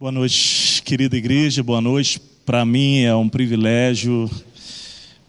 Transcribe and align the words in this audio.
Boa 0.00 0.10
noite, 0.10 0.82
querida 0.82 1.14
igreja, 1.14 1.62
boa 1.62 1.82
noite. 1.82 2.18
Para 2.46 2.64
mim 2.64 3.00
é 3.00 3.14
um 3.14 3.28
privilégio, 3.28 4.30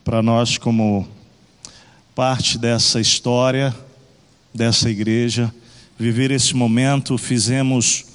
para 0.02 0.24
nós, 0.24 0.58
como 0.58 1.06
parte 2.16 2.58
dessa 2.58 3.02
história, 3.02 3.76
dessa 4.54 4.90
igreja, 4.90 5.54
viver 6.00 6.32
esse 6.32 6.56
momento. 6.56 7.18
Fizemos 7.18 8.06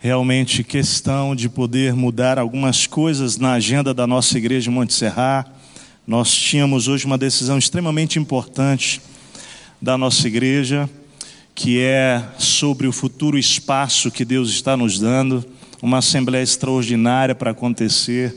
realmente 0.00 0.64
questão 0.64 1.36
de 1.36 1.48
poder 1.48 1.94
mudar 1.94 2.36
algumas 2.36 2.88
coisas 2.88 3.36
na 3.36 3.52
agenda 3.52 3.94
da 3.94 4.08
nossa 4.08 4.36
igreja 4.36 4.72
Monte 4.72 4.92
Serra. 4.92 5.46
Nós 6.04 6.34
tínhamos 6.34 6.88
hoje 6.88 7.06
uma 7.06 7.16
decisão 7.16 7.58
extremamente 7.58 8.18
importante 8.18 9.00
da 9.80 9.96
nossa 9.96 10.26
igreja, 10.26 10.90
que 11.54 11.78
é 11.78 12.24
sobre 12.40 12.88
o 12.88 12.92
futuro 12.92 13.38
espaço 13.38 14.10
que 14.10 14.24
Deus 14.24 14.50
está 14.50 14.76
nos 14.76 14.98
dando 14.98 15.46
uma 15.82 15.98
assembleia 15.98 16.42
extraordinária 16.42 17.34
para 17.34 17.50
acontecer 17.50 18.34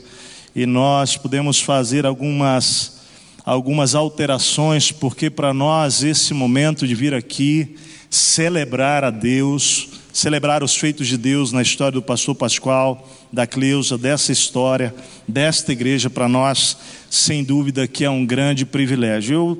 e 0.54 0.66
nós 0.66 1.16
podemos 1.16 1.60
fazer 1.60 2.04
algumas 2.04 3.00
algumas 3.44 3.94
alterações, 3.94 4.92
porque 4.92 5.30
para 5.30 5.52
nós 5.52 6.02
esse 6.02 6.34
momento 6.34 6.86
de 6.86 6.94
vir 6.94 7.14
aqui 7.14 7.74
celebrar 8.10 9.02
a 9.02 9.10
Deus, 9.10 9.88
celebrar 10.12 10.62
os 10.62 10.76
feitos 10.76 11.06
de 11.08 11.16
Deus 11.16 11.50
na 11.50 11.62
história 11.62 11.92
do 11.92 12.02
pastor 12.02 12.34
Pascoal, 12.34 13.08
da 13.32 13.46
Cleusa, 13.46 13.96
dessa 13.96 14.30
história, 14.30 14.94
desta 15.26 15.72
igreja, 15.72 16.10
para 16.10 16.28
nós, 16.28 16.76
sem 17.08 17.42
dúvida 17.42 17.88
que 17.88 18.04
é 18.04 18.10
um 18.10 18.26
grande 18.26 18.66
privilégio. 18.66 19.34
Eu, 19.34 19.58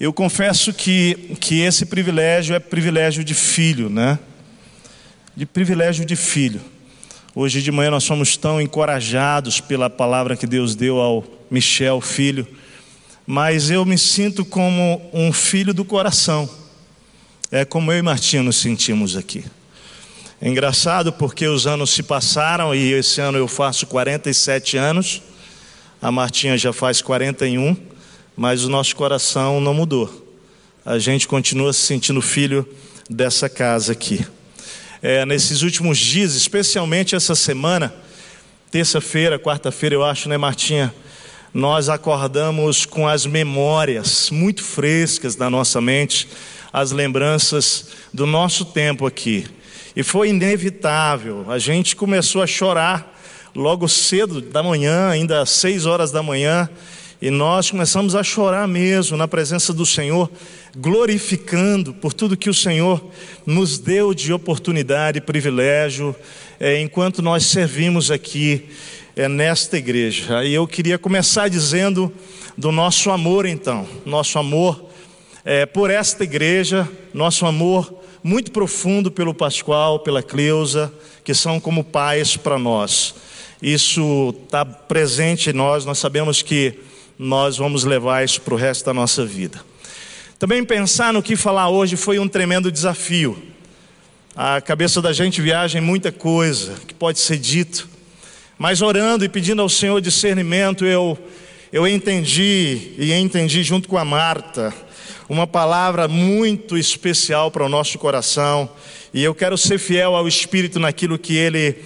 eu 0.00 0.12
confesso 0.12 0.72
que, 0.72 1.36
que 1.40 1.60
esse 1.60 1.84
privilégio 1.86 2.54
é 2.54 2.58
privilégio 2.58 3.22
de 3.22 3.34
filho, 3.34 3.90
né? 3.90 4.18
De 5.36 5.44
privilégio 5.44 6.04
de 6.04 6.16
filho. 6.16 6.60
Hoje 7.40 7.62
de 7.62 7.70
manhã 7.70 7.92
nós 7.92 8.02
somos 8.02 8.36
tão 8.36 8.60
encorajados 8.60 9.60
pela 9.60 9.88
palavra 9.88 10.36
que 10.36 10.44
Deus 10.44 10.74
deu 10.74 10.98
ao 10.98 11.24
Michel, 11.48 12.00
filho, 12.00 12.44
mas 13.24 13.70
eu 13.70 13.84
me 13.84 13.96
sinto 13.96 14.44
como 14.44 15.00
um 15.14 15.32
filho 15.32 15.72
do 15.72 15.84
coração. 15.84 16.50
É 17.48 17.64
como 17.64 17.92
eu 17.92 17.98
e 18.00 18.02
Martinha 18.02 18.42
nos 18.42 18.56
sentimos 18.56 19.16
aqui. 19.16 19.44
É 20.40 20.48
engraçado 20.48 21.12
porque 21.12 21.46
os 21.46 21.64
anos 21.64 21.90
se 21.90 22.02
passaram 22.02 22.74
e 22.74 22.92
esse 22.92 23.20
ano 23.20 23.38
eu 23.38 23.46
faço 23.46 23.86
47 23.86 24.76
anos, 24.76 25.22
a 26.02 26.10
Martinha 26.10 26.58
já 26.58 26.72
faz 26.72 27.00
41, 27.00 27.76
mas 28.36 28.64
o 28.64 28.68
nosso 28.68 28.96
coração 28.96 29.60
não 29.60 29.74
mudou. 29.74 30.28
A 30.84 30.98
gente 30.98 31.28
continua 31.28 31.72
se 31.72 31.82
sentindo 31.82 32.20
filho 32.20 32.68
dessa 33.08 33.48
casa 33.48 33.92
aqui 33.92 34.26
é, 35.02 35.24
nesses 35.24 35.62
últimos 35.62 35.98
dias, 35.98 36.34
especialmente 36.34 37.14
essa 37.14 37.34
semana, 37.34 37.94
terça-feira, 38.70 39.38
quarta-feira, 39.38 39.94
eu 39.94 40.04
acho, 40.04 40.28
né, 40.28 40.36
Martinha? 40.36 40.92
Nós 41.54 41.88
acordamos 41.88 42.84
com 42.84 43.06
as 43.06 43.24
memórias 43.24 44.28
muito 44.30 44.62
frescas 44.62 45.36
na 45.36 45.48
nossa 45.48 45.80
mente, 45.80 46.28
as 46.72 46.90
lembranças 46.90 47.88
do 48.12 48.26
nosso 48.26 48.64
tempo 48.64 49.06
aqui. 49.06 49.46
E 49.96 50.02
foi 50.02 50.28
inevitável, 50.28 51.46
a 51.48 51.58
gente 51.58 51.96
começou 51.96 52.42
a 52.42 52.46
chorar 52.46 53.16
logo 53.54 53.88
cedo 53.88 54.40
da 54.40 54.62
manhã, 54.62 55.08
ainda 55.08 55.40
às 55.40 55.50
seis 55.50 55.86
horas 55.86 56.12
da 56.12 56.22
manhã, 56.22 56.68
e 57.20 57.30
nós 57.30 57.70
começamos 57.70 58.14
a 58.14 58.22
chorar 58.22 58.68
mesmo 58.68 59.16
na 59.16 59.26
presença 59.26 59.72
do 59.72 59.84
Senhor, 59.84 60.30
glorificando 60.76 61.92
por 61.92 62.12
tudo 62.12 62.36
que 62.36 62.48
o 62.48 62.54
Senhor 62.54 63.04
nos 63.44 63.78
deu 63.78 64.14
de 64.14 64.32
oportunidade 64.32 65.18
e 65.18 65.20
privilégio 65.20 66.14
é, 66.60 66.80
enquanto 66.80 67.20
nós 67.20 67.46
servimos 67.46 68.10
aqui 68.12 68.66
é, 69.16 69.28
nesta 69.28 69.76
igreja. 69.76 70.38
Aí 70.38 70.54
eu 70.54 70.66
queria 70.66 70.96
começar 70.96 71.48
dizendo 71.48 72.12
do 72.56 72.70
nosso 72.70 73.10
amor, 73.10 73.46
então, 73.46 73.86
nosso 74.06 74.38
amor 74.38 74.88
é, 75.44 75.66
por 75.66 75.90
esta 75.90 76.22
igreja, 76.22 76.88
nosso 77.12 77.46
amor 77.46 77.92
muito 78.22 78.52
profundo 78.52 79.10
pelo 79.10 79.34
Pascoal, 79.34 79.98
pela 80.00 80.22
Cleusa, 80.22 80.92
que 81.24 81.34
são 81.34 81.58
como 81.58 81.82
pais 81.82 82.36
para 82.36 82.58
nós. 82.58 83.14
Isso 83.60 84.34
está 84.44 84.64
presente 84.64 85.50
em 85.50 85.52
nós, 85.52 85.84
nós 85.84 85.98
sabemos 85.98 86.42
que 86.42 86.78
nós 87.18 87.56
vamos 87.56 87.82
levar 87.82 88.24
isso 88.24 88.40
para 88.40 88.54
o 88.54 88.56
resto 88.56 88.84
da 88.84 88.94
nossa 88.94 89.26
vida. 89.26 89.60
Também 90.38 90.64
pensar 90.64 91.12
no 91.12 91.20
que 91.20 91.34
falar 91.34 91.68
hoje 91.68 91.96
foi 91.96 92.20
um 92.20 92.28
tremendo 92.28 92.70
desafio. 92.70 93.42
A 94.36 94.60
cabeça 94.60 95.02
da 95.02 95.12
gente 95.12 95.42
viaja 95.42 95.78
em 95.78 95.82
muita 95.82 96.12
coisa 96.12 96.74
que 96.86 96.94
pode 96.94 97.18
ser 97.18 97.38
dito, 97.38 97.88
mas 98.56 98.82
orando 98.82 99.24
e 99.24 99.28
pedindo 99.28 99.60
ao 99.60 99.68
Senhor 99.68 100.00
discernimento, 100.00 100.84
eu, 100.84 101.18
eu 101.72 101.88
entendi 101.88 102.92
e 102.96 103.12
entendi 103.12 103.64
junto 103.64 103.88
com 103.88 103.98
a 103.98 104.04
Marta 104.04 104.72
uma 105.28 105.46
palavra 105.46 106.06
muito 106.06 106.78
especial 106.78 107.50
para 107.50 107.66
o 107.66 107.68
nosso 107.68 107.98
coração, 107.98 108.70
e 109.12 109.24
eu 109.24 109.34
quero 109.34 109.58
ser 109.58 109.78
fiel 109.78 110.14
ao 110.14 110.28
Espírito 110.28 110.78
naquilo 110.78 111.18
que 111.18 111.36
Ele 111.36 111.76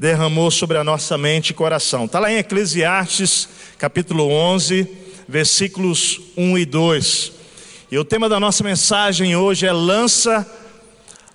derramou 0.00 0.50
sobre 0.50 0.78
a 0.78 0.82
nossa 0.82 1.18
mente 1.18 1.50
e 1.50 1.54
coração. 1.54 2.06
Está 2.06 2.18
lá 2.18 2.32
em 2.32 2.38
Eclesiastes, 2.38 3.46
capítulo 3.76 4.30
11, 4.30 4.88
versículos 5.28 6.18
1 6.38 6.56
e 6.56 6.64
2. 6.64 7.32
E 7.92 7.98
o 7.98 8.04
tema 8.04 8.26
da 8.26 8.40
nossa 8.40 8.64
mensagem 8.64 9.36
hoje 9.36 9.66
é 9.66 9.72
lança 9.72 10.50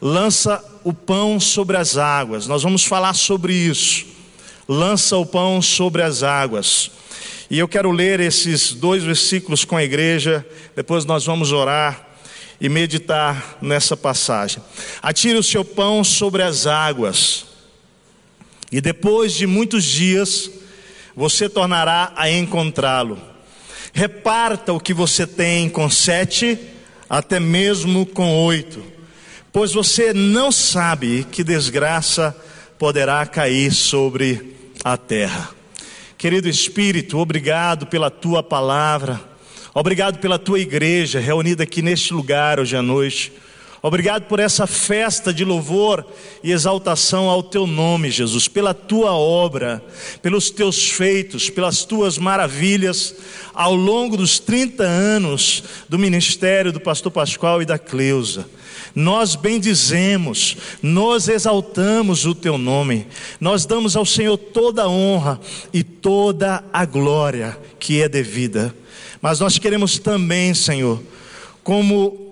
lança 0.01 0.63
o 0.83 0.91
pão 0.91 1.39
sobre 1.39 1.77
as 1.77 1.95
águas. 1.95 2.47
Nós 2.47 2.63
vamos 2.63 2.83
falar 2.83 3.13
sobre 3.13 3.53
isso. 3.53 4.07
Lança 4.67 5.15
o 5.15 5.27
pão 5.27 5.61
sobre 5.61 6.01
as 6.01 6.23
águas. 6.23 6.89
E 7.51 7.59
eu 7.59 7.67
quero 7.67 7.91
ler 7.91 8.19
esses 8.19 8.73
dois 8.73 9.03
versículos 9.03 9.63
com 9.63 9.77
a 9.77 9.83
igreja, 9.83 10.43
depois 10.75 11.05
nós 11.05 11.23
vamos 11.23 11.51
orar 11.51 12.03
e 12.59 12.67
meditar 12.67 13.59
nessa 13.61 13.95
passagem. 13.95 14.59
Atire 15.03 15.37
o 15.37 15.43
seu 15.43 15.63
pão 15.63 16.03
sobre 16.03 16.41
as 16.41 16.65
águas 16.65 17.53
e 18.75 18.81
depois 18.81 19.31
de 19.31 19.47
muitos 19.47 19.85
dias, 19.85 20.51
você 21.15 21.47
tornará 21.47 22.11
a 22.13 22.29
encontrá-lo. 22.29 23.17
Reparta 23.93 24.73
o 24.73 24.81
que 24.81 24.93
você 24.93 25.25
tem 25.25 25.69
com 25.69 25.89
sete, 25.89 26.59
até 27.09 27.39
mesmo 27.39 28.05
com 28.05 28.35
oito, 28.43 28.83
pois 29.53 29.71
você 29.71 30.11
não 30.13 30.51
sabe 30.51 31.25
que 31.31 31.41
desgraça 31.41 32.35
poderá 32.77 33.25
cair 33.25 33.71
sobre 33.71 34.57
a 34.83 34.97
terra. 34.97 35.51
Querido 36.17 36.49
Espírito, 36.49 37.17
obrigado 37.17 37.85
pela 37.85 38.11
tua 38.11 38.43
palavra, 38.43 39.21
obrigado 39.73 40.19
pela 40.19 40.37
tua 40.37 40.59
igreja 40.59 41.21
reunida 41.21 41.63
aqui 41.63 41.81
neste 41.81 42.13
lugar 42.13 42.59
hoje 42.59 42.75
à 42.75 42.81
noite. 42.81 43.31
Obrigado 43.85 44.23
por 44.23 44.39
essa 44.39 44.65
festa 44.65 45.31
de 45.31 45.45
louvor 45.45 46.03
e 46.43 46.51
exaltação 46.51 47.29
ao 47.29 47.43
teu 47.43 47.67
nome, 47.67 48.09
Jesus, 48.09 48.47
pela 48.47 48.73
tua 48.73 49.11
obra, 49.11 49.79
pelos 50.23 50.49
teus 50.49 50.89
feitos, 50.89 51.51
pelas 51.51 51.85
tuas 51.85 52.17
maravilhas 52.17 53.13
ao 53.53 53.75
longo 53.75 54.17
dos 54.17 54.39
30 54.39 54.81
anos 54.83 55.63
do 55.87 55.99
ministério 55.99 56.73
do 56.73 56.79
pastor 56.79 57.11
Pascoal 57.11 57.61
e 57.61 57.65
da 57.65 57.77
Cleusa. 57.77 58.49
Nós 58.95 59.35
bendizemos, 59.35 60.57
nós 60.81 61.27
exaltamos 61.27 62.25
o 62.25 62.33
teu 62.33 62.57
nome, 62.57 63.05
nós 63.39 63.67
damos 63.67 63.95
ao 63.95 64.03
Senhor 64.03 64.35
toda 64.35 64.85
a 64.85 64.89
honra 64.89 65.39
e 65.71 65.83
toda 65.83 66.63
a 66.73 66.85
glória 66.85 67.55
que 67.77 68.01
é 68.01 68.09
devida. 68.09 68.75
Mas 69.21 69.39
nós 69.39 69.59
queremos 69.59 69.99
também, 69.99 70.55
Senhor, 70.55 71.03
como 71.63 72.24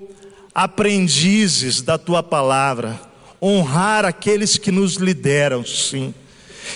aprendizes 0.54 1.82
da 1.82 1.98
tua 1.98 2.22
palavra, 2.22 3.00
honrar 3.42 4.06
aqueles 4.06 4.58
que 4.58 4.72
nos 4.72 4.96
lideram, 4.96 5.66
sim. 5.66 6.14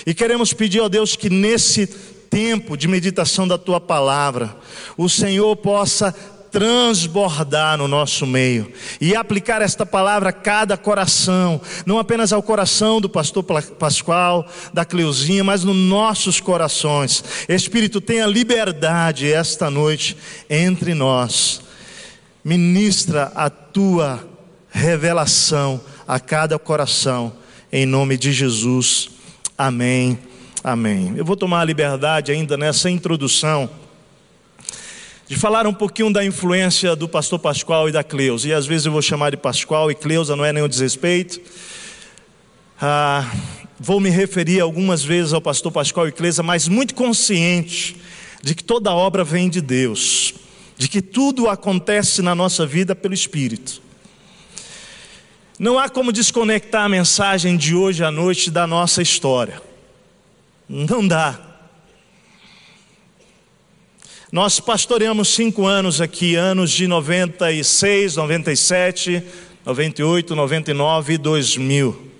E 0.06 0.12
queremos 0.12 0.52
pedir 0.52 0.80
ao 0.80 0.88
Deus 0.88 1.16
que 1.16 1.30
nesse 1.30 1.86
tempo 1.86 2.76
de 2.76 2.88
meditação 2.88 3.48
da 3.48 3.56
tua 3.56 3.80
palavra, 3.80 4.54
o 4.96 5.08
Senhor 5.08 5.56
possa 5.56 6.14
transbordar 6.50 7.76
no 7.76 7.86
nosso 7.86 8.26
meio 8.26 8.72
e 9.00 9.14
aplicar 9.14 9.60
esta 9.60 9.84
palavra 9.84 10.30
a 10.30 10.32
cada 10.32 10.76
coração, 10.76 11.60
não 11.84 11.98
apenas 11.98 12.32
ao 12.32 12.42
coração 12.42 13.00
do 13.00 13.08
pastor 13.08 13.44
Pascoal, 13.78 14.46
da 14.72 14.84
Cleuzinha, 14.84 15.44
mas 15.44 15.62
nos 15.62 15.76
nossos 15.76 16.40
corações. 16.40 17.22
Espírito, 17.48 18.00
tenha 18.00 18.26
liberdade 18.26 19.30
esta 19.30 19.70
noite 19.70 20.16
entre 20.48 20.94
nós 20.94 21.67
ministra 22.48 23.30
a 23.34 23.50
tua 23.50 24.26
revelação 24.70 25.78
a 26.06 26.18
cada 26.18 26.58
coração, 26.58 27.30
em 27.70 27.84
nome 27.84 28.16
de 28.16 28.32
Jesus. 28.32 29.10
Amém. 29.58 30.18
Amém. 30.64 31.12
Eu 31.14 31.26
vou 31.26 31.36
tomar 31.36 31.60
a 31.60 31.64
liberdade 31.66 32.32
ainda 32.32 32.56
nessa 32.56 32.88
introdução 32.88 33.68
de 35.26 35.36
falar 35.36 35.66
um 35.66 35.74
pouquinho 35.74 36.10
da 36.10 36.24
influência 36.24 36.96
do 36.96 37.06
pastor 37.06 37.38
Pascoal 37.38 37.86
e 37.86 37.92
da 37.92 38.02
Cleusa. 38.02 38.48
E 38.48 38.54
às 38.54 38.64
vezes 38.64 38.86
eu 38.86 38.92
vou 38.92 39.02
chamar 39.02 39.28
de 39.28 39.36
Pascoal 39.36 39.90
e 39.90 39.94
Cleusa, 39.94 40.34
não 40.34 40.42
é 40.42 40.50
nenhum 40.50 40.68
desrespeito. 40.68 41.38
Ah, 42.80 43.30
vou 43.78 44.00
me 44.00 44.08
referir 44.08 44.60
algumas 44.60 45.04
vezes 45.04 45.34
ao 45.34 45.42
pastor 45.42 45.70
Pascoal 45.70 46.08
Iclesa, 46.08 46.42
mas 46.42 46.66
muito 46.66 46.94
consciente 46.94 47.94
de 48.42 48.54
que 48.54 48.64
toda 48.64 48.90
obra 48.90 49.22
vem 49.22 49.50
de 49.50 49.60
Deus, 49.60 50.32
de 50.78 50.88
que 50.88 51.02
tudo 51.02 51.48
acontece 51.48 52.22
na 52.22 52.36
nossa 52.36 52.64
vida 52.64 52.94
pelo 52.94 53.12
Espírito. 53.12 53.82
Não 55.58 55.76
há 55.76 55.88
como 55.88 56.12
desconectar 56.12 56.84
a 56.84 56.88
mensagem 56.88 57.56
de 57.56 57.74
hoje 57.74 58.04
à 58.04 58.12
noite 58.12 58.48
da 58.48 58.64
nossa 58.64 59.02
história. 59.02 59.60
Não 60.68 61.06
dá. 61.06 61.40
Nós 64.30 64.60
pastoreamos 64.60 65.28
cinco 65.28 65.66
anos 65.66 66.00
aqui, 66.00 66.36
anos 66.36 66.70
de 66.70 66.86
96, 66.86 68.14
97, 68.14 69.24
98, 69.64 70.36
99 70.36 71.14
e 71.14 71.18
2000. 71.18 72.12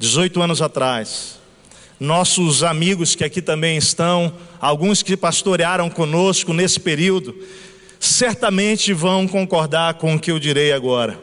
18 0.00 0.42
anos 0.42 0.60
atrás. 0.60 1.38
Nossos 1.98 2.62
amigos 2.62 3.14
que 3.14 3.24
aqui 3.24 3.40
também 3.40 3.78
estão, 3.78 4.34
alguns 4.60 5.02
que 5.02 5.16
pastorearam 5.16 5.88
conosco 5.88 6.52
nesse 6.52 6.78
período, 6.78 7.34
certamente 7.98 8.92
vão 8.92 9.26
concordar 9.26 9.94
com 9.94 10.14
o 10.14 10.20
que 10.20 10.30
eu 10.30 10.38
direi 10.38 10.72
agora. 10.72 11.18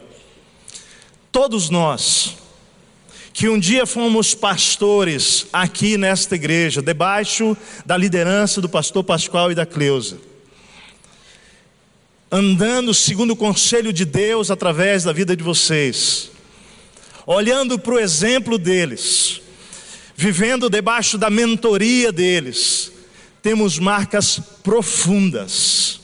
Todos 1.31 1.69
nós, 1.69 2.37
que 3.33 3.49
um 3.49 3.59
dia 3.59 3.85
fomos 3.85 4.33
pastores 4.33 5.47
aqui 5.53 5.97
nesta 5.97 6.35
igreja, 6.35 6.81
debaixo 6.81 7.55
da 7.85 7.97
liderança 7.97 8.61
do 8.61 8.69
pastor 8.69 9.03
Pascoal 9.03 9.51
e 9.51 9.55
da 9.55 9.65
Cleusa, 9.65 10.17
andando 12.31 12.93
segundo 12.93 13.31
o 13.31 13.35
conselho 13.35 13.93
de 13.93 14.05
Deus 14.05 14.49
através 14.49 15.03
da 15.03 15.13
vida 15.13 15.35
de 15.35 15.43
vocês, 15.43 16.31
olhando 17.27 17.77
para 17.77 17.93
o 17.93 17.99
exemplo 17.99 18.57
deles, 18.57 19.42
vivendo 20.15 20.69
debaixo 20.69 21.17
da 21.17 21.29
mentoria 21.29 22.11
deles, 22.11 22.91
temos 23.41 23.77
marcas 23.79 24.39
profundas, 24.63 25.99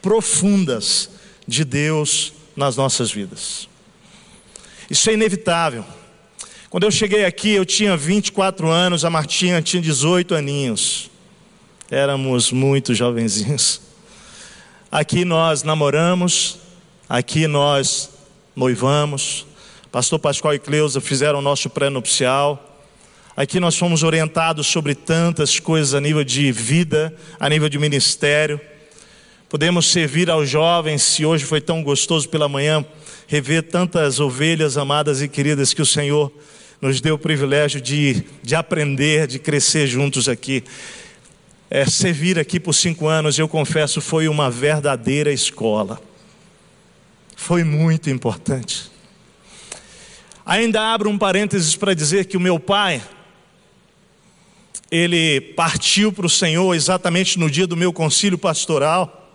profundas 0.00 1.10
de 1.46 1.64
Deus 1.64 2.32
nas 2.54 2.76
nossas 2.76 3.10
vidas. 3.10 3.68
Isso 4.88 5.10
é 5.10 5.14
inevitável. 5.14 5.84
Quando 6.70 6.84
eu 6.84 6.90
cheguei 6.90 7.24
aqui, 7.24 7.50
eu 7.50 7.64
tinha 7.64 7.96
24 7.96 8.68
anos, 8.68 9.04
a 9.04 9.10
Martinha 9.10 9.62
tinha 9.62 9.82
18 9.82 10.34
aninhos. 10.34 11.10
Éramos 11.90 12.52
muito 12.52 12.94
jovenzinhos. 12.94 13.80
Aqui 14.90 15.24
nós 15.24 15.62
namoramos, 15.62 16.58
aqui 17.08 17.46
nós 17.46 18.10
noivamos, 18.54 19.46
Pastor 19.90 20.18
Pascoal 20.18 20.54
e 20.54 20.58
Cleusa 20.58 21.00
fizeram 21.00 21.38
o 21.38 21.42
nosso 21.42 21.70
pré-nupcial. 21.70 22.75
Aqui 23.36 23.60
nós 23.60 23.76
fomos 23.76 24.02
orientados 24.02 24.66
sobre 24.66 24.94
tantas 24.94 25.60
coisas 25.60 25.92
a 25.92 26.00
nível 26.00 26.24
de 26.24 26.50
vida, 26.50 27.14
a 27.38 27.50
nível 27.50 27.68
de 27.68 27.78
ministério. 27.78 28.58
Podemos 29.46 29.90
servir 29.92 30.30
aos 30.30 30.48
jovens, 30.48 31.02
se 31.02 31.22
hoje 31.26 31.44
foi 31.44 31.60
tão 31.60 31.82
gostoso 31.82 32.26
pela 32.30 32.48
manhã 32.48 32.82
rever 33.26 33.62
tantas 33.64 34.20
ovelhas 34.20 34.78
amadas 34.78 35.20
e 35.20 35.28
queridas 35.28 35.74
que 35.74 35.82
o 35.82 35.86
Senhor 35.86 36.32
nos 36.80 37.02
deu 37.02 37.16
o 37.16 37.18
privilégio 37.18 37.78
de, 37.78 38.24
de 38.42 38.54
aprender, 38.54 39.26
de 39.26 39.38
crescer 39.38 39.86
juntos 39.86 40.30
aqui. 40.30 40.64
É, 41.68 41.84
servir 41.84 42.38
aqui 42.38 42.58
por 42.58 42.72
cinco 42.72 43.06
anos, 43.06 43.38
eu 43.38 43.46
confesso, 43.46 44.00
foi 44.00 44.28
uma 44.28 44.50
verdadeira 44.50 45.30
escola. 45.30 46.00
Foi 47.36 47.62
muito 47.62 48.08
importante. 48.08 48.90
Ainda 50.46 50.80
abro 50.94 51.10
um 51.10 51.18
parênteses 51.18 51.76
para 51.76 51.92
dizer 51.92 52.24
que 52.24 52.36
o 52.38 52.40
meu 52.40 52.58
pai, 52.58 53.02
ele 54.90 55.40
partiu 55.40 56.12
para 56.12 56.26
o 56.26 56.30
Senhor 56.30 56.74
exatamente 56.74 57.38
no 57.38 57.50
dia 57.50 57.66
do 57.66 57.76
meu 57.76 57.92
concílio 57.92 58.38
pastoral. 58.38 59.30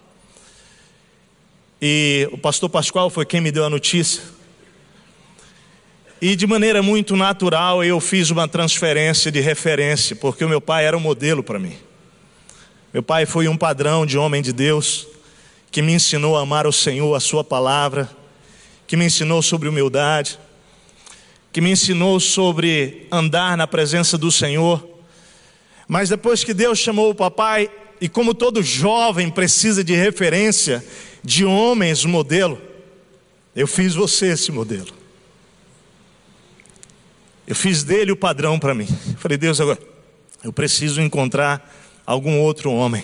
E 1.81 2.29
o 2.31 2.37
pastor 2.37 2.69
Pascoal 2.69 3.09
foi 3.09 3.25
quem 3.25 3.41
me 3.41 3.51
deu 3.51 3.65
a 3.65 3.69
notícia. 3.69 4.21
E 6.21 6.35
de 6.35 6.45
maneira 6.45 6.83
muito 6.83 7.15
natural 7.15 7.83
eu 7.83 7.99
fiz 7.99 8.29
uma 8.29 8.47
transferência 8.47 9.31
de 9.31 9.39
referência, 9.39 10.15
porque 10.15 10.45
o 10.45 10.49
meu 10.49 10.61
pai 10.61 10.85
era 10.85 10.95
um 10.95 10.99
modelo 10.99 11.43
para 11.43 11.57
mim. 11.57 11.75
Meu 12.93 13.01
pai 13.01 13.25
foi 13.25 13.47
um 13.47 13.57
padrão 13.57 14.05
de 14.05 14.17
homem 14.17 14.41
de 14.41 14.53
Deus, 14.53 15.07
que 15.71 15.81
me 15.81 15.93
ensinou 15.93 16.37
a 16.37 16.41
amar 16.41 16.67
o 16.67 16.71
Senhor, 16.71 17.15
a 17.15 17.19
Sua 17.19 17.43
palavra, 17.43 18.09
que 18.85 18.95
me 18.95 19.05
ensinou 19.05 19.41
sobre 19.41 19.67
humildade 19.67 20.37
que 21.51 21.59
me 21.59 21.71
ensinou 21.71 22.19
sobre 22.19 23.07
andar 23.11 23.57
na 23.57 23.67
presença 23.67 24.17
do 24.17 24.31
Senhor. 24.31 24.87
Mas 25.91 26.07
depois 26.07 26.41
que 26.41 26.53
Deus 26.53 26.79
chamou 26.79 27.09
o 27.09 27.13
papai, 27.13 27.69
e 27.99 28.07
como 28.07 28.33
todo 28.33 28.63
jovem 28.63 29.29
precisa 29.29 29.83
de 29.83 29.93
referência 29.93 30.81
de 31.21 31.43
homens 31.43 32.05
modelo, 32.05 32.61
eu 33.53 33.67
fiz 33.67 33.93
você 33.93 34.27
esse 34.27 34.53
modelo. 34.53 34.87
Eu 37.45 37.53
fiz 37.53 37.83
dele 37.83 38.09
o 38.09 38.15
padrão 38.15 38.57
para 38.57 38.73
mim. 38.73 38.87
falei, 39.17 39.37
Deus, 39.37 39.59
agora 39.59 39.77
eu 40.41 40.53
preciso 40.53 41.01
encontrar 41.01 41.69
algum 42.05 42.39
outro 42.39 42.71
homem. 42.71 43.03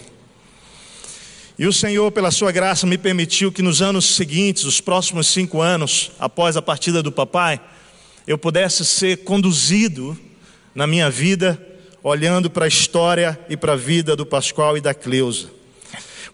E 1.59 1.67
o 1.67 1.73
Senhor, 1.73 2.09
pela 2.13 2.31
sua 2.31 2.53
graça, 2.53 2.87
me 2.87 2.97
permitiu 2.97 3.51
que 3.51 3.61
nos 3.61 3.81
anos 3.81 4.15
seguintes, 4.15 4.63
os 4.63 4.79
próximos 4.79 5.27
cinco 5.27 5.59
anos, 5.59 6.13
após 6.17 6.55
a 6.55 6.61
partida 6.61 7.03
do 7.03 7.11
papai, 7.11 7.59
eu 8.25 8.37
pudesse 8.37 8.85
ser 8.85 9.25
conduzido 9.25 10.17
na 10.73 10.87
minha 10.87 11.09
vida, 11.09 11.66
olhando 12.03 12.49
para 12.49 12.65
a 12.65 12.67
história 12.67 13.39
e 13.49 13.57
para 13.57 13.73
a 13.73 13.75
vida 13.75 14.15
do 14.15 14.25
Pascoal 14.25 14.77
e 14.77 14.81
da 14.81 14.93
Cleusa. 14.93 15.49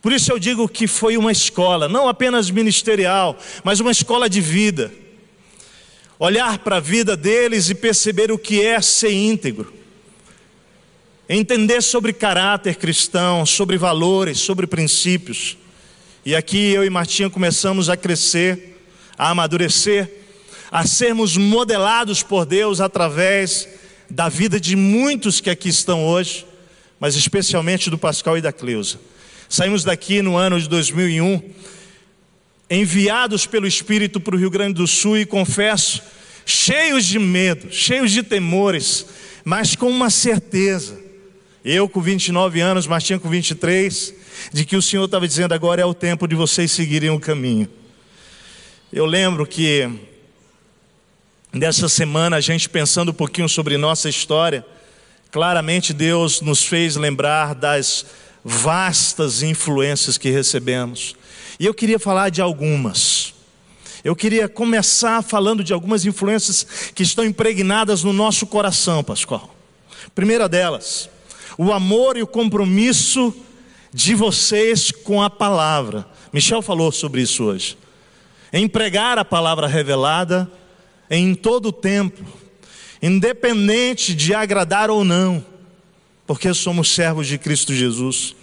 Por 0.01 0.11
isso 0.11 0.31
eu 0.31 0.37
digo 0.37 0.67
que 0.67 0.85
foi 0.87 1.17
uma 1.17 1.31
escola, 1.31 1.87
não 1.87 2.07
apenas 2.07 2.49
ministerial, 2.49 3.37
mas 3.63 3.79
uma 3.79 3.91
escola 3.91 4.29
de 4.29 4.41
vida. 4.41 4.91
Olhar 6.19 6.59
para 6.59 6.77
a 6.77 6.79
vida 6.79 7.15
deles 7.15 7.69
e 7.69 7.75
perceber 7.75 8.31
o 8.31 8.37
que 8.37 8.61
é 8.61 8.81
ser 8.81 9.11
íntegro. 9.11 9.73
Entender 11.27 11.81
sobre 11.81 12.11
caráter 12.11 12.75
cristão, 12.75 13.45
sobre 13.45 13.77
valores, 13.77 14.39
sobre 14.39 14.67
princípios. 14.67 15.57
E 16.25 16.35
aqui 16.35 16.71
eu 16.73 16.83
e 16.83 16.89
Martinha 16.89 17.29
começamos 17.29 17.89
a 17.89 17.95
crescer, 17.95 18.81
a 19.17 19.29
amadurecer 19.29 20.23
a 20.73 20.87
sermos 20.87 21.37
modelados 21.37 22.23
por 22.23 22.47
Deus 22.47 22.81
através 22.81 23.69
da 24.13 24.29
vida 24.29 24.59
de 24.59 24.75
muitos 24.75 25.41
que 25.41 25.49
aqui 25.49 25.69
estão 25.69 26.05
hoje, 26.05 26.45
mas 26.99 27.15
especialmente 27.15 27.89
do 27.89 27.97
Pascal 27.97 28.37
e 28.37 28.41
da 28.41 28.53
Cleusa. 28.53 28.99
Saímos 29.49 29.83
daqui 29.83 30.21
no 30.21 30.37
ano 30.37 30.61
de 30.61 30.69
2001, 30.69 31.41
enviados 32.69 33.47
pelo 33.47 33.65
Espírito 33.65 34.19
para 34.19 34.35
o 34.35 34.37
Rio 34.37 34.51
Grande 34.51 34.75
do 34.75 34.85
Sul 34.85 35.17
e 35.17 35.25
confesso, 35.25 35.99
cheios 36.45 37.05
de 37.05 37.17
medo, 37.17 37.73
cheios 37.73 38.11
de 38.11 38.21
temores, 38.21 39.07
mas 39.43 39.75
com 39.75 39.89
uma 39.89 40.11
certeza. 40.11 41.01
Eu 41.65 41.89
com 41.89 41.99
29 41.99 42.61
anos, 42.61 42.85
Martinha 42.85 43.17
com 43.17 43.29
23, 43.29 44.13
de 44.53 44.63
que 44.63 44.75
o 44.75 44.81
Senhor 44.81 45.05
estava 45.05 45.27
dizendo 45.27 45.53
agora 45.53 45.81
é 45.81 45.85
o 45.85 45.93
tempo 45.93 46.27
de 46.27 46.35
vocês 46.35 46.71
seguirem 46.71 47.09
o 47.09 47.19
caminho. 47.19 47.67
Eu 48.91 49.07
lembro 49.07 49.47
que 49.47 49.89
Nessa 51.53 51.87
semana, 51.87 52.37
a 52.37 52.41
gente 52.41 52.67
pensando 52.67 53.11
um 53.11 53.13
pouquinho 53.13 53.47
sobre 53.47 53.77
nossa 53.77 54.09
história, 54.09 54.65
claramente 55.29 55.93
Deus 55.93 56.41
nos 56.41 56.63
fez 56.63 56.95
lembrar 56.95 57.53
das 57.53 58.07
vastas 58.43 59.43
influências 59.43 60.17
que 60.17 60.31
recebemos. 60.31 61.15
E 61.59 61.67
eu 61.67 61.73
queria 61.75 61.99
falar 61.99 62.29
de 62.29 62.41
algumas. 62.41 63.35
Eu 64.03 64.15
queria 64.15 64.49
começar 64.49 65.21
falando 65.21 65.63
de 65.63 65.71
algumas 65.71 66.07
influências 66.07 66.65
que 66.95 67.03
estão 67.03 67.23
impregnadas 67.23 68.03
no 68.03 68.11
nosso 68.11 68.47
coração, 68.47 69.03
Pascoal. 69.03 69.55
Primeira 70.15 70.49
delas, 70.49 71.07
o 71.55 71.71
amor 71.71 72.17
e 72.17 72.23
o 72.23 72.27
compromisso 72.27 73.31
de 73.93 74.15
vocês 74.15 74.89
com 74.89 75.21
a 75.21 75.29
palavra. 75.29 76.03
Michel 76.33 76.63
falou 76.63 76.91
sobre 76.91 77.21
isso 77.21 77.43
hoje. 77.43 77.77
Empregar 78.51 79.19
a 79.19 79.25
palavra 79.25 79.67
revelada 79.67 80.49
em 81.09 81.35
todo 81.35 81.67
o 81.67 81.73
tempo, 81.73 82.23
independente 83.01 84.13
de 84.15 84.33
agradar 84.33 84.89
ou 84.89 85.03
não, 85.03 85.45
porque 86.25 86.53
somos 86.53 86.89
servos 86.93 87.27
de 87.27 87.37
Cristo 87.37 87.73
Jesus. 87.73 88.35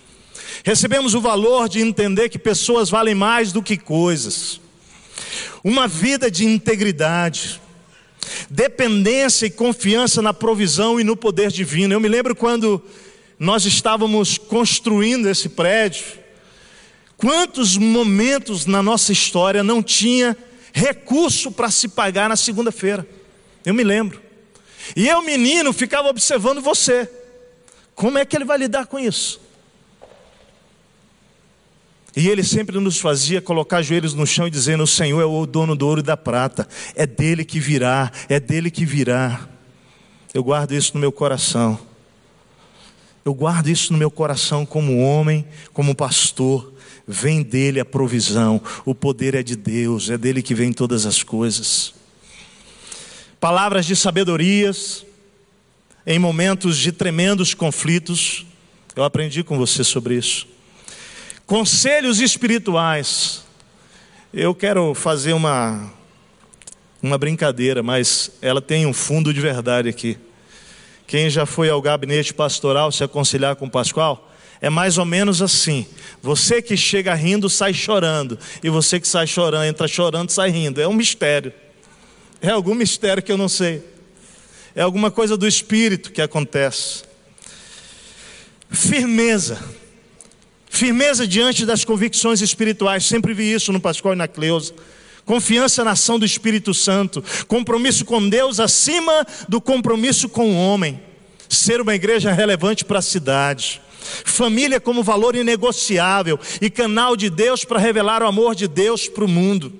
Recebemos 0.64 1.14
o 1.14 1.21
valor 1.21 1.69
de 1.69 1.81
entender 1.81 2.29
que 2.29 2.38
pessoas 2.38 2.90
valem 2.90 3.14
mais 3.14 3.52
do 3.52 3.62
que 3.62 3.76
coisas. 3.76 4.61
Uma 5.64 5.88
vida 5.88 6.31
de 6.31 6.45
integridade, 6.45 7.61
dependência 8.49 9.47
e 9.47 9.50
confiança 9.50 10.21
na 10.21 10.35
provisão 10.35 11.00
e 11.00 11.05
no 11.05 11.17
poder 11.17 11.50
divino. 11.50 11.95
Eu 11.95 12.00
me 12.00 12.09
lembro 12.09 12.35
quando 12.35 12.83
nós 13.38 13.64
estávamos 13.64 14.37
construindo 14.37 15.29
esse 15.29 15.49
prédio, 15.49 16.05
quantos 17.17 17.76
momentos 17.76 18.67
na 18.67 18.83
nossa 18.83 19.12
história 19.12 19.62
não 19.62 19.83
tinha 19.83 20.37
recurso 20.73 21.50
para 21.50 21.71
se 21.71 21.89
pagar 21.89 22.29
na 22.29 22.37
segunda-feira. 22.37 23.07
Eu 23.65 23.75
me 23.75 23.85
lembro. 23.85 24.21
E 24.97 25.09
eu, 25.09 25.23
menino, 25.23 25.73
ficava 25.73 26.09
observando 26.09 26.61
você. 26.61 27.09
Como 27.95 28.19
é 28.19 28.25
que 28.25 28.37
ele 28.37 28.45
vai 28.45 28.59
lidar 28.59 28.87
com 28.87 28.99
isso? 28.99 29.41
E 32.17 32.29
ele 32.29 32.43
sempre 32.43 32.79
nos 32.81 32.99
fazia 32.99 33.41
colocar 33.41 33.83
joelhos 33.83 34.15
no 34.15 34.27
chão 34.27 34.47
e 34.47 34.50
dizendo: 34.50 34.83
O 34.83 34.87
Senhor 34.87 35.21
é 35.21 35.25
o 35.25 35.47
dono 35.47 35.77
do 35.77 35.87
ouro 35.87 36.00
e 36.00 36.03
da 36.03 36.17
prata, 36.17 36.69
é 36.95 37.07
dele 37.07 37.45
que 37.45 37.61
virá, 37.61 38.11
é 38.29 38.41
dele 38.41 38.71
que 38.71 38.85
virá. 38.85 39.49
Eu 40.35 40.43
guardo 40.43 40.73
isso 40.73 40.93
no 40.95 41.00
meu 41.00 41.12
coração. 41.12 41.79
Eu 43.25 43.35
guardo 43.35 43.69
isso 43.69 43.93
no 43.93 43.99
meu 43.99 44.11
coração 44.11 44.65
como 44.65 44.99
homem, 44.99 45.47
como 45.73 45.95
pastor. 45.95 46.73
Vem 47.07 47.42
dele 47.42 47.80
a 47.80 47.85
provisão, 47.85 48.61
o 48.85 48.95
poder 48.95 49.35
é 49.35 49.42
de 49.42 49.57
Deus, 49.57 50.11
é 50.11 50.19
dele 50.19 50.42
que 50.42 50.54
vem 50.54 50.73
todas 50.73 51.07
as 51.07 51.23
coisas. 51.23 51.95
Palavras 53.38 53.87
de 53.87 53.97
sabedorias, 53.97 55.04
em 56.07 56.19
momentos 56.19 56.76
de 56.76 56.92
tremendos 56.92 57.54
conflitos, 57.54 58.47
eu 58.95 59.04
aprendi 59.04 59.42
com 59.42 59.57
você 59.57 59.83
sobre 59.83 60.16
isso. 60.16 60.47
Conselhos 61.47 62.21
espirituais. 62.21 63.45
Eu 64.33 64.54
quero 64.54 64.95
fazer 64.95 65.33
uma 65.33 65.90
uma 67.02 67.16
brincadeira, 67.16 67.83
mas 67.83 68.30
ela 68.42 68.61
tem 68.61 68.87
um 68.87 68.92
fundo 68.92 69.33
de 69.33 69.40
verdade 69.40 69.88
aqui. 69.88 70.19
Quem 71.07 71.30
já 71.30 71.47
foi 71.47 71.71
ao 71.71 71.80
gabinete 71.80 72.33
pastoral 72.35 72.92
se 72.92 73.02
aconselhar 73.02 73.57
com 73.57 73.66
o 73.66 73.71
Pascoal, 73.71 74.29
é 74.61 74.69
mais 74.69 74.99
ou 74.99 75.05
menos 75.05 75.40
assim. 75.40 75.87
Você 76.23 76.61
que 76.61 76.76
chega 76.76 77.14
rindo 77.14 77.49
sai 77.49 77.73
chorando, 77.73 78.38
e 78.62 78.69
você 78.69 79.00
que 79.00 79.09
sai 79.09 79.26
chorando, 79.26 79.64
entra 79.64 79.88
chorando, 79.88 80.31
sai 80.31 80.50
rindo. 80.50 80.81
É 80.81 80.87
um 80.87 80.93
mistério. 80.93 81.52
É 82.43 82.50
algum 82.50 82.75
mistério 82.75 83.23
que 83.23 83.33
eu 83.33 83.38
não 83.38 83.49
sei. 83.49 83.83
É 84.75 84.83
alguma 84.83 85.11
coisa 85.11 85.37
do 85.37 85.47
espírito 85.47 86.12
que 86.12 86.23
acontece. 86.23 87.02
Firmeza. 88.71 89.59
Firmeza 90.69 91.26
diante 91.26 91.67
das 91.67 91.85
convicções 91.85 92.40
espirituais, 92.40 93.05
sempre 93.05 93.35
vi 93.35 93.52
isso 93.52 93.73
no 93.73 93.81
Pascoal 93.81 94.14
e 94.14 94.17
na 94.17 94.29
Cleusa. 94.29 94.73
Confiança 95.25 95.85
na 95.85 95.93
ação 95.93 96.19
do 96.19 96.25
Espírito 96.25 96.73
Santo, 96.73 97.23
compromisso 97.47 98.05
com 98.05 98.26
Deus 98.29 98.59
acima 98.61 99.26
do 99.49 99.61
compromisso 99.61 100.29
com 100.29 100.50
o 100.50 100.57
homem. 100.57 101.00
Ser 101.49 101.81
uma 101.81 101.95
igreja 101.95 102.33
relevante 102.33 102.85
para 102.85 103.00
a 103.00 103.02
cidade. 103.02 103.83
Família 104.00 104.80
como 104.80 105.02
valor 105.02 105.35
inegociável 105.35 106.38
e 106.61 106.71
canal 106.71 107.16
de 107.16 107.28
Deus 107.28 107.64
para 107.64 107.78
revelar 107.78 108.23
o 108.23 108.26
amor 108.26 108.54
de 108.54 108.66
Deus 108.66 109.09
para 109.09 109.25
o 109.25 109.28
mundo. 109.28 109.73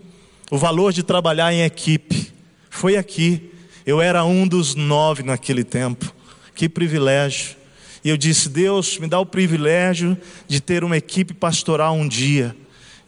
O 0.50 0.59
valor 0.59 0.93
de 0.93 1.03
trabalhar 1.03 1.53
em 1.53 1.62
equipe. 1.62 2.33
Foi 2.69 2.97
aqui. 2.97 3.50
Eu 3.87 4.00
era 4.00 4.25
um 4.25 4.47
dos 4.47 4.75
nove 4.75 5.23
naquele 5.23 5.65
tempo. 5.65 6.12
Que 6.55 6.69
privilégio. 6.69 7.57
E 8.05 8.09
eu 8.09 8.17
disse: 8.17 8.49
Deus, 8.49 8.99
me 8.99 9.07
dá 9.07 9.19
o 9.19 9.27
privilégio 9.27 10.17
de 10.47 10.61
ter 10.61 10.85
uma 10.85 10.97
equipe 10.97 11.35
pastoral 11.35 11.95
um 11.95 12.09
dia. 12.09 12.57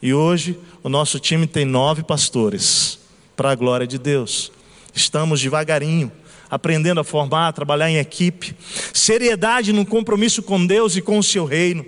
E 0.01 0.13
hoje 0.13 0.59
o 0.83 0.89
nosso 0.89 1.19
time 1.19 1.47
tem 1.47 1.63
nove 1.65 2.03
pastores, 2.03 2.99
para 3.35 3.51
a 3.51 3.55
glória 3.55 3.87
de 3.87 3.97
Deus. 3.97 4.51
Estamos 4.93 5.41
devagarinho, 5.41 6.11
aprendendo 6.53 6.99
a 6.99 7.03
formar, 7.03 7.47
a 7.47 7.51
trabalhar 7.51 7.89
em 7.89 7.97
equipe. 7.97 8.55
Seriedade 8.93 9.73
no 9.73 9.83
compromisso 9.83 10.43
com 10.43 10.63
Deus 10.63 10.95
e 10.95 11.01
com 11.01 11.17
o 11.17 11.23
seu 11.23 11.45
reino. 11.45 11.83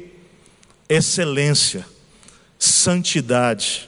Excelência, 0.89 1.85
santidade, 2.57 3.87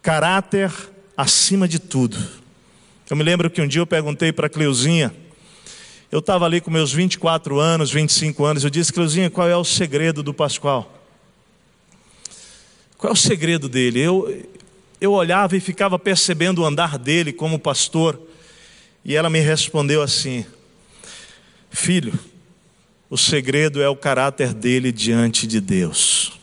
caráter 0.00 0.72
acima 1.14 1.68
de 1.68 1.78
tudo. 1.78 2.18
Eu 3.10 3.16
me 3.16 3.22
lembro 3.22 3.50
que 3.50 3.60
um 3.60 3.68
dia 3.68 3.82
eu 3.82 3.86
perguntei 3.86 4.32
para 4.32 4.48
Cleuzinha, 4.48 5.14
eu 6.10 6.20
estava 6.20 6.46
ali 6.46 6.62
com 6.62 6.70
meus 6.70 6.90
24 6.90 7.60
anos, 7.60 7.90
25 7.90 8.44
anos, 8.44 8.64
eu 8.64 8.70
disse, 8.70 8.90
Cleuzinha, 8.90 9.28
qual 9.28 9.48
é 9.48 9.56
o 9.56 9.64
segredo 9.64 10.22
do 10.22 10.32
Pascoal? 10.32 10.94
Qual 12.96 13.10
é 13.10 13.12
o 13.12 13.16
segredo 13.16 13.68
dele? 13.68 14.00
Eu, 14.00 14.46
eu 14.98 15.12
olhava 15.12 15.54
e 15.56 15.60
ficava 15.60 15.98
percebendo 15.98 16.62
o 16.62 16.64
andar 16.64 16.98
dele 16.98 17.34
como 17.34 17.58
pastor, 17.58 18.18
e 19.08 19.16
ela 19.16 19.30
me 19.30 19.40
respondeu 19.40 20.02
assim: 20.02 20.44
Filho, 21.70 22.12
o 23.08 23.16
segredo 23.16 23.80
é 23.80 23.88
o 23.88 23.96
caráter 23.96 24.52
dele 24.52 24.92
diante 24.92 25.46
de 25.46 25.62
Deus. 25.62 26.38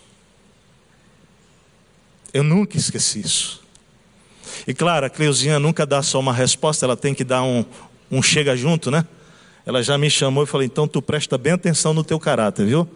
Eu 2.34 2.44
nunca 2.44 2.76
esqueci 2.76 3.20
isso. 3.20 3.64
E 4.66 4.74
claro, 4.74 5.06
a 5.06 5.10
Cleuzinha 5.12 5.60
nunca 5.60 5.86
dá 5.86 6.02
só 6.02 6.20
uma 6.20 6.34
resposta, 6.34 6.88
ela 6.88 6.98
tem 6.98 7.14
que 7.14 7.24
dar 7.24 7.44
um, 7.44 7.64
um 8.10 8.22
chega 8.24 8.58
junto, 8.58 8.90
né? 8.90 9.06
Ela 9.64 9.84
já 9.84 9.96
me 9.96 10.10
chamou 10.10 10.44
e 10.44 10.48
falou: 10.48 10.64
então 10.64 10.88
tu 10.88 11.04
presta 11.04 11.38
bem 11.38 11.54
atenção 11.54 11.94
no 11.94 12.04
teu 12.04 12.20
caráter, 12.20 12.66
viu? 12.66 12.90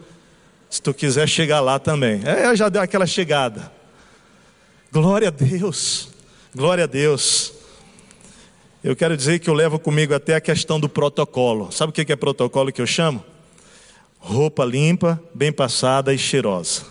Se 0.68 0.82
tu 0.82 0.96
quiser 0.96 1.30
chegar 1.30 1.60
lá 1.60 1.78
também. 1.78 2.22
É, 2.26 2.46
ela 2.46 2.56
já 2.56 2.70
deu 2.70 2.82
aquela 2.82 3.06
chegada. 3.06 3.72
Glória 4.92 5.28
a 5.28 5.32
Deus, 5.32 6.10
glória 6.56 6.86
a 6.86 6.88
Deus. 6.88 7.59
Eu 8.82 8.96
quero 8.96 9.18
dizer 9.18 9.40
que 9.40 9.50
eu 9.50 9.54
levo 9.54 9.78
comigo 9.78 10.14
até 10.14 10.36
a 10.36 10.42
questão 10.42 10.80
do 10.80 10.88
protocolo. 10.88 11.70
Sabe 11.70 11.90
o 11.90 11.94
que 11.94 12.14
é 12.14 12.16
protocolo 12.16 12.72
que 12.72 12.82
eu 12.82 12.88
chamo? 12.88 13.22
Roupa 14.18 14.64
limpa, 14.64 15.22
bem 15.34 15.52
passada 15.52 16.14
e 16.14 16.18
cheirosa. 16.18 16.84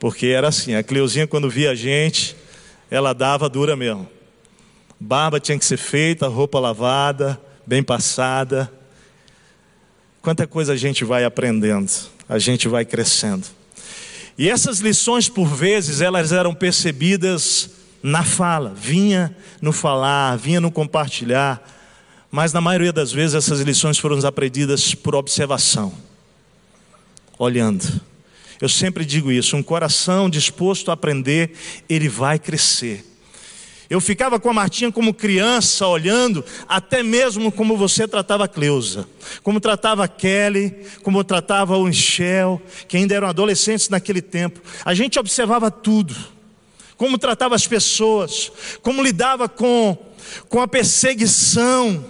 Porque 0.00 0.26
era 0.26 0.48
assim, 0.48 0.74
a 0.74 0.82
Cleuzinha 0.82 1.28
quando 1.28 1.48
via 1.48 1.70
a 1.70 1.74
gente, 1.76 2.34
ela 2.90 3.12
dava 3.12 3.48
dura 3.48 3.76
mesmo. 3.76 4.08
Barba 4.98 5.38
tinha 5.38 5.56
que 5.56 5.64
ser 5.64 5.76
feita, 5.76 6.26
roupa 6.26 6.58
lavada, 6.58 7.40
bem 7.64 7.82
passada. 7.82 8.68
Quanta 10.20 10.44
coisa 10.44 10.72
a 10.72 10.76
gente 10.76 11.04
vai 11.04 11.24
aprendendo, 11.24 11.92
a 12.28 12.40
gente 12.40 12.66
vai 12.66 12.84
crescendo. 12.84 13.46
E 14.36 14.50
essas 14.50 14.80
lições, 14.80 15.28
por 15.28 15.46
vezes, 15.46 16.00
elas 16.00 16.32
eram 16.32 16.52
percebidas 16.52 17.70
na 18.04 18.22
fala, 18.22 18.74
vinha 18.76 19.34
no 19.62 19.72
falar, 19.72 20.36
vinha 20.36 20.60
no 20.60 20.70
compartilhar, 20.70 21.66
mas 22.30 22.52
na 22.52 22.60
maioria 22.60 22.92
das 22.92 23.10
vezes 23.10 23.34
essas 23.34 23.60
lições 23.60 23.96
foram 23.96 24.18
aprendidas 24.26 24.94
por 24.94 25.14
observação, 25.14 25.90
olhando. 27.38 28.02
Eu 28.60 28.68
sempre 28.68 29.06
digo 29.06 29.32
isso: 29.32 29.56
um 29.56 29.62
coração 29.62 30.28
disposto 30.28 30.90
a 30.90 30.94
aprender, 30.94 31.54
ele 31.88 32.06
vai 32.06 32.38
crescer. 32.38 33.02
Eu 33.88 34.02
ficava 34.02 34.38
com 34.38 34.50
a 34.50 34.54
Martinha 34.54 34.92
como 34.92 35.14
criança, 35.14 35.86
olhando, 35.86 36.44
até 36.68 37.02
mesmo 37.02 37.50
como 37.50 37.74
você 37.74 38.06
tratava 38.06 38.44
a 38.44 38.48
Cleusa, 38.48 39.08
como 39.42 39.60
tratava 39.60 40.04
a 40.04 40.08
Kelly, 40.08 40.74
como 41.02 41.24
tratava 41.24 41.78
o 41.78 41.86
Michel, 41.86 42.60
que 42.86 42.98
ainda 42.98 43.14
eram 43.14 43.28
adolescentes 43.28 43.88
naquele 43.88 44.20
tempo. 44.20 44.60
A 44.84 44.92
gente 44.92 45.18
observava 45.18 45.70
tudo, 45.70 46.33
como 46.96 47.18
tratava 47.18 47.54
as 47.54 47.66
pessoas, 47.66 48.50
como 48.82 49.02
lidava 49.02 49.48
com, 49.48 49.96
com 50.48 50.60
a 50.60 50.68
perseguição, 50.68 52.04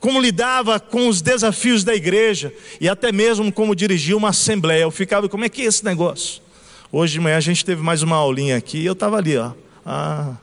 como 0.00 0.20
lidava 0.20 0.80
com 0.80 1.08
os 1.08 1.22
desafios 1.22 1.84
da 1.84 1.94
igreja 1.94 2.52
e 2.80 2.88
até 2.88 3.12
mesmo 3.12 3.52
como 3.52 3.74
dirigia 3.74 4.16
uma 4.16 4.30
assembleia. 4.30 4.82
Eu 4.82 4.90
ficava, 4.90 5.28
como 5.28 5.44
é 5.44 5.48
que 5.48 5.62
é 5.62 5.66
esse 5.66 5.84
negócio? 5.84 6.42
Hoje 6.90 7.14
de 7.14 7.20
manhã 7.20 7.36
a 7.36 7.40
gente 7.40 7.64
teve 7.64 7.82
mais 7.82 8.02
uma 8.02 8.16
aulinha 8.16 8.56
aqui 8.56 8.78
e 8.78 8.86
eu 8.86 8.92
estava 8.92 9.16
ali, 9.16 9.36
ó. 9.36 9.52
Ah, 9.86 10.34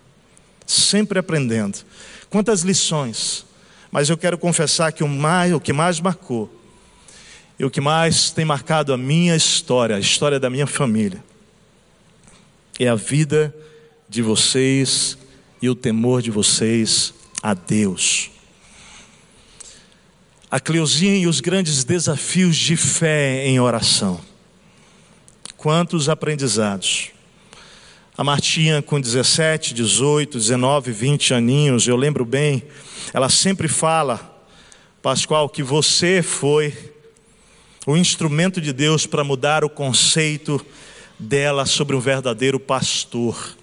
sempre 0.66 1.20
aprendendo. 1.20 1.80
Quantas 2.30 2.62
lições. 2.62 3.46
Mas 3.92 4.10
eu 4.10 4.18
quero 4.18 4.38
confessar 4.38 4.92
que 4.92 5.04
o, 5.04 5.08
mais, 5.08 5.54
o 5.54 5.60
que 5.60 5.74
mais 5.74 6.00
marcou, 6.00 6.50
e 7.58 7.66
o 7.66 7.70
que 7.70 7.82
mais 7.82 8.32
tem 8.32 8.46
marcado 8.46 8.94
a 8.94 8.98
minha 8.98 9.36
história, 9.36 9.96
a 9.96 10.00
história 10.00 10.40
da 10.40 10.50
minha 10.50 10.68
família, 10.68 11.22
é 12.80 12.88
a 12.88 12.96
vida 12.96 13.54
de 14.08 14.22
vocês 14.22 15.18
e 15.62 15.70
o 15.70 15.76
temor 15.76 16.22
de 16.22 16.32
vocês 16.32 17.14
a 17.44 17.54
Deus. 17.54 18.32
A 20.50 20.60
Cleuzinha 20.60 21.16
e 21.18 21.28
os 21.28 21.42
grandes 21.42 21.84
desafios 21.84 22.56
de 22.56 22.78
fé 22.78 23.46
em 23.46 23.60
oração. 23.60 24.20
Quantos 25.58 26.08
aprendizados. 26.08 27.10
A 28.18 28.24
Martinha, 28.24 28.82
com 28.82 29.00
17, 29.00 29.74
18, 29.74 30.38
19, 30.38 30.92
20 30.92 31.34
aninhos, 31.34 31.88
eu 31.88 31.96
lembro 31.96 32.26
bem, 32.26 32.64
ela 33.14 33.30
sempre 33.30 33.68
fala, 33.68 34.44
Pascoal, 35.02 35.48
que 35.50 35.64
você 35.64 36.22
foi 36.22 36.74
o 37.86 37.96
instrumento 37.96 38.60
de 38.60 38.74
Deus 38.74 39.06
para 39.06 39.24
mudar 39.24 39.64
o 39.64 39.70
conceito 39.70 40.66
dela 41.20 41.66
sobre 41.66 41.96
um 41.96 42.00
verdadeiro 42.00 42.60
pastor. 42.60 43.58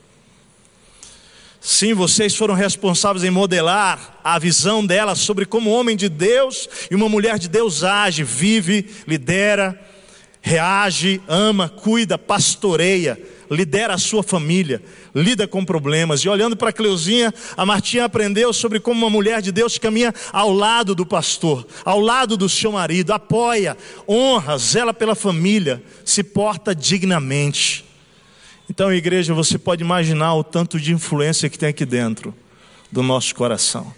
Sim, 1.60 1.94
vocês 1.94 2.36
foram 2.36 2.54
responsáveis 2.54 3.24
em 3.24 3.30
modelar 3.30 4.20
a 4.22 4.38
visão 4.38 4.86
dela 4.86 5.16
sobre 5.16 5.44
como 5.46 5.70
um 5.70 5.74
homem 5.74 5.96
de 5.96 6.08
Deus 6.08 6.68
e 6.90 6.94
uma 6.94 7.08
mulher 7.08 7.38
de 7.38 7.48
Deus 7.48 7.82
age, 7.82 8.22
vive, 8.22 8.88
lidera, 9.08 9.80
reage, 10.40 11.20
ama, 11.26 11.68
cuida, 11.68 12.16
pastoreia 12.16 13.18
lidera 13.50 13.94
a 13.94 13.98
sua 13.98 14.22
família, 14.22 14.82
lida 15.16 15.48
com 15.48 15.64
problemas. 15.64 16.20
E 16.20 16.28
olhando 16.28 16.54
para 16.54 16.68
a 16.68 16.72
Cleuzinha, 16.72 17.32
a 17.56 17.64
Martinha 17.64 18.04
aprendeu 18.04 18.52
sobre 18.52 18.78
como 18.78 19.00
uma 19.00 19.10
mulher 19.10 19.40
de 19.40 19.50
Deus 19.50 19.78
caminha 19.78 20.14
ao 20.30 20.52
lado 20.52 20.94
do 20.94 21.06
pastor, 21.06 21.66
ao 21.84 21.98
lado 21.98 22.36
do 22.36 22.48
seu 22.48 22.72
marido, 22.72 23.12
apoia, 23.12 23.76
honra, 24.06 24.58
zela 24.58 24.92
pela 24.92 25.14
família, 25.14 25.82
se 26.04 26.22
porta 26.22 26.74
dignamente. 26.74 27.84
Então, 28.68 28.92
igreja, 28.92 29.32
você 29.32 29.56
pode 29.56 29.82
imaginar 29.82 30.34
o 30.34 30.44
tanto 30.44 30.78
de 30.78 30.92
influência 30.92 31.48
que 31.48 31.58
tem 31.58 31.70
aqui 31.70 31.86
dentro 31.86 32.34
do 32.92 33.02
nosso 33.02 33.34
coração. 33.34 33.92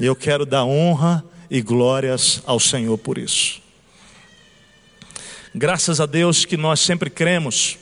E 0.00 0.06
eu 0.06 0.16
quero 0.16 0.46
dar 0.46 0.64
honra 0.64 1.22
e 1.50 1.60
glórias 1.60 2.40
ao 2.46 2.58
Senhor 2.58 2.96
por 2.96 3.18
isso. 3.18 3.60
Graças 5.54 6.00
a 6.00 6.06
Deus 6.06 6.46
que 6.46 6.56
nós 6.56 6.80
sempre 6.80 7.10
cremos 7.10 7.76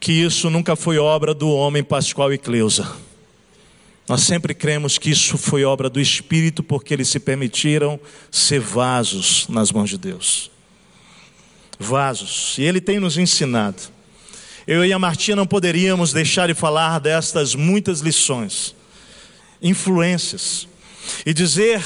que 0.00 0.12
isso 0.12 0.48
nunca 0.48 0.76
foi 0.76 0.98
obra 0.98 1.34
do 1.34 1.50
homem 1.50 1.82
Pascoal 1.82 2.32
e 2.32 2.38
Cleusa. 2.38 2.88
Nós 4.08 4.22
sempre 4.22 4.54
cremos 4.54 4.96
que 4.96 5.10
isso 5.10 5.36
foi 5.36 5.64
obra 5.64 5.90
do 5.90 6.00
Espírito, 6.00 6.62
porque 6.62 6.94
eles 6.94 7.08
se 7.08 7.20
permitiram 7.20 8.00
ser 8.30 8.58
vasos 8.58 9.46
nas 9.48 9.70
mãos 9.70 9.90
de 9.90 9.98
Deus. 9.98 10.50
Vasos. 11.78 12.56
E 12.58 12.62
Ele 12.62 12.80
tem 12.80 12.98
nos 12.98 13.18
ensinado. 13.18 13.82
Eu 14.66 14.84
e 14.84 14.92
a 14.92 14.98
Martinha 14.98 15.36
não 15.36 15.46
poderíamos 15.46 16.12
deixar 16.12 16.46
de 16.46 16.54
falar 16.54 16.98
destas 17.00 17.54
muitas 17.54 18.00
lições, 18.00 18.74
influências, 19.60 20.66
e 21.24 21.34
dizer 21.34 21.82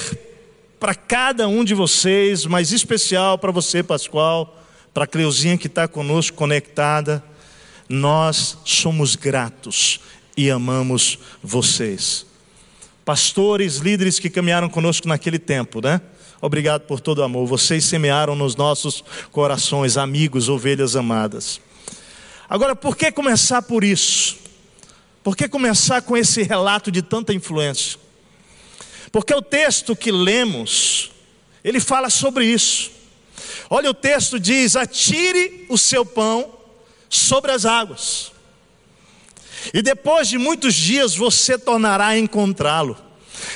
para 0.78 0.95
cada 0.95 1.47
um 1.47 1.64
de 1.64 1.75
vocês, 1.75 2.45
mas 2.45 2.73
especial 2.73 3.38
para 3.38 3.52
você, 3.52 3.83
Pascoal, 3.85 4.61
para 4.92 5.04
a 5.04 5.07
Cleuzinha 5.07 5.57
que 5.57 5.69
está 5.69 5.87
conosco 5.87 6.37
conectada, 6.37 7.23
nós 7.92 8.56
somos 8.64 9.14
gratos 9.16 10.00
e 10.34 10.50
amamos 10.50 11.18
vocês. 11.42 12.25
Pastores, 13.04 13.76
líderes 13.76 14.18
que 14.18 14.30
caminharam 14.30 14.68
conosco 14.70 15.06
naquele 15.06 15.38
tempo, 15.38 15.82
né? 15.82 16.00
Obrigado 16.40 16.82
por 16.82 17.00
todo 17.00 17.18
o 17.18 17.22
amor. 17.22 17.46
Vocês 17.46 17.84
semearam 17.84 18.34
nos 18.34 18.56
nossos 18.56 19.04
corações, 19.30 19.99
amigos, 19.99 20.49
ovelhas 20.49 20.96
amadas. 20.96 21.61
Agora, 22.49 22.75
por 22.75 22.96
que 22.96 23.12
começar 23.12 23.61
por 23.61 23.84
isso? 23.84 24.38
Por 25.22 25.37
que 25.37 25.46
começar 25.46 26.00
com 26.00 26.16
esse 26.16 26.42
relato 26.42 26.90
de 26.90 27.02
tanta 27.02 27.34
influência? 27.34 28.00
Porque 29.12 29.34
o 29.34 29.42
texto 29.42 29.94
que 29.94 30.11
lemos, 30.11 31.12
ele 31.62 31.78
fala 31.78 32.08
sobre 32.08 32.46
isso. 32.46 32.90
Olha, 33.68 33.90
o 33.90 33.94
texto 33.94 34.40
diz: 34.40 34.76
atire 34.76 35.66
o 35.68 35.76
seu 35.76 36.06
pão 36.06 36.62
sobre 37.12 37.50
as 37.52 37.66
águas, 37.66 38.33
e 39.75 39.83
depois 39.83 40.28
de 40.28 40.38
muitos 40.38 40.75
dias 40.75 41.14
você 41.14 41.59
tornará 41.59 42.07
a 42.07 42.19
encontrá-lo. 42.19 42.97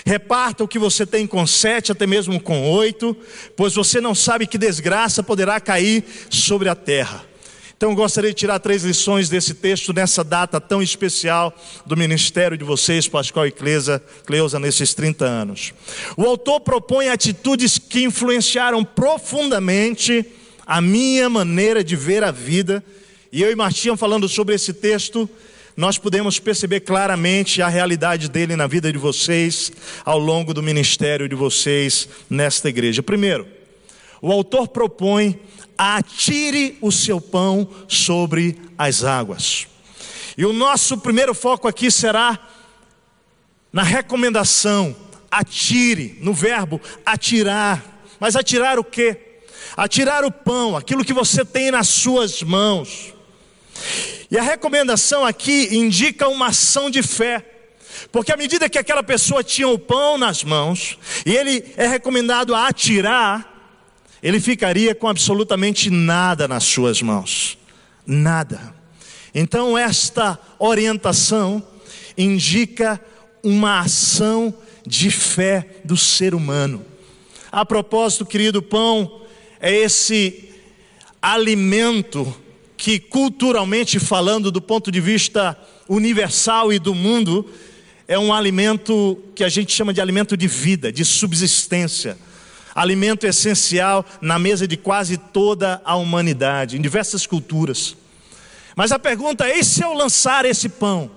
Reparta 0.04 0.62
o 0.62 0.68
que 0.68 0.78
você 0.78 1.06
tem 1.06 1.26
com 1.26 1.46
sete, 1.46 1.90
até 1.90 2.06
mesmo 2.06 2.38
com 2.38 2.70
oito, 2.70 3.16
pois 3.56 3.74
você 3.74 3.98
não 3.98 4.14
sabe 4.14 4.46
que 4.46 4.58
desgraça 4.58 5.22
poderá 5.22 5.58
cair 5.58 6.04
sobre 6.28 6.68
a 6.68 6.74
terra. 6.74 7.24
Então 7.76 7.94
gostaria 7.94 8.30
de 8.30 8.36
tirar 8.36 8.58
três 8.58 8.84
lições 8.84 9.28
desse 9.28 9.54
texto 9.54 9.92
nessa 9.92 10.22
data 10.22 10.60
tão 10.60 10.82
especial 10.82 11.54
do 11.84 11.96
ministério 11.96 12.56
de 12.56 12.64
vocês, 12.64 13.08
Pascoal 13.08 13.46
e 13.46 13.50
Cleusa, 13.50 14.02
Cleusa 14.24 14.58
nesses 14.58 14.92
30 14.94 15.24
anos. 15.24 15.72
O 16.16 16.24
autor 16.24 16.60
propõe 16.60 17.08
atitudes 17.08 17.78
que 17.78 18.02
influenciaram 18.02 18.84
profundamente 18.84 20.24
a 20.66 20.80
minha 20.80 21.28
maneira 21.28 21.84
de 21.84 21.94
ver 21.94 22.24
a 22.24 22.30
vida, 22.30 22.82
e 23.32 23.42
eu 23.42 23.50
e 23.50 23.56
Martinha 23.56 23.96
falando 23.96 24.28
sobre 24.28 24.54
esse 24.54 24.72
texto, 24.72 25.28
nós 25.76 25.98
podemos 25.98 26.38
perceber 26.38 26.80
claramente 26.80 27.60
a 27.60 27.68
realidade 27.68 28.30
dele 28.30 28.56
na 28.56 28.66
vida 28.66 28.90
de 28.90 28.98
vocês, 28.98 29.70
ao 30.04 30.18
longo 30.18 30.54
do 30.54 30.62
ministério 30.62 31.28
de 31.28 31.34
vocês 31.34 32.08
nesta 32.30 32.68
igreja. 32.68 33.02
Primeiro, 33.02 33.46
o 34.22 34.32
autor 34.32 34.68
propõe 34.68 35.38
atire 35.76 36.78
o 36.80 36.90
seu 36.90 37.20
pão 37.20 37.68
sobre 37.86 38.58
as 38.78 39.04
águas. 39.04 39.66
E 40.38 40.44
o 40.46 40.52
nosso 40.52 40.98
primeiro 40.98 41.34
foco 41.34 41.68
aqui 41.68 41.90
será 41.90 42.38
na 43.72 43.82
recomendação, 43.82 44.96
atire, 45.30 46.18
no 46.20 46.32
verbo 46.32 46.80
atirar. 47.04 48.00
Mas 48.18 48.36
atirar 48.36 48.78
o 48.78 48.84
quê? 48.84 49.40
Atirar 49.76 50.24
o 50.24 50.32
pão, 50.32 50.74
aquilo 50.74 51.04
que 51.04 51.12
você 51.12 51.44
tem 51.44 51.70
nas 51.70 51.88
suas 51.88 52.42
mãos. 52.42 53.15
E 54.30 54.38
a 54.38 54.42
recomendação 54.42 55.24
aqui 55.24 55.68
indica 55.76 56.28
uma 56.28 56.48
ação 56.48 56.90
de 56.90 57.02
fé. 57.02 57.44
Porque 58.12 58.32
à 58.32 58.36
medida 58.36 58.68
que 58.68 58.78
aquela 58.78 59.02
pessoa 59.02 59.42
tinha 59.42 59.68
o 59.68 59.78
pão 59.78 60.18
nas 60.18 60.44
mãos, 60.44 60.98
e 61.24 61.34
ele 61.34 61.64
é 61.76 61.86
recomendado 61.86 62.54
a 62.54 62.68
atirar, 62.68 63.54
ele 64.22 64.40
ficaria 64.40 64.94
com 64.94 65.08
absolutamente 65.08 65.90
nada 65.90 66.48
nas 66.48 66.64
suas 66.64 67.00
mãos. 67.00 67.58
Nada. 68.06 68.74
Então, 69.34 69.76
esta 69.76 70.38
orientação 70.58 71.62
indica 72.16 73.00
uma 73.42 73.80
ação 73.80 74.54
de 74.86 75.10
fé 75.10 75.76
do 75.84 75.96
ser 75.96 76.34
humano. 76.34 76.84
A 77.52 77.64
propósito, 77.64 78.24
querido, 78.24 78.62
pão 78.62 79.22
é 79.60 79.74
esse 79.74 80.50
alimento 81.20 82.34
que, 82.86 83.00
culturalmente 83.00 83.98
falando, 83.98 84.48
do 84.48 84.60
ponto 84.60 84.92
de 84.92 85.00
vista 85.00 85.58
universal 85.88 86.72
e 86.72 86.78
do 86.78 86.94
mundo, 86.94 87.44
é 88.06 88.16
um 88.16 88.32
alimento 88.32 89.20
que 89.34 89.42
a 89.42 89.48
gente 89.48 89.72
chama 89.72 89.92
de 89.92 90.00
alimento 90.00 90.36
de 90.36 90.46
vida, 90.46 90.92
de 90.92 91.04
subsistência 91.04 92.16
alimento 92.72 93.26
essencial 93.26 94.06
na 94.20 94.38
mesa 94.38 94.68
de 94.68 94.76
quase 94.76 95.16
toda 95.16 95.82
a 95.84 95.96
humanidade, 95.96 96.76
em 96.76 96.80
diversas 96.80 97.26
culturas. 97.26 97.96
Mas 98.76 98.92
a 98.92 99.00
pergunta 99.00 99.48
é: 99.48 99.58
e 99.58 99.64
se 99.64 99.82
eu 99.82 99.92
lançar 99.92 100.44
esse 100.44 100.68
pão? 100.68 101.10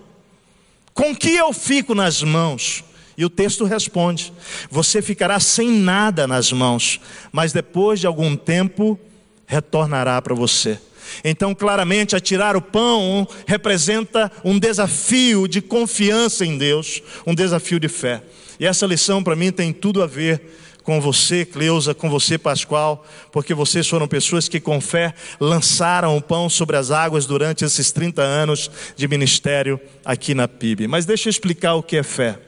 Com 0.92 1.16
que 1.16 1.36
eu 1.36 1.54
fico 1.54 1.94
nas 1.94 2.24
mãos? 2.24 2.84
E 3.16 3.24
o 3.24 3.30
texto 3.30 3.64
responde: 3.64 4.34
Você 4.72 5.04
ficará 5.04 5.40
sem 5.40 5.70
nada 5.70 6.26
nas 6.26 6.52
mãos, 6.52 7.00
mas 7.32 7.54
depois 7.54 8.00
de 8.00 8.08
algum 8.08 8.36
tempo 8.36 9.00
retornará 9.46 10.20
para 10.20 10.34
você. 10.34 10.80
Então, 11.24 11.54
claramente, 11.54 12.16
atirar 12.16 12.56
o 12.56 12.62
pão 12.62 13.28
representa 13.46 14.32
um 14.44 14.58
desafio 14.58 15.48
de 15.48 15.62
confiança 15.62 16.46
em 16.46 16.58
Deus, 16.58 17.02
um 17.26 17.36
desafio 17.36 17.80
de 17.80 17.88
fé. 17.88 18.22
E 18.60 18.66
essa 18.66 18.86
lição 18.86 19.24
para 19.24 19.36
mim 19.36 19.52
tem 19.52 19.72
tudo 19.72 20.04
a 20.04 20.08
ver 20.08 20.42
com 20.84 21.00
você, 21.00 21.46
Cleusa, 21.46 21.94
com 21.94 22.10
você, 22.10 22.38
Pascoal, 22.38 23.06
porque 23.32 23.54
vocês 23.54 23.88
foram 23.88 24.08
pessoas 24.08 24.48
que 24.48 24.60
com 24.60 24.82
fé 24.82 25.14
lançaram 25.40 26.18
o 26.18 26.22
pão 26.22 26.50
sobre 26.50 26.78
as 26.78 26.90
águas 26.90 27.28
durante 27.28 27.64
esses 27.64 27.92
30 27.92 28.22
anos 28.22 28.72
de 28.96 29.08
ministério 29.08 29.80
aqui 30.04 30.34
na 30.34 30.48
PIB. 30.48 30.88
Mas 30.88 31.06
deixa 31.06 31.28
eu 31.28 31.32
explicar 31.32 31.76
o 31.76 31.84
que 31.84 31.96
é 31.96 32.04
fé. 32.04 32.40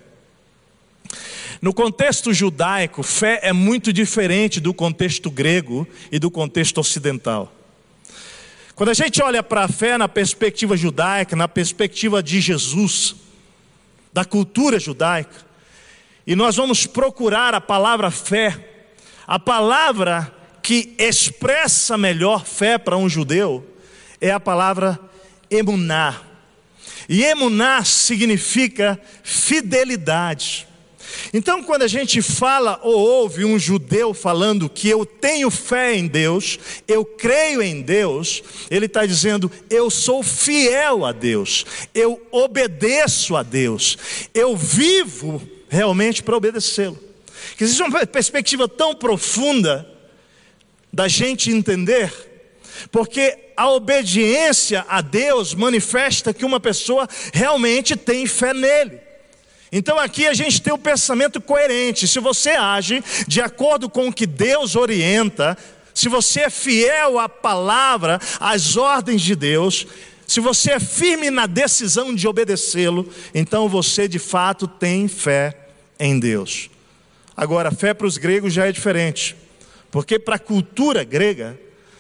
No 1.61 1.71
contexto 1.71 2.33
judaico, 2.33 3.03
fé 3.03 3.39
é 3.43 3.53
muito 3.53 3.93
diferente 3.93 4.59
do 4.59 4.73
contexto 4.73 5.29
grego 5.29 5.87
e 6.11 6.17
do 6.17 6.31
contexto 6.31 6.79
ocidental. 6.79 7.53
Quando 8.75 8.89
a 8.89 8.93
gente 8.93 9.21
olha 9.21 9.43
para 9.43 9.63
a 9.63 9.67
fé 9.67 9.97
na 9.97 10.07
perspectiva 10.07 10.77
judaica, 10.77 11.35
na 11.35 11.47
perspectiva 11.47 12.23
de 12.23 12.39
Jesus, 12.39 13.15
da 14.13 14.25
cultura 14.25 14.79
judaica, 14.79 15.45
e 16.25 16.35
nós 16.35 16.55
vamos 16.55 16.85
procurar 16.85 17.53
a 17.53 17.61
palavra 17.61 18.09
fé, 18.09 18.57
a 19.27 19.39
palavra 19.39 20.33
que 20.61 20.95
expressa 20.97 21.97
melhor 21.97 22.45
fé 22.45 22.77
para 22.77 22.97
um 22.97 23.09
judeu 23.09 23.67
é 24.19 24.31
a 24.31 24.39
palavra 24.39 24.99
emuná. 25.49 26.21
E 27.09 27.23
emuná 27.23 27.83
significa 27.83 28.99
fidelidade. 29.23 30.67
Então, 31.33 31.63
quando 31.63 31.83
a 31.83 31.87
gente 31.87 32.21
fala 32.21 32.79
ou 32.83 32.97
ouve 32.97 33.45
um 33.45 33.57
judeu 33.57 34.13
falando 34.13 34.69
que 34.69 34.89
eu 34.89 35.05
tenho 35.05 35.49
fé 35.49 35.95
em 35.95 36.07
Deus, 36.07 36.59
eu 36.87 37.03
creio 37.05 37.61
em 37.61 37.81
Deus, 37.81 38.43
ele 38.69 38.85
está 38.85 39.05
dizendo: 39.05 39.51
eu 39.69 39.89
sou 39.89 40.23
fiel 40.23 41.05
a 41.05 41.11
Deus, 41.11 41.65
eu 41.93 42.21
obedeço 42.31 43.35
a 43.35 43.43
Deus, 43.43 43.97
eu 44.33 44.55
vivo 44.55 45.41
realmente 45.69 46.21
para 46.21 46.35
obedecê-lo. 46.35 46.99
Existe 47.59 47.81
uma 47.83 48.05
perspectiva 48.05 48.67
tão 48.67 48.95
profunda 48.95 49.87
da 50.91 51.07
gente 51.07 51.49
entender, 51.49 52.11
porque 52.91 53.37
a 53.55 53.69
obediência 53.69 54.85
a 54.89 55.01
Deus 55.01 55.53
manifesta 55.53 56.33
que 56.33 56.43
uma 56.43 56.59
pessoa 56.59 57.07
realmente 57.33 57.95
tem 57.95 58.25
fé 58.25 58.53
nele. 58.53 59.10
Então 59.71 59.97
aqui 59.97 60.27
a 60.27 60.33
gente 60.33 60.61
tem 60.61 60.73
um 60.73 60.77
pensamento 60.77 61.39
coerente. 61.39 62.07
Se 62.07 62.19
você 62.19 62.51
age 62.51 63.03
de 63.27 63.39
acordo 63.39 63.89
com 63.89 64.09
o 64.09 64.13
que 64.13 64.25
Deus 64.25 64.75
orienta, 64.75 65.57
se 65.93 66.09
você 66.09 66.41
é 66.41 66.49
fiel 66.49 67.19
à 67.19 67.29
palavra, 67.29 68.19
às 68.39 68.75
ordens 68.75 69.21
de 69.21 69.35
Deus, 69.35 69.87
se 70.27 70.39
você 70.39 70.71
é 70.71 70.79
firme 70.79 71.29
na 71.29 71.45
decisão 71.45 72.15
de 72.15 72.27
obedecê-lo, 72.27 73.09
então 73.35 73.67
você 73.67 74.07
de 74.07 74.17
fato 74.17 74.67
tem 74.67 75.07
fé 75.07 75.57
em 75.99 76.17
Deus. 76.17 76.69
Agora, 77.35 77.69
fé 77.69 77.93
para 77.93 78.07
os 78.07 78.17
gregos 78.17 78.53
já 78.53 78.65
é 78.65 78.71
diferente, 78.71 79.35
porque 79.91 80.17
para 80.17 80.35
a 80.35 80.39
cultura 80.39 81.03
grega, 81.03 81.59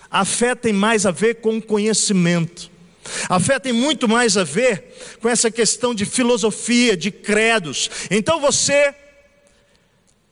a 0.09 0.23
fé 0.23 0.55
tem 0.55 0.71
mais 0.71 1.05
a 1.05 1.11
ver 1.11 1.35
com 1.35 1.61
conhecimento. 1.61 2.70
A 3.29 3.39
fé 3.39 3.59
tem 3.59 3.73
muito 3.73 4.07
mais 4.07 4.37
a 4.37 4.43
ver 4.43 5.17
com 5.21 5.29
essa 5.29 5.49
questão 5.51 5.93
de 5.93 6.05
filosofia, 6.05 6.95
de 6.95 7.11
credos. 7.11 7.89
Então 8.09 8.39
você 8.39 8.93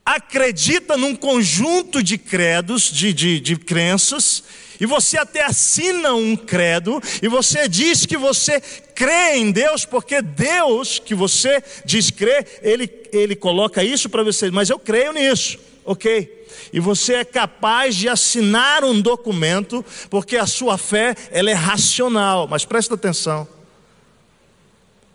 acredita 0.06 0.98
num 0.98 1.15
conjunto 1.15 2.02
de 2.02 2.18
credos, 2.18 2.92
de, 2.92 3.13
de, 3.13 3.39
de 3.39 3.56
crenças, 3.56 4.44
e 4.80 4.86
você 4.86 5.18
até 5.18 5.46
assina 5.46 6.15
um 6.15 6.36
credo, 6.36 7.00
e 7.22 7.28
você 7.28 7.68
diz 7.68 8.08
que 8.08 8.18
você 8.18 8.60
crê 8.96 9.36
em 9.36 9.52
Deus, 9.52 9.86
porque 9.86 10.20
Deus, 10.22 10.98
que 10.98 11.13
você 11.13 11.62
diz 11.86 12.10
crer, 12.10 12.60
Ele, 12.63 12.89
ele 13.12 13.36
coloca 13.36 13.84
isso 13.84 14.10
para 14.10 14.24
você, 14.24 14.50
mas 14.50 14.70
eu 14.70 14.80
creio 14.80 15.13
nisso, 15.13 15.60
ok? 15.89 16.45
E 16.71 16.80
você 16.80 17.15
é 17.15 17.25
capaz 17.25 17.95
de 17.95 18.08
assinar 18.08 18.84
um 18.84 19.02
documento, 19.02 19.84
porque 20.08 20.38
a 20.38 20.45
sua 20.45 20.78
fé 20.78 21.15
ela 21.32 21.49
é 21.49 21.54
racional, 21.54 22.47
mas 22.47 22.63
presta 22.63 22.93
atenção. 22.93 23.47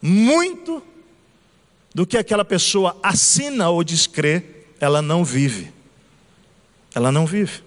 Muito 0.03 0.83
do 1.95 2.05
que 2.05 2.19
aquela 2.19 2.45
pessoa 2.45 2.97
assina 3.05 3.71
ou 3.71 3.85
crer, 4.13 4.75
ela 4.81 5.01
não 5.01 5.25
vive. 5.25 5.73
Ela 6.93 7.13
não 7.13 7.25
vive. 7.25 7.63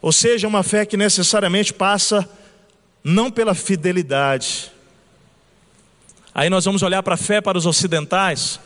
Ou 0.00 0.12
seja, 0.12 0.46
uma 0.46 0.62
fé 0.62 0.86
que 0.86 0.96
necessariamente 0.96 1.74
passa 1.74 2.30
não 3.02 3.32
pela 3.32 3.52
fidelidade. 3.52 4.70
Aí 6.32 6.48
nós 6.48 6.64
vamos 6.64 6.82
olhar 6.82 7.02
para 7.02 7.14
a 7.14 7.18
fé 7.18 7.40
para 7.40 7.58
os 7.58 7.66
ocidentais. 7.66 8.60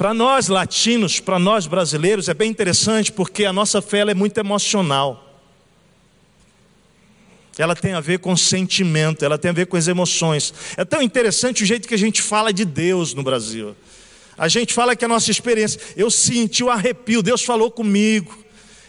Para 0.00 0.14
nós 0.14 0.48
latinos, 0.48 1.20
para 1.20 1.38
nós 1.38 1.66
brasileiros, 1.66 2.26
é 2.30 2.32
bem 2.32 2.50
interessante 2.50 3.12
porque 3.12 3.44
a 3.44 3.52
nossa 3.52 3.82
fé 3.82 3.98
é 3.98 4.14
muito 4.14 4.38
emocional. 4.38 5.38
Ela 7.58 7.76
tem 7.76 7.92
a 7.92 8.00
ver 8.00 8.18
com 8.18 8.34
sentimento, 8.34 9.22
ela 9.22 9.36
tem 9.36 9.50
a 9.50 9.52
ver 9.52 9.66
com 9.66 9.76
as 9.76 9.88
emoções. 9.88 10.54
É 10.78 10.86
tão 10.86 11.02
interessante 11.02 11.62
o 11.62 11.66
jeito 11.66 11.86
que 11.86 11.92
a 11.92 11.98
gente 11.98 12.22
fala 12.22 12.50
de 12.50 12.64
Deus 12.64 13.12
no 13.12 13.22
Brasil. 13.22 13.76
A 14.38 14.48
gente 14.48 14.72
fala 14.72 14.96
que 14.96 15.04
a 15.04 15.08
nossa 15.08 15.30
experiência, 15.30 15.78
eu 15.94 16.10
senti 16.10 16.64
o 16.64 16.70
arrepio, 16.70 17.22
Deus 17.22 17.44
falou 17.44 17.70
comigo, 17.70 18.42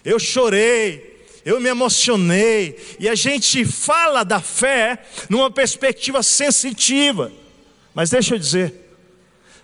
eu 0.05 0.17
chorei, 0.17 1.25
eu 1.43 1.59
me 1.59 1.67
emocionei, 1.67 2.79
e 2.97 3.09
a 3.09 3.15
gente 3.15 3.65
fala 3.65 4.23
da 4.23 4.39
fé 4.39 5.03
numa 5.27 5.51
perspectiva 5.51 6.23
sensitiva. 6.23 7.33
Mas 7.93 8.09
deixa 8.11 8.35
eu 8.35 8.39
dizer, 8.39 8.80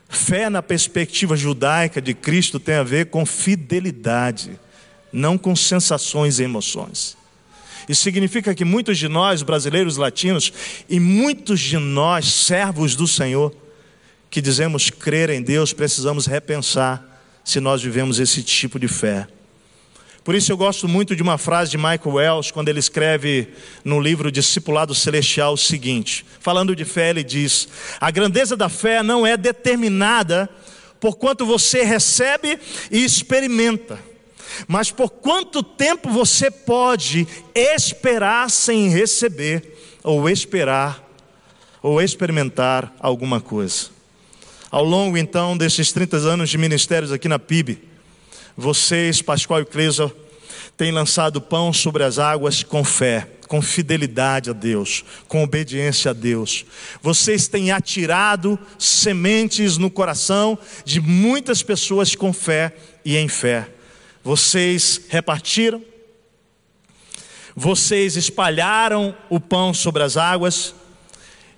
fé 0.09 0.49
na 0.49 0.61
perspectiva 0.61 1.35
judaica 1.35 2.01
de 2.01 2.13
Cristo 2.13 2.59
tem 2.59 2.75
a 2.75 2.83
ver 2.83 3.07
com 3.07 3.25
fidelidade, 3.25 4.59
não 5.11 5.37
com 5.37 5.55
sensações 5.55 6.39
e 6.39 6.43
emoções. 6.43 7.17
Isso 7.87 8.01
significa 8.01 8.53
que 8.53 8.65
muitos 8.65 8.97
de 8.97 9.07
nós, 9.07 9.41
brasileiros 9.41 9.95
latinos, 9.95 10.51
e 10.89 10.99
muitos 10.99 11.59
de 11.59 11.77
nós, 11.77 12.25
servos 12.25 12.95
do 12.95 13.07
Senhor, 13.07 13.55
que 14.29 14.41
dizemos 14.41 14.89
crer 14.89 15.29
em 15.29 15.41
Deus, 15.41 15.71
precisamos 15.71 16.25
repensar 16.25 17.03
se 17.45 17.61
nós 17.61 17.81
vivemos 17.81 18.19
esse 18.19 18.43
tipo 18.43 18.77
de 18.77 18.89
fé. 18.89 19.27
Por 20.27 20.35
isso 20.35 20.51
eu 20.51 20.57
gosto 20.57 20.89
muito 20.89 21.15
de 21.15 21.23
uma 21.23 21.37
frase 21.37 21.71
de 21.71 21.77
Michael 21.77 22.15
Wells, 22.15 22.51
quando 22.51 22.67
ele 22.67 22.79
escreve 22.79 23.47
no 23.81 23.97
livro 23.97 24.29
Discipulado 24.29 24.93
Celestial 24.93 25.53
o 25.53 25.57
seguinte: 25.57 26.25
falando 26.41 26.75
de 26.75 26.83
fé, 26.83 27.11
ele 27.11 27.23
diz: 27.23 27.69
A 27.97 28.11
grandeza 28.11 28.57
da 28.57 28.67
fé 28.67 29.01
não 29.01 29.25
é 29.25 29.37
determinada 29.37 30.49
por 30.99 31.15
quanto 31.15 31.45
você 31.45 31.81
recebe 31.83 32.59
e 32.91 33.05
experimenta, 33.05 33.97
mas 34.67 34.91
por 34.91 35.11
quanto 35.11 35.63
tempo 35.63 36.09
você 36.09 36.51
pode 36.51 37.25
esperar 37.55 38.51
sem 38.51 38.89
receber, 38.89 39.77
ou 40.03 40.29
esperar, 40.29 41.09
ou 41.81 42.01
experimentar 42.01 42.93
alguma 42.99 43.39
coisa. 43.39 43.91
Ao 44.69 44.83
longo 44.83 45.17
então 45.17 45.57
desses 45.57 45.93
30 45.93 46.17
anos 46.17 46.49
de 46.49 46.57
ministérios 46.57 47.13
aqui 47.13 47.29
na 47.29 47.39
PIB, 47.39 47.87
vocês, 48.57 49.21
Pascoal 49.21 49.61
e 49.61 49.65
Cleusa, 49.65 50.11
têm 50.75 50.91
lançado 50.91 51.39
pão 51.39 51.71
sobre 51.71 52.03
as 52.03 52.17
águas 52.17 52.63
com 52.63 52.83
fé, 52.83 53.27
com 53.47 53.61
fidelidade 53.61 54.49
a 54.49 54.53
Deus, 54.53 55.05
com 55.27 55.43
obediência 55.43 56.09
a 56.09 56.13
Deus. 56.13 56.65
Vocês 57.01 57.47
têm 57.47 57.71
atirado 57.71 58.57
sementes 58.79 59.77
no 59.77 59.91
coração 59.91 60.57
de 60.83 60.99
muitas 60.99 61.61
pessoas 61.61 62.15
com 62.15 62.33
fé 62.33 62.75
e 63.05 63.15
em 63.15 63.27
fé. 63.27 63.69
Vocês 64.23 65.01
repartiram, 65.07 65.81
vocês 67.55 68.17
espalharam 68.17 69.15
o 69.29 69.39
pão 69.39 69.73
sobre 69.73 70.01
as 70.01 70.17
águas, 70.17 70.73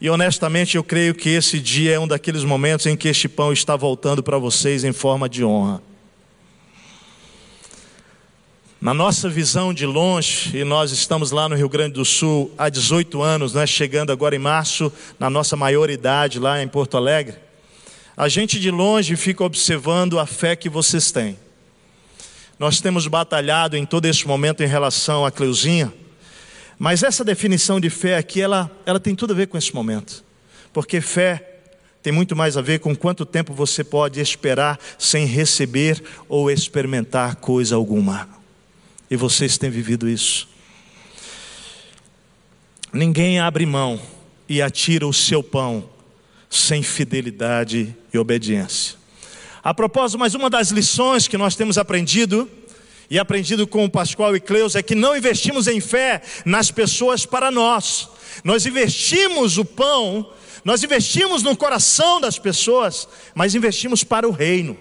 e 0.02 0.10
honestamente 0.10 0.78
eu 0.78 0.84
creio 0.84 1.16
que 1.16 1.30
esse 1.30 1.60
dia 1.60 1.94
é 1.94 2.00
um 2.00 2.08
daqueles 2.08 2.44
momentos 2.44 2.86
em 2.86 2.96
que 2.96 3.08
este 3.08 3.28
pão 3.28 3.52
está 3.52 3.76
voltando 3.76 4.22
para 4.22 4.38
vocês 4.38 4.84
em 4.84 4.94
forma 4.94 5.28
de 5.28 5.44
honra. 5.44 5.89
Na 8.82 8.94
nossa 8.94 9.28
visão 9.28 9.74
de 9.74 9.86
longe, 9.86 10.58
e 10.58 10.64
nós 10.64 10.94
estamos 10.94 11.32
lá 11.32 11.50
no 11.50 11.56
Rio 11.56 11.68
Grande 11.68 11.96
do 11.96 12.06
Sul 12.06 12.50
há 12.58 12.70
18 12.70 13.22
anos, 13.22 13.54
né, 13.54 13.68
chegando 13.68 14.10
agora 14.10 14.38
em 14.38 14.40
março, 14.40 14.90
na 15.20 15.30
nossa 15.30 15.58
maioridade 15.58 16.40
lá 16.40 16.64
em 16.64 16.68
Porto 16.68 16.96
Alegre, 16.96 17.36
a 18.16 18.30
gente 18.30 18.58
de 18.58 18.72
longe 18.72 19.18
fica 19.18 19.44
observando 19.44 20.18
a 20.18 20.26
fé 20.26 20.56
que 20.56 20.70
vocês 20.70 21.12
têm. 21.12 21.38
Nós 22.58 22.80
temos 22.80 23.06
batalhado 23.06 23.76
em 23.76 23.86
todo 23.86 24.06
esse 24.06 24.26
momento 24.26 24.64
em 24.64 24.68
relação 24.68 25.26
a 25.26 25.32
Cleuzinha, 25.32 25.94
mas 26.78 27.04
essa 27.04 27.26
definição 27.26 27.82
de 27.82 27.90
fé 27.90 28.16
aqui, 28.16 28.40
ela, 28.40 28.72
ela 28.86 29.00
tem 29.00 29.14
tudo 29.14 29.34
a 29.34 29.36
ver 29.36 29.48
com 29.48 29.58
esse 29.58 29.76
momento, 29.76 30.24
porque 30.72 31.02
fé 31.02 31.60
tem 32.02 32.14
muito 32.14 32.34
mais 32.34 32.56
a 32.56 32.62
ver 32.62 32.80
com 32.80 32.96
quanto 32.96 33.26
tempo 33.26 33.54
você 33.54 33.84
pode 33.84 34.22
esperar 34.22 34.80
sem 34.98 35.26
receber 35.26 36.02
ou 36.30 36.50
experimentar 36.50 37.36
coisa 37.36 37.76
alguma. 37.76 38.39
E 39.10 39.16
vocês 39.16 39.58
têm 39.58 39.70
vivido 39.70 40.08
isso. 40.08 40.48
Ninguém 42.94 43.40
abre 43.40 43.66
mão 43.66 44.00
e 44.48 44.62
atira 44.62 45.08
o 45.08 45.14
seu 45.14 45.44
pão 45.44 45.90
sem 46.50 46.82
fidelidade 46.82 47.96
e 48.14 48.18
obediência. 48.18 48.98
A 49.64 49.74
propósito, 49.74 50.18
mais 50.18 50.34
uma 50.34 50.50
das 50.50 50.70
lições 50.70 51.28
que 51.28 51.38
nós 51.38 51.56
temos 51.56 51.78
aprendido 51.78 52.50
e 53.10 53.20
aprendido 53.20 53.68
com 53.68 53.86
o 53.86 53.90
Pascoal 53.90 54.36
e 54.36 54.40
Cleus 54.40 54.76
é 54.76 54.82
que 54.82 54.96
não 54.96 55.16
investimos 55.16 55.68
em 55.68 55.80
fé 55.80 56.22
nas 56.46 56.72
pessoas 56.72 57.26
para 57.26 57.52
nós. 57.52 58.10
Nós 58.44 58.66
investimos 58.66 59.58
o 59.58 59.66
pão, 59.66 60.32
nós 60.64 60.84
investimos 60.84 61.44
no 61.44 61.56
coração 61.56 62.22
das 62.22 62.40
pessoas, 62.40 63.08
mas 63.36 63.56
investimos 63.56 64.04
para 64.04 64.28
o 64.28 64.32
reino. 64.32 64.78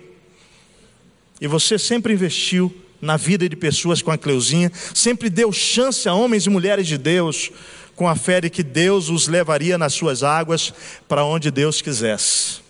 E 1.41 1.47
você 1.47 1.79
sempre 1.79 2.13
investiu 2.13 2.75
na 3.01 3.17
vida 3.17 3.49
de 3.49 3.57
pessoas 3.57 4.03
com 4.03 4.11
a 4.11 4.19
Cleuzinha, 4.19 4.73
sempre 4.95 5.31
deu 5.31 5.53
chance 5.53 6.09
a 6.09 6.15
homens 6.15 6.47
e 6.47 6.51
mulheres 6.51 6.87
de 6.87 6.99
Deus, 6.99 7.51
com 7.95 8.09
a 8.09 8.15
fé 8.15 8.41
de 8.41 8.51
que 8.51 8.63
Deus 8.63 9.09
os 9.09 9.27
levaria 9.27 9.77
nas 9.77 9.93
suas 9.93 10.23
águas 10.23 10.73
para 11.09 11.25
onde 11.25 11.51
Deus 11.51 11.83
quisesse. 11.83 12.61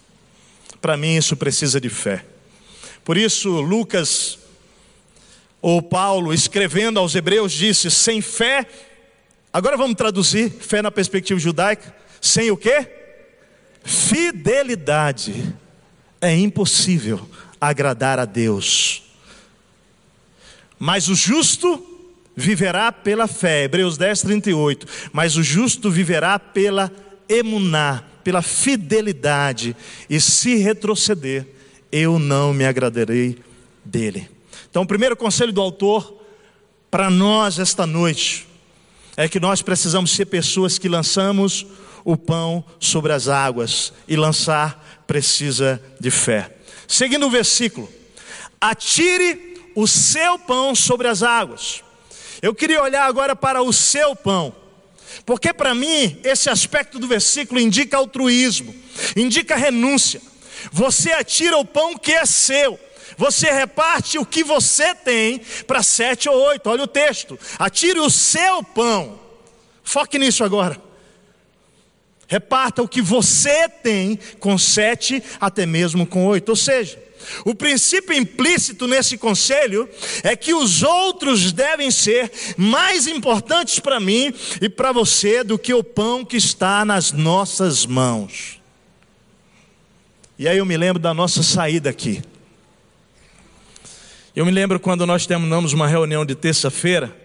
Para 0.80 0.96
mim, 0.96 1.16
isso 1.16 1.36
precisa 1.36 1.80
de 1.80 1.88
fé. 1.88 2.24
Por 3.04 3.16
isso, 3.16 3.60
Lucas, 3.60 4.38
ou 5.60 5.82
Paulo, 5.82 6.32
escrevendo 6.32 6.98
aos 6.98 7.14
Hebreus, 7.14 7.52
disse: 7.52 7.90
sem 7.90 8.20
fé, 8.20 8.66
agora 9.52 9.76
vamos 9.76 9.96
traduzir 9.96 10.50
fé 10.50 10.80
na 10.80 10.90
perspectiva 10.90 11.38
judaica, 11.40 11.94
sem 12.20 12.50
o 12.50 12.56
que? 12.56 12.86
Fidelidade. 13.84 15.54
É 16.20 16.34
impossível 16.34 17.28
agradar 17.60 18.18
a 18.18 18.24
Deus. 18.24 19.07
Mas 20.78 21.08
o 21.08 21.14
justo 21.14 21.84
viverá 22.36 22.92
pela 22.92 23.26
fé. 23.26 23.64
Hebreus 23.64 23.96
10, 23.96 24.22
38. 24.22 24.86
Mas 25.12 25.36
o 25.36 25.42
justo 25.42 25.90
viverá 25.90 26.38
pela 26.38 26.90
emuná, 27.28 28.04
pela 28.22 28.42
fidelidade. 28.42 29.74
E 30.08 30.20
se 30.20 30.56
retroceder, 30.56 31.46
eu 31.90 32.18
não 32.18 32.54
me 32.54 32.64
agradarei 32.64 33.38
dele. 33.84 34.28
Então, 34.70 34.82
o 34.82 34.86
primeiro 34.86 35.16
conselho 35.16 35.52
do 35.52 35.60
autor 35.60 36.14
para 36.90 37.10
nós 37.10 37.58
esta 37.58 37.86
noite 37.86 38.46
é 39.16 39.28
que 39.28 39.40
nós 39.40 39.62
precisamos 39.62 40.12
ser 40.12 40.26
pessoas 40.26 40.78
que 40.78 40.88
lançamos 40.88 41.66
o 42.04 42.16
pão 42.16 42.64
sobre 42.78 43.12
as 43.12 43.28
águas 43.28 43.92
e 44.06 44.16
lançar 44.16 45.02
precisa 45.06 45.82
de 45.98 46.10
fé. 46.10 46.56
Seguindo 46.86 47.26
o 47.26 47.30
versículo: 47.30 47.88
atire 48.60 49.57
o 49.78 49.86
seu 49.86 50.36
pão 50.40 50.74
sobre 50.74 51.06
as 51.06 51.22
águas. 51.22 51.84
Eu 52.42 52.52
queria 52.52 52.82
olhar 52.82 53.04
agora 53.04 53.36
para 53.36 53.62
o 53.62 53.72
seu 53.72 54.16
pão. 54.16 54.52
Porque 55.24 55.52
para 55.52 55.72
mim, 55.72 56.18
esse 56.24 56.50
aspecto 56.50 56.98
do 56.98 57.06
versículo 57.06 57.60
indica 57.60 57.96
altruísmo, 57.96 58.74
indica 59.16 59.54
renúncia. 59.54 60.20
Você 60.72 61.12
atira 61.12 61.56
o 61.56 61.64
pão 61.64 61.96
que 61.96 62.10
é 62.12 62.26
seu. 62.26 62.78
Você 63.16 63.52
reparte 63.52 64.18
o 64.18 64.26
que 64.26 64.42
você 64.42 64.96
tem 64.96 65.40
para 65.64 65.80
sete 65.80 66.28
ou 66.28 66.34
oito. 66.48 66.68
Olha 66.68 66.82
o 66.82 66.88
texto. 66.88 67.38
Atire 67.56 68.00
o 68.00 68.10
seu 68.10 68.64
pão. 68.64 69.20
Foque 69.84 70.18
nisso 70.18 70.42
agora. 70.42 70.76
Reparta 72.26 72.82
o 72.82 72.88
que 72.88 73.00
você 73.00 73.68
tem 73.68 74.18
com 74.40 74.58
sete, 74.58 75.22
até 75.40 75.64
mesmo 75.64 76.04
com 76.04 76.26
oito. 76.26 76.48
Ou 76.48 76.56
seja, 76.56 76.98
o 77.44 77.54
princípio 77.54 78.14
implícito 78.14 78.86
nesse 78.86 79.16
conselho 79.16 79.88
é 80.22 80.36
que 80.36 80.54
os 80.54 80.82
outros 80.82 81.52
devem 81.52 81.90
ser 81.90 82.30
mais 82.56 83.06
importantes 83.06 83.78
para 83.78 84.00
mim 84.00 84.32
e 84.60 84.68
para 84.68 84.92
você 84.92 85.42
do 85.42 85.58
que 85.58 85.74
o 85.74 85.84
pão 85.84 86.24
que 86.24 86.36
está 86.36 86.84
nas 86.84 87.12
nossas 87.12 87.86
mãos. 87.86 88.60
E 90.38 90.46
aí 90.46 90.58
eu 90.58 90.64
me 90.64 90.76
lembro 90.76 91.02
da 91.02 91.12
nossa 91.12 91.42
saída 91.42 91.90
aqui. 91.90 92.22
Eu 94.36 94.46
me 94.46 94.52
lembro 94.52 94.78
quando 94.78 95.04
nós 95.04 95.26
terminamos 95.26 95.72
uma 95.72 95.88
reunião 95.88 96.24
de 96.24 96.34
terça-feira 96.34 97.16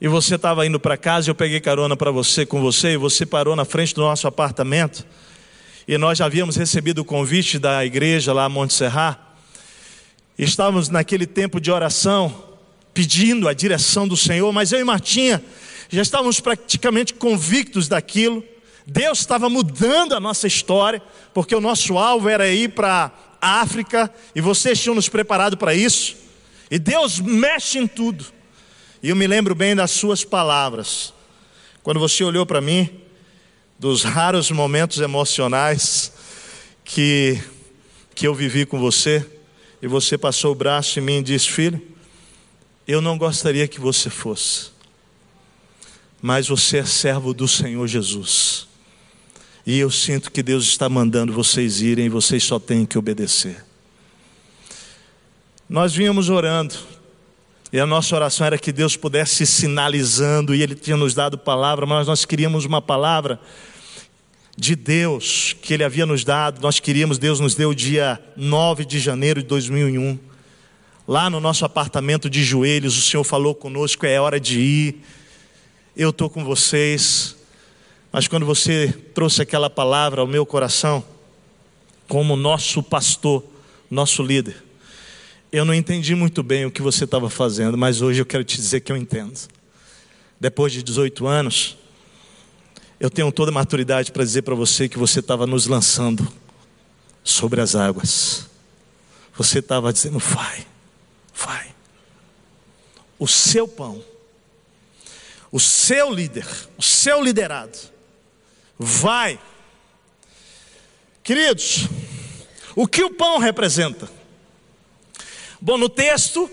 e 0.00 0.08
você 0.08 0.34
estava 0.34 0.66
indo 0.66 0.80
para 0.80 0.96
casa, 0.96 1.30
eu 1.30 1.34
peguei 1.34 1.60
carona 1.60 1.96
para 1.96 2.10
você 2.10 2.44
com 2.44 2.60
você 2.60 2.94
e 2.94 2.96
você 2.96 3.24
parou 3.24 3.54
na 3.54 3.64
frente 3.64 3.94
do 3.94 4.00
nosso 4.00 4.26
apartamento. 4.26 5.06
E 5.86 5.98
nós 5.98 6.18
já 6.18 6.26
havíamos 6.26 6.54
recebido 6.54 7.00
o 7.00 7.04
convite 7.04 7.58
da 7.58 7.84
igreja 7.84 8.32
lá 8.32 8.44
a 8.44 8.48
Monte 8.48 8.72
Serrat. 8.72 9.18
Estávamos 10.38 10.88
naquele 10.88 11.26
tempo 11.26 11.60
de 11.60 11.72
oração, 11.72 12.44
pedindo 12.94 13.48
a 13.48 13.52
direção 13.52 14.06
do 14.06 14.16
Senhor, 14.16 14.52
mas 14.52 14.70
eu 14.70 14.78
e 14.78 14.84
Martinha 14.84 15.42
já 15.90 16.00
estávamos 16.00 16.38
praticamente 16.40 17.14
convictos 17.14 17.88
daquilo. 17.88 18.44
Deus 18.86 19.20
estava 19.20 19.48
mudando 19.48 20.14
a 20.14 20.20
nossa 20.20 20.46
história, 20.46 21.02
porque 21.34 21.54
o 21.54 21.60
nosso 21.60 21.98
alvo 21.98 22.28
era 22.28 22.48
ir 22.48 22.70
para 22.70 23.12
a 23.40 23.60
África 23.60 24.12
e 24.34 24.40
vocês 24.40 24.80
tinham 24.80 24.94
nos 24.94 25.08
preparado 25.08 25.56
para 25.56 25.74
isso. 25.74 26.16
E 26.70 26.78
Deus 26.78 27.18
mexe 27.20 27.78
em 27.78 27.86
tudo. 27.86 28.24
E 29.02 29.08
eu 29.10 29.16
me 29.16 29.26
lembro 29.26 29.54
bem 29.54 29.74
das 29.74 29.90
suas 29.90 30.24
palavras, 30.24 31.12
quando 31.82 31.98
você 31.98 32.22
olhou 32.22 32.46
para 32.46 32.60
mim, 32.60 33.01
dos 33.82 34.04
raros 34.04 34.48
momentos 34.52 35.00
emocionais 35.00 36.12
que, 36.84 37.42
que 38.14 38.28
eu 38.28 38.32
vivi 38.32 38.64
com 38.64 38.78
você, 38.78 39.28
e 39.82 39.88
você 39.88 40.16
passou 40.16 40.52
o 40.52 40.54
braço 40.54 41.00
em 41.00 41.02
mim 41.02 41.18
e 41.18 41.22
disse: 41.24 41.50
Filho, 41.50 41.82
eu 42.86 43.00
não 43.00 43.18
gostaria 43.18 43.66
que 43.66 43.80
você 43.80 44.08
fosse, 44.08 44.70
mas 46.20 46.46
você 46.46 46.78
é 46.78 46.84
servo 46.84 47.34
do 47.34 47.48
Senhor 47.48 47.84
Jesus. 47.88 48.68
E 49.66 49.80
eu 49.80 49.90
sinto 49.90 50.30
que 50.30 50.44
Deus 50.44 50.62
está 50.62 50.88
mandando 50.88 51.32
vocês 51.32 51.80
irem 51.80 52.06
e 52.06 52.08
vocês 52.08 52.44
só 52.44 52.60
têm 52.60 52.86
que 52.86 52.96
obedecer. 52.96 53.64
Nós 55.68 55.92
vínhamos 55.92 56.28
orando, 56.28 56.76
e 57.72 57.80
a 57.80 57.86
nossa 57.86 58.14
oração 58.14 58.46
era 58.46 58.56
que 58.56 58.70
Deus 58.70 58.96
pudesse 58.96 59.44
sinalizando, 59.44 60.54
e 60.54 60.62
Ele 60.62 60.76
tinha 60.76 60.96
nos 60.96 61.14
dado 61.14 61.36
palavra, 61.36 61.84
mas 61.84 62.06
nós 62.06 62.24
queríamos 62.24 62.64
uma 62.64 62.80
palavra 62.80 63.40
de 64.56 64.76
Deus 64.76 65.56
que 65.60 65.74
Ele 65.74 65.84
havia 65.84 66.06
nos 66.06 66.24
dado. 66.24 66.60
Nós 66.60 66.78
queríamos, 66.80 67.18
Deus 67.18 67.40
nos 67.40 67.54
deu 67.54 67.70
o 67.70 67.74
dia 67.74 68.22
9 68.36 68.84
de 68.84 68.98
janeiro 68.98 69.42
de 69.42 69.48
2001. 69.48 70.18
Lá 71.06 71.28
no 71.28 71.40
nosso 71.40 71.64
apartamento 71.64 72.30
de 72.30 72.44
joelhos, 72.44 72.96
o 72.96 73.02
Senhor 73.02 73.24
falou 73.24 73.54
conosco: 73.54 74.06
é 74.06 74.20
hora 74.20 74.38
de 74.38 74.60
ir, 74.60 75.02
eu 75.96 76.10
estou 76.10 76.30
com 76.30 76.44
vocês. 76.44 77.36
Mas 78.12 78.28
quando 78.28 78.44
você 78.44 78.94
trouxe 79.14 79.40
aquela 79.40 79.70
palavra 79.70 80.20
ao 80.20 80.26
meu 80.26 80.44
coração, 80.44 81.02
como 82.06 82.36
nosso 82.36 82.82
pastor, 82.82 83.42
nosso 83.90 84.22
líder, 84.22 84.62
eu 85.50 85.64
não 85.64 85.72
entendi 85.72 86.14
muito 86.14 86.42
bem 86.42 86.66
o 86.66 86.70
que 86.70 86.82
você 86.82 87.04
estava 87.04 87.30
fazendo, 87.30 87.76
mas 87.76 88.02
hoje 88.02 88.20
eu 88.20 88.26
quero 88.26 88.44
te 88.44 88.56
dizer 88.56 88.80
que 88.80 88.92
eu 88.92 88.96
entendo. 88.96 89.38
Depois 90.38 90.72
de 90.72 90.82
18 90.82 91.26
anos, 91.26 91.76
eu 93.02 93.10
tenho 93.10 93.32
toda 93.32 93.50
a 93.50 93.54
maturidade 93.54 94.12
para 94.12 94.22
dizer 94.22 94.42
para 94.42 94.54
você 94.54 94.88
que 94.88 94.96
você 94.96 95.18
estava 95.18 95.44
nos 95.44 95.66
lançando 95.66 96.32
sobre 97.24 97.60
as 97.60 97.74
águas. 97.74 98.46
Você 99.34 99.58
estava 99.58 99.92
dizendo, 99.92 100.20
vai, 100.20 100.64
vai. 101.34 101.74
O 103.18 103.26
seu 103.26 103.66
pão, 103.66 104.04
o 105.50 105.58
seu 105.58 106.14
líder, 106.14 106.46
o 106.78 106.82
seu 106.82 107.20
liderado, 107.20 107.76
vai. 108.78 109.36
Queridos, 111.24 111.88
o 112.76 112.86
que 112.86 113.02
o 113.02 113.10
pão 113.10 113.38
representa? 113.38 114.08
Bom, 115.60 115.76
no 115.76 115.88
texto 115.88 116.48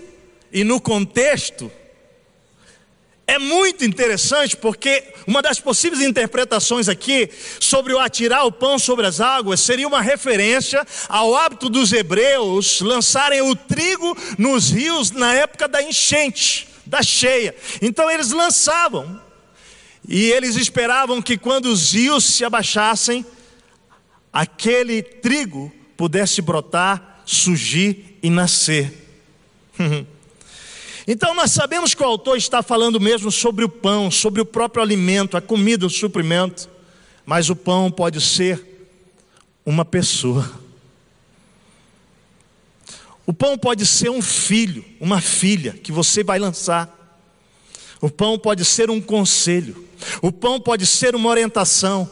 e 0.50 0.64
no 0.64 0.80
contexto, 0.80 1.70
é 3.30 3.38
muito 3.38 3.84
interessante 3.84 4.56
porque 4.56 5.04
uma 5.24 5.40
das 5.40 5.60
possíveis 5.60 6.02
interpretações 6.02 6.88
aqui 6.88 7.30
sobre 7.60 7.94
o 7.94 8.00
atirar 8.00 8.44
o 8.44 8.50
pão 8.50 8.76
sobre 8.76 9.06
as 9.06 9.20
águas 9.20 9.60
seria 9.60 9.86
uma 9.86 10.00
referência 10.00 10.84
ao 11.08 11.36
hábito 11.36 11.68
dos 11.68 11.92
hebreus 11.92 12.80
lançarem 12.80 13.40
o 13.40 13.54
trigo 13.54 14.16
nos 14.36 14.70
rios 14.70 15.12
na 15.12 15.32
época 15.32 15.68
da 15.68 15.80
enchente, 15.80 16.66
da 16.84 17.02
cheia. 17.02 17.54
Então 17.80 18.10
eles 18.10 18.32
lançavam 18.32 19.22
e 20.08 20.32
eles 20.32 20.56
esperavam 20.56 21.22
que 21.22 21.38
quando 21.38 21.66
os 21.66 21.92
rios 21.92 22.24
se 22.24 22.44
abaixassem, 22.44 23.24
aquele 24.32 25.04
trigo 25.04 25.72
pudesse 25.96 26.42
brotar, 26.42 27.22
surgir 27.24 28.18
e 28.20 28.28
nascer. 28.28 28.92
Então 31.12 31.34
nós 31.34 31.50
sabemos 31.50 31.92
que 31.92 32.04
o 32.04 32.06
autor 32.06 32.36
está 32.36 32.62
falando 32.62 33.00
mesmo 33.00 33.32
sobre 33.32 33.64
o 33.64 33.68
pão, 33.68 34.12
sobre 34.12 34.40
o 34.40 34.44
próprio 34.46 34.80
alimento, 34.80 35.36
a 35.36 35.40
comida, 35.40 35.84
o 35.84 35.90
suprimento, 35.90 36.70
mas 37.26 37.50
o 37.50 37.56
pão 37.56 37.90
pode 37.90 38.20
ser 38.20 38.64
uma 39.66 39.84
pessoa. 39.84 40.48
O 43.26 43.32
pão 43.32 43.58
pode 43.58 43.84
ser 43.84 44.08
um 44.08 44.22
filho, 44.22 44.84
uma 45.00 45.20
filha 45.20 45.72
que 45.72 45.90
você 45.90 46.22
vai 46.22 46.38
lançar. 46.38 46.88
O 48.00 48.08
pão 48.08 48.38
pode 48.38 48.64
ser 48.64 48.88
um 48.88 49.00
conselho. 49.00 49.88
O 50.22 50.30
pão 50.30 50.60
pode 50.60 50.86
ser 50.86 51.16
uma 51.16 51.28
orientação. 51.28 52.08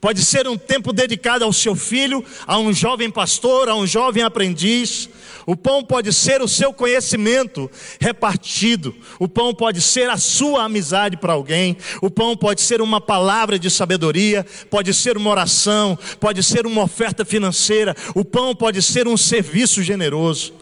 Pode 0.00 0.24
ser 0.24 0.46
um 0.46 0.56
tempo 0.56 0.92
dedicado 0.92 1.44
ao 1.44 1.52
seu 1.52 1.74
filho, 1.74 2.24
a 2.46 2.56
um 2.56 2.72
jovem 2.72 3.10
pastor, 3.10 3.68
a 3.68 3.74
um 3.74 3.84
jovem 3.84 4.22
aprendiz. 4.22 5.08
O 5.44 5.56
pão 5.56 5.82
pode 5.82 6.12
ser 6.12 6.40
o 6.40 6.46
seu 6.46 6.72
conhecimento 6.72 7.68
repartido. 8.00 8.94
O 9.18 9.26
pão 9.26 9.52
pode 9.52 9.80
ser 9.80 10.08
a 10.08 10.16
sua 10.16 10.64
amizade 10.64 11.16
para 11.16 11.32
alguém. 11.32 11.76
O 12.00 12.08
pão 12.08 12.36
pode 12.36 12.60
ser 12.60 12.80
uma 12.80 13.00
palavra 13.00 13.58
de 13.58 13.68
sabedoria. 13.68 14.46
Pode 14.70 14.94
ser 14.94 15.16
uma 15.16 15.30
oração. 15.30 15.98
Pode 16.20 16.44
ser 16.44 16.64
uma 16.64 16.82
oferta 16.82 17.24
financeira. 17.24 17.96
O 18.14 18.24
pão 18.24 18.54
pode 18.54 18.80
ser 18.82 19.08
um 19.08 19.16
serviço 19.16 19.82
generoso. 19.82 20.52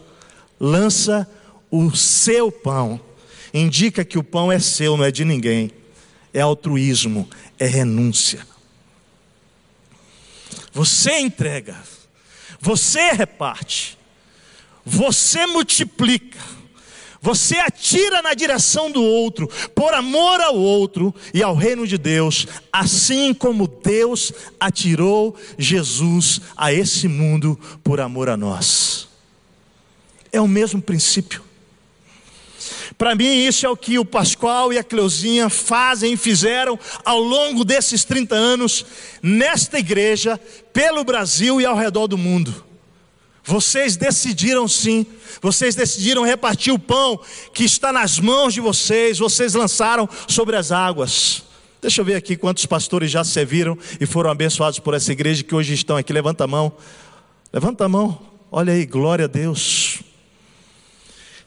Lança 0.58 1.28
o 1.70 1.94
seu 1.94 2.50
pão. 2.50 2.98
Indica 3.52 4.02
que 4.02 4.18
o 4.18 4.24
pão 4.24 4.50
é 4.50 4.58
seu, 4.58 4.96
não 4.96 5.04
é 5.04 5.10
de 5.10 5.26
ninguém. 5.26 5.70
É 6.32 6.40
altruísmo, 6.40 7.28
é 7.58 7.66
renúncia. 7.66 8.55
Você 10.76 11.20
entrega, 11.20 11.74
você 12.60 13.10
reparte, 13.12 13.96
você 14.84 15.46
multiplica, 15.46 16.38
você 17.18 17.56
atira 17.56 18.20
na 18.20 18.34
direção 18.34 18.90
do 18.90 19.02
outro, 19.02 19.48
por 19.74 19.94
amor 19.94 20.38
ao 20.42 20.54
outro 20.54 21.14
e 21.32 21.42
ao 21.42 21.54
reino 21.54 21.86
de 21.86 21.96
Deus, 21.96 22.46
assim 22.70 23.32
como 23.32 23.66
Deus 23.66 24.34
atirou 24.60 25.34
Jesus 25.56 26.42
a 26.54 26.74
esse 26.74 27.08
mundo 27.08 27.58
por 27.82 27.98
amor 27.98 28.28
a 28.28 28.36
nós. 28.36 29.08
É 30.30 30.42
o 30.42 30.46
mesmo 30.46 30.82
princípio. 30.82 31.42
Para 32.98 33.14
mim, 33.14 33.46
isso 33.46 33.66
é 33.66 33.68
o 33.68 33.76
que 33.76 33.98
o 33.98 34.04
Pascoal 34.04 34.72
e 34.72 34.78
a 34.78 34.84
Cleuzinha 34.84 35.50
fazem 35.50 36.14
e 36.14 36.16
fizeram 36.16 36.78
ao 37.04 37.20
longo 37.20 37.64
desses 37.64 38.04
30 38.04 38.34
anos, 38.34 38.86
nesta 39.22 39.78
igreja, 39.78 40.40
pelo 40.72 41.04
Brasil 41.04 41.60
e 41.60 41.66
ao 41.66 41.76
redor 41.76 42.06
do 42.06 42.16
mundo. 42.16 42.64
Vocês 43.44 43.96
decidiram 43.96 44.66
sim, 44.66 45.06
vocês 45.42 45.74
decidiram 45.74 46.24
repartir 46.24 46.72
o 46.72 46.78
pão 46.78 47.20
que 47.52 47.64
está 47.64 47.92
nas 47.92 48.18
mãos 48.18 48.54
de 48.54 48.60
vocês, 48.60 49.18
vocês 49.18 49.54
lançaram 49.54 50.08
sobre 50.26 50.56
as 50.56 50.72
águas. 50.72 51.44
Deixa 51.80 52.00
eu 52.00 52.04
ver 52.04 52.14
aqui 52.14 52.34
quantos 52.34 52.66
pastores 52.66 53.10
já 53.10 53.22
serviram 53.22 53.78
e 54.00 54.06
foram 54.06 54.30
abençoados 54.30 54.80
por 54.80 54.94
essa 54.94 55.12
igreja 55.12 55.44
que 55.44 55.54
hoje 55.54 55.74
estão 55.74 55.96
aqui. 55.96 56.12
Levanta 56.12 56.44
a 56.44 56.46
mão, 56.48 56.72
levanta 57.52 57.84
a 57.84 57.88
mão, 57.88 58.20
olha 58.50 58.72
aí, 58.72 58.86
glória 58.86 59.26
a 59.26 59.28
Deus. 59.28 60.00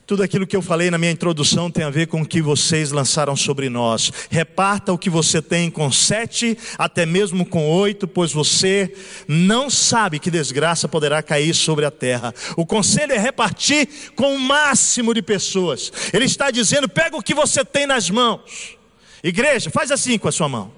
Tudo 0.09 0.23
aquilo 0.23 0.47
que 0.47 0.55
eu 0.55 0.61
falei 0.63 0.89
na 0.89 0.97
minha 0.97 1.11
introdução 1.11 1.69
tem 1.69 1.83
a 1.83 1.89
ver 1.91 2.07
com 2.07 2.23
o 2.23 2.25
que 2.25 2.41
vocês 2.41 2.91
lançaram 2.91 3.35
sobre 3.35 3.69
nós. 3.69 4.11
Reparta 4.31 4.91
o 4.91 4.97
que 4.97 5.07
você 5.07 5.39
tem 5.39 5.69
com 5.69 5.91
sete, 5.91 6.57
até 6.79 7.05
mesmo 7.05 7.45
com 7.45 7.69
oito, 7.69 8.07
pois 8.07 8.33
você 8.33 8.91
não 9.27 9.69
sabe 9.69 10.17
que 10.17 10.31
desgraça 10.31 10.87
poderá 10.87 11.21
cair 11.21 11.53
sobre 11.53 11.85
a 11.85 11.91
terra. 11.91 12.33
O 12.57 12.65
conselho 12.65 13.13
é 13.13 13.19
repartir 13.19 13.87
com 14.15 14.33
o 14.33 14.39
máximo 14.39 15.13
de 15.13 15.21
pessoas. 15.21 15.91
Ele 16.11 16.25
está 16.25 16.49
dizendo: 16.49 16.89
pega 16.89 17.15
o 17.15 17.21
que 17.21 17.35
você 17.35 17.63
tem 17.63 17.85
nas 17.85 18.09
mãos. 18.09 18.79
Igreja, 19.23 19.69
faz 19.69 19.91
assim 19.91 20.17
com 20.17 20.27
a 20.27 20.31
sua 20.31 20.49
mão. 20.49 20.71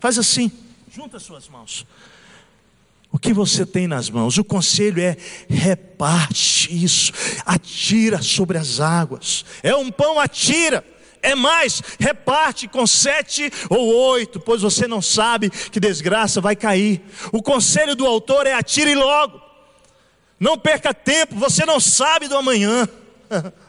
Faz 0.00 0.18
assim, 0.18 0.50
junta 0.90 1.18
as 1.18 1.22
suas 1.22 1.48
mãos 1.48 1.86
o 3.12 3.18
que 3.18 3.32
você 3.32 3.64
tem 3.64 3.86
nas 3.86 4.10
mãos. 4.10 4.36
O 4.38 4.44
conselho 4.44 5.00
é 5.00 5.16
reparte 5.48 6.84
isso, 6.84 7.12
atira 7.44 8.20
sobre 8.20 8.58
as 8.58 8.80
águas. 8.80 9.44
É 9.62 9.74
um 9.74 9.90
pão, 9.90 10.18
atira. 10.18 10.84
É 11.22 11.34
mais, 11.34 11.82
reparte 11.98 12.68
com 12.68 12.86
sete 12.86 13.50
ou 13.68 14.12
oito, 14.12 14.38
pois 14.38 14.62
você 14.62 14.86
não 14.86 15.02
sabe 15.02 15.50
que 15.50 15.80
desgraça 15.80 16.40
vai 16.40 16.54
cair. 16.54 17.02
O 17.32 17.42
conselho 17.42 17.96
do 17.96 18.06
autor 18.06 18.46
é 18.46 18.52
atire 18.52 18.94
logo. 18.94 19.40
Não 20.38 20.58
perca 20.58 20.94
tempo, 20.94 21.34
você 21.34 21.64
não 21.64 21.80
sabe 21.80 22.28
do 22.28 22.36
amanhã. 22.36 22.88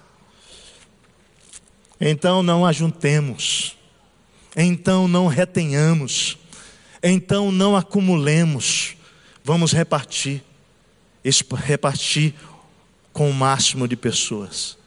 Então 2.00 2.44
não 2.44 2.64
ajuntemos, 2.64 3.76
então 4.56 5.08
não 5.08 5.26
retenhamos, 5.26 6.38
então 7.02 7.52
não 7.52 7.76
acumulemos 7.76 8.97
Vamos 9.48 9.72
repartir, 9.72 10.44
repartir 11.56 12.34
com 13.14 13.30
o 13.30 13.34
máximo 13.34 13.88
de 13.88 13.96
pessoas. 13.96 14.78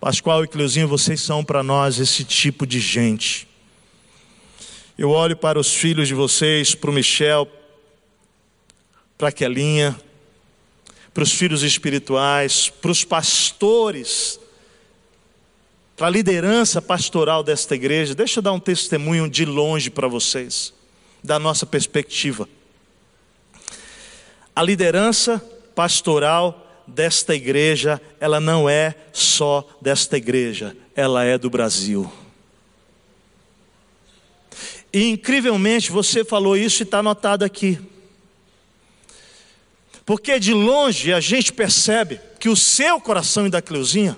Pascoal 0.00 0.42
e 0.42 0.48
Cleuzinho, 0.48 0.88
vocês 0.88 1.20
são 1.20 1.44
para 1.44 1.62
nós 1.62 1.98
esse 1.98 2.24
tipo 2.24 2.66
de 2.66 2.80
gente. 2.80 3.46
Eu 4.96 5.10
olho 5.10 5.36
para 5.36 5.60
os 5.60 5.70
filhos 5.70 6.08
de 6.08 6.14
vocês, 6.14 6.74
para 6.74 6.88
o 6.88 6.94
Michel, 6.94 7.46
para 9.18 9.28
a 9.28 9.32
Kelinha, 9.32 9.94
para 11.12 11.22
os 11.22 11.32
filhos 11.32 11.62
espirituais, 11.62 12.70
para 12.70 12.90
os 12.90 13.04
pastores, 13.04 14.40
para 15.94 16.06
a 16.06 16.10
liderança 16.10 16.80
pastoral 16.80 17.42
desta 17.42 17.74
igreja. 17.74 18.14
Deixa 18.14 18.38
eu 18.38 18.42
dar 18.42 18.52
um 18.52 18.60
testemunho 18.60 19.28
de 19.28 19.44
longe 19.44 19.90
para 19.90 20.08
vocês, 20.08 20.72
da 21.22 21.38
nossa 21.38 21.66
perspectiva. 21.66 22.48
A 24.54 24.62
liderança 24.62 25.42
pastoral 25.74 26.60
desta 26.86 27.34
igreja, 27.34 28.00
ela 28.20 28.38
não 28.38 28.68
é 28.68 28.94
só 29.12 29.66
desta 29.80 30.16
igreja, 30.16 30.76
ela 30.94 31.24
é 31.24 31.36
do 31.36 31.50
Brasil. 31.50 32.10
E 34.92 35.10
incrivelmente 35.10 35.90
você 35.90 36.24
falou 36.24 36.56
isso 36.56 36.82
e 36.82 36.84
está 36.84 37.00
anotado 37.00 37.44
aqui. 37.44 37.80
Porque 40.06 40.38
de 40.38 40.52
longe 40.52 41.12
a 41.12 41.18
gente 41.18 41.52
percebe 41.52 42.20
que 42.38 42.48
o 42.48 42.54
seu 42.54 43.00
coração 43.00 43.46
e 43.46 43.50
da 43.50 43.60
Cleuzinha 43.60 44.16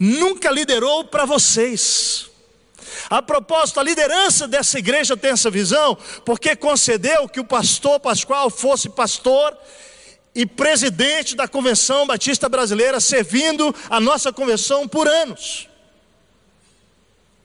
nunca 0.00 0.50
liderou 0.50 1.04
para 1.04 1.24
vocês. 1.24 2.31
A 3.10 3.22
propósito, 3.22 3.80
a 3.80 3.82
liderança 3.82 4.48
dessa 4.48 4.78
igreja 4.78 5.16
tem 5.16 5.30
essa 5.30 5.50
visão, 5.50 5.96
porque 6.24 6.56
concedeu 6.56 7.28
que 7.28 7.40
o 7.40 7.44
pastor 7.44 8.00
Pascoal 8.00 8.50
fosse 8.50 8.88
pastor 8.88 9.56
e 10.34 10.46
presidente 10.46 11.36
da 11.36 11.46
Convenção 11.46 12.06
Batista 12.06 12.48
Brasileira, 12.48 13.00
servindo 13.00 13.74
a 13.90 14.00
nossa 14.00 14.32
convenção 14.32 14.88
por 14.88 15.06
anos. 15.06 15.68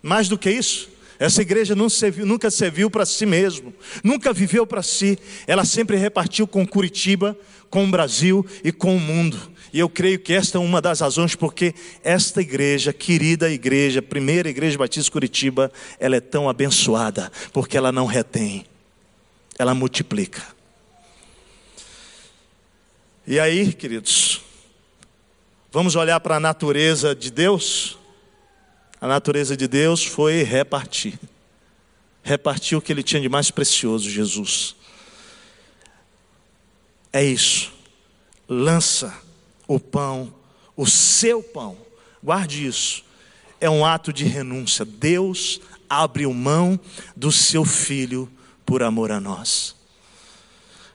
Mais 0.02 0.30
do 0.30 0.38
que 0.38 0.50
isso, 0.50 0.90
essa 1.20 1.42
igreja 1.42 1.76
nunca 1.76 2.52
serviu 2.52 2.90
para 2.90 3.06
si 3.06 3.26
mesmo, 3.26 3.74
nunca 4.04 4.32
viveu 4.32 4.66
para 4.66 4.84
si, 4.84 5.18
ela 5.46 5.66
sempre 5.66 5.98
repartiu 5.98 6.48
com 6.48 6.66
Curitiba, 6.66 7.38
com 7.70 7.84
o 7.84 7.92
Brasil 7.92 8.46
e 8.64 8.72
com 8.72 8.96
o 8.96 9.00
mundo. 9.00 9.52
E 9.74 9.80
eu 9.80 9.90
creio 9.90 10.20
que 10.20 10.34
esta 10.34 10.58
é 10.58 10.62
uma 10.62 10.82
das 10.82 11.02
razões 11.02 11.36
porque 11.36 11.74
esta 12.04 12.42
igreja, 12.42 12.94
querida 12.94 13.50
igreja, 13.50 14.02
primeira 14.02 14.50
igreja 14.50 14.78
Batista 14.78 15.12
Curitiba, 15.12 15.72
ela 16.00 16.16
é 16.16 16.22
tão 16.22 16.50
abençoada, 16.50 17.32
porque 17.52 17.78
ela 17.78 17.92
não 17.92 18.06
retém, 18.06 18.66
ela 19.58 19.74
multiplica. 19.74 20.42
E 23.26 23.40
aí, 23.40 23.74
queridos, 23.74 24.42
vamos 25.72 25.96
olhar 25.96 26.20
para 26.22 26.38
a 26.38 26.40
natureza 26.40 27.14
de 27.14 27.30
Deus? 27.30 27.98
A 29.02 29.08
natureza 29.08 29.58
de 29.58 29.68
Deus 29.68 30.06
foi 30.06 30.44
repartir. 30.44 31.20
Repartir 32.24 32.78
o 32.78 32.82
que 32.82 32.92
ele 32.92 33.04
tinha 33.04 33.22
de 33.22 33.30
mais 33.30 33.52
precioso, 33.52 34.10
Jesus. 34.10 34.76
É 37.12 37.24
isso. 37.24 37.72
Lança 38.48 39.27
o 39.68 39.80
pão, 39.80 40.34
o 40.76 40.86
seu 40.86 41.44
pão. 41.44 41.78
Guarde 42.24 42.66
isso. 42.66 43.04
É 43.60 43.70
um 43.70 43.86
ato 43.86 44.14
de 44.14 44.24
renúncia. 44.24 44.86
Deus 44.86 45.60
abriu 45.90 46.34
mão 46.34 46.80
do 47.16 47.32
seu 47.32 47.66
filho 47.66 48.30
por 48.66 48.84
amor 48.84 49.12
a 49.12 49.20
nós. 49.20 49.76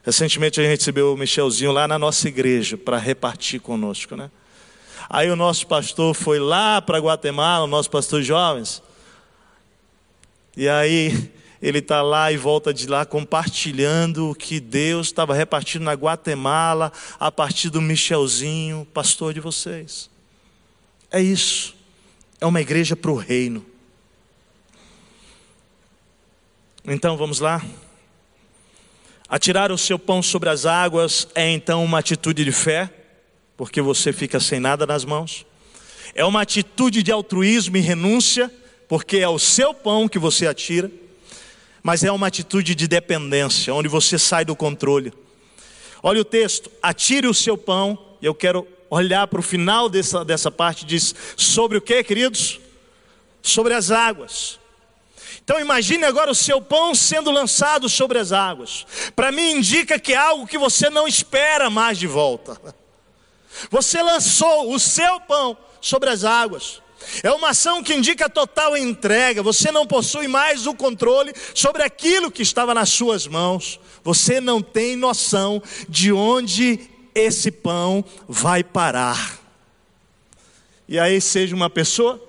Recentemente 0.03 0.59
a 0.59 0.63
gente 0.63 0.79
recebeu 0.79 1.13
o 1.13 1.17
Michelzinho 1.17 1.71
lá 1.71 1.87
na 1.87 1.97
nossa 1.97 2.27
igreja 2.27 2.77
para 2.77 2.97
repartir 2.97 3.61
conosco, 3.61 4.15
né? 4.15 4.29
Aí 5.09 5.29
o 5.29 5.35
nosso 5.35 5.67
pastor 5.67 6.13
foi 6.13 6.39
lá 6.39 6.81
para 6.81 6.99
Guatemala, 6.99 7.65
o 7.65 7.67
nosso 7.67 7.89
pastor 7.89 8.21
jovens. 8.21 8.81
E 10.55 10.67
aí 10.67 11.31
ele 11.63 11.79
está 11.79 12.01
lá 12.01 12.29
e 12.29 12.35
volta 12.35 12.73
de 12.73 12.87
lá 12.87 13.05
compartilhando 13.05 14.31
o 14.31 14.35
que 14.35 14.59
Deus 14.59 15.07
estava 15.07 15.33
repartindo 15.33 15.83
na 15.83 15.93
Guatemala 15.93 16.91
a 17.17 17.31
partir 17.31 17.69
do 17.69 17.81
Michelzinho, 17.81 18.85
pastor 18.93 19.33
de 19.33 19.39
vocês. 19.39 20.09
É 21.09 21.21
isso. 21.21 21.73
É 22.41 22.45
uma 22.45 22.59
igreja 22.59 22.97
para 22.97 23.09
o 23.09 23.15
reino. 23.15 23.65
Então 26.85 27.15
vamos 27.15 27.39
lá. 27.39 27.65
Atirar 29.29 29.71
o 29.71 29.77
seu 29.77 29.97
pão 29.97 30.21
sobre 30.21 30.49
as 30.49 30.65
águas 30.65 31.29
é 31.33 31.49
então 31.49 31.81
uma 31.81 31.99
atitude 31.99 32.43
de 32.43 32.51
fé, 32.51 32.93
porque 33.55 33.81
você 33.81 34.11
fica 34.11 34.37
sem 34.37 34.59
nada 34.59 34.85
nas 34.85 35.05
mãos. 35.05 35.45
É 36.13 36.25
uma 36.25 36.41
atitude 36.41 37.01
de 37.01 37.11
altruísmo 37.11 37.77
e 37.77 37.79
renúncia, 37.79 38.51
porque 38.89 39.19
é 39.19 39.29
o 39.29 39.39
seu 39.39 39.73
pão 39.73 40.09
que 40.09 40.19
você 40.19 40.45
atira 40.45 40.91
mas 41.83 42.03
é 42.03 42.11
uma 42.11 42.27
atitude 42.27 42.73
de 42.73 42.87
dependência, 42.87 43.73
onde 43.73 43.89
você 43.89 44.17
sai 44.17 44.45
do 44.45 44.55
controle. 44.55 45.13
Olha 46.01 46.21
o 46.21 46.25
texto: 46.25 46.71
atire 46.81 47.27
o 47.27 47.33
seu 47.33 47.57
pão, 47.57 47.99
e 48.21 48.25
eu 48.25 48.33
quero 48.33 48.65
olhar 48.89 49.27
para 49.27 49.39
o 49.39 49.43
final 49.43 49.89
dessa, 49.89 50.23
dessa 50.23 50.49
parte, 50.49 50.85
diz 50.85 51.13
sobre 51.35 51.77
o 51.77 51.81
que, 51.81 52.03
queridos? 52.03 52.59
Sobre 53.41 53.73
as 53.73 53.91
águas. 53.91 54.59
Então 55.43 55.59
imagine 55.59 56.05
agora 56.05 56.31
o 56.31 56.35
seu 56.35 56.61
pão 56.61 56.95
sendo 56.95 57.29
lançado 57.29 57.89
sobre 57.89 58.17
as 58.17 58.31
águas. 58.31 58.85
Para 59.13 59.31
mim 59.31 59.57
indica 59.57 59.99
que 59.99 60.13
é 60.13 60.17
algo 60.17 60.47
que 60.47 60.57
você 60.57 60.89
não 60.89 61.05
espera 61.05 61.69
mais 61.69 61.97
de 61.97 62.07
volta. 62.07 62.57
Você 63.69 64.01
lançou 64.01 64.73
o 64.73 64.79
seu 64.79 65.19
pão 65.21 65.57
sobre 65.81 66.09
as 66.09 66.23
águas. 66.23 66.82
É 67.21 67.31
uma 67.31 67.49
ação 67.49 67.83
que 67.83 67.93
indica 67.93 68.29
total 68.29 68.75
entrega. 68.77 69.43
Você 69.43 69.71
não 69.71 69.85
possui 69.85 70.27
mais 70.27 70.67
o 70.67 70.73
controle 70.73 71.33
sobre 71.53 71.83
aquilo 71.83 72.31
que 72.31 72.41
estava 72.41 72.73
nas 72.73 72.89
suas 72.89 73.27
mãos. 73.27 73.79
Você 74.03 74.41
não 74.41 74.61
tem 74.61 74.95
noção 74.95 75.61
de 75.87 76.11
onde 76.11 76.79
esse 77.15 77.51
pão 77.51 78.03
vai 78.27 78.63
parar. 78.63 79.39
E 80.87 80.99
aí, 80.99 81.21
seja 81.21 81.55
uma 81.55 81.69
pessoa, 81.69 82.21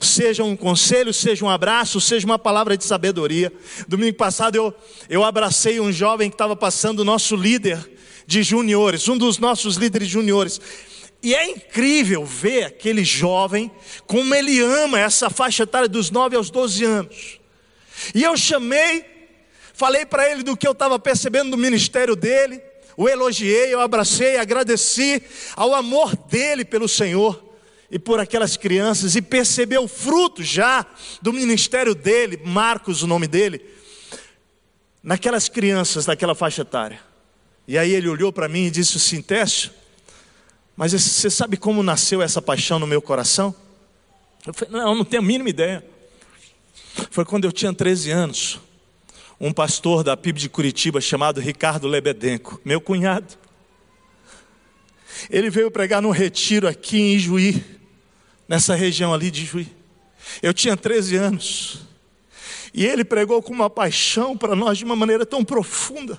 seja 0.00 0.42
um 0.42 0.56
conselho, 0.56 1.12
seja 1.12 1.44
um 1.44 1.50
abraço, 1.50 2.00
seja 2.00 2.26
uma 2.26 2.38
palavra 2.38 2.76
de 2.76 2.84
sabedoria. 2.84 3.52
Domingo 3.86 4.16
passado 4.16 4.56
eu, 4.56 4.74
eu 5.08 5.24
abracei 5.24 5.80
um 5.80 5.92
jovem 5.92 6.28
que 6.28 6.34
estava 6.34 6.56
passando, 6.56 7.04
nosso 7.04 7.36
líder 7.36 7.90
de 8.26 8.42
juniores, 8.42 9.08
um 9.08 9.16
dos 9.16 9.38
nossos 9.38 9.76
líderes 9.76 10.08
juniores. 10.08 10.60
E 11.22 11.34
é 11.34 11.48
incrível 11.48 12.24
ver 12.24 12.64
aquele 12.64 13.04
jovem, 13.04 13.70
como 14.06 14.34
ele 14.34 14.60
ama 14.60 14.98
essa 14.98 15.30
faixa 15.30 15.62
etária 15.62 15.88
dos 15.88 16.10
9 16.10 16.34
aos 16.34 16.50
12 16.50 16.84
anos. 16.84 17.40
E 18.12 18.24
eu 18.24 18.36
chamei, 18.36 19.04
falei 19.72 20.04
para 20.04 20.28
ele 20.28 20.42
do 20.42 20.56
que 20.56 20.66
eu 20.66 20.72
estava 20.72 20.98
percebendo 20.98 21.52
do 21.52 21.56
ministério 21.56 22.16
dele, 22.16 22.60
o 22.96 23.08
elogiei, 23.08 23.72
eu 23.72 23.80
abracei, 23.80 24.36
agradeci 24.36 25.22
ao 25.54 25.74
amor 25.74 26.16
dele 26.16 26.64
pelo 26.64 26.88
Senhor 26.88 27.52
e 27.88 27.98
por 27.98 28.18
aquelas 28.18 28.56
crianças, 28.56 29.14
e 29.14 29.22
percebeu 29.22 29.84
o 29.84 29.88
fruto 29.88 30.42
já 30.42 30.84
do 31.20 31.32
ministério 31.32 31.94
dele, 31.94 32.40
Marcos, 32.42 33.02
o 33.02 33.06
nome 33.06 33.28
dele, 33.28 33.64
naquelas 35.02 35.48
crianças 35.48 36.06
daquela 36.06 36.34
faixa 36.34 36.62
etária. 36.62 37.00
E 37.68 37.76
aí 37.78 37.92
ele 37.92 38.08
olhou 38.08 38.32
para 38.32 38.48
mim 38.48 38.66
e 38.66 38.70
disse 38.70 38.96
assim: 38.96 39.20
Teste, 39.20 39.70
Mas 40.76 40.92
você 40.92 41.30
sabe 41.30 41.56
como 41.56 41.82
nasceu 41.82 42.22
essa 42.22 42.40
paixão 42.40 42.78
no 42.78 42.86
meu 42.86 43.02
coração? 43.02 43.54
Eu 44.46 44.54
falei, 44.54 44.72
não, 44.72 44.94
não 44.94 45.04
tenho 45.04 45.22
a 45.22 45.24
mínima 45.24 45.50
ideia. 45.50 45.84
Foi 47.10 47.24
quando 47.24 47.44
eu 47.44 47.52
tinha 47.52 47.72
13 47.72 48.10
anos. 48.10 48.60
Um 49.38 49.52
pastor 49.52 50.02
da 50.02 50.16
PIB 50.16 50.38
de 50.40 50.48
Curitiba 50.48 51.00
chamado 51.00 51.40
Ricardo 51.40 51.86
Lebedenco, 51.88 52.60
meu 52.64 52.80
cunhado. 52.80 53.34
Ele 55.30 55.50
veio 55.50 55.70
pregar 55.70 56.00
num 56.02 56.10
retiro 56.10 56.66
aqui 56.66 56.98
em 56.98 57.18
Juí, 57.18 57.64
nessa 58.48 58.74
região 58.74 59.12
ali 59.12 59.30
de 59.30 59.44
Juí. 59.44 59.68
Eu 60.42 60.54
tinha 60.54 60.76
13 60.76 61.16
anos. 61.16 61.80
E 62.72 62.86
ele 62.86 63.04
pregou 63.04 63.42
com 63.42 63.52
uma 63.52 63.68
paixão 63.68 64.36
para 64.36 64.56
nós 64.56 64.78
de 64.78 64.84
uma 64.84 64.96
maneira 64.96 65.26
tão 65.26 65.44
profunda. 65.44 66.18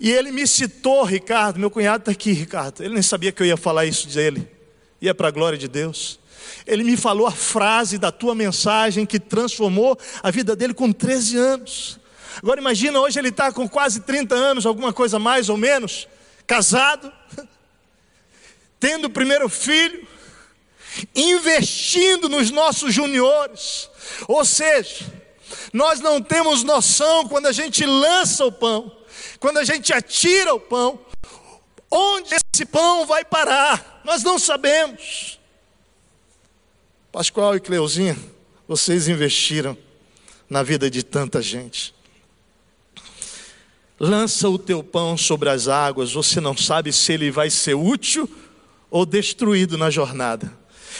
E 0.00 0.10
ele 0.10 0.32
me 0.32 0.46
citou, 0.46 1.04
Ricardo, 1.04 1.60
meu 1.60 1.70
cunhado 1.70 2.00
está 2.00 2.10
aqui, 2.10 2.32
Ricardo. 2.32 2.82
Ele 2.82 2.94
nem 2.94 3.02
sabia 3.02 3.30
que 3.30 3.42
eu 3.42 3.46
ia 3.46 3.56
falar 3.58 3.84
isso 3.84 4.08
dele. 4.08 4.48
Ia 4.98 5.14
para 5.14 5.28
a 5.28 5.30
glória 5.30 5.58
de 5.58 5.68
Deus. 5.68 6.18
Ele 6.66 6.82
me 6.82 6.96
falou 6.96 7.26
a 7.26 7.30
frase 7.30 7.98
da 7.98 8.10
tua 8.10 8.34
mensagem 8.34 9.04
que 9.04 9.20
transformou 9.20 9.98
a 10.22 10.30
vida 10.30 10.56
dele 10.56 10.72
com 10.72 10.90
13 10.90 11.36
anos. 11.36 12.00
Agora 12.42 12.58
imagina, 12.58 12.98
hoje 12.98 13.18
ele 13.18 13.28
está 13.28 13.52
com 13.52 13.68
quase 13.68 14.00
30 14.00 14.34
anos, 14.34 14.64
alguma 14.64 14.90
coisa 14.90 15.18
mais 15.18 15.50
ou 15.50 15.58
menos, 15.58 16.08
casado, 16.46 17.12
tendo 18.80 19.08
o 19.08 19.10
primeiro 19.10 19.50
filho, 19.50 20.08
investindo 21.14 22.26
nos 22.26 22.50
nossos 22.50 22.94
juniores. 22.94 23.90
Ou 24.26 24.46
seja, 24.46 25.04
nós 25.74 26.00
não 26.00 26.22
temos 26.22 26.62
noção 26.62 27.28
quando 27.28 27.46
a 27.46 27.52
gente 27.52 27.84
lança 27.84 28.46
o 28.46 28.52
pão, 28.52 28.99
quando 29.40 29.56
a 29.56 29.64
gente 29.64 29.92
atira 29.92 30.54
o 30.54 30.60
pão, 30.60 31.00
onde 31.90 32.34
esse 32.34 32.64
pão 32.66 33.06
vai 33.06 33.24
parar, 33.24 34.02
nós 34.04 34.22
não 34.22 34.38
sabemos. 34.38 35.40
Pascoal 37.10 37.56
e 37.56 37.60
Cleuzinha, 37.60 38.16
vocês 38.68 39.08
investiram 39.08 39.76
na 40.48 40.62
vida 40.62 40.90
de 40.90 41.02
tanta 41.02 41.42
gente. 41.42 41.94
Lança 43.98 44.48
o 44.48 44.58
teu 44.58 44.82
pão 44.82 45.16
sobre 45.16 45.48
as 45.48 45.68
águas, 45.68 46.12
você 46.12 46.40
não 46.40 46.56
sabe 46.56 46.92
se 46.92 47.12
ele 47.12 47.30
vai 47.30 47.50
ser 47.50 47.74
útil 47.74 48.30
ou 48.90 49.04
destruído 49.04 49.76
na 49.76 49.90
jornada. 49.90 50.56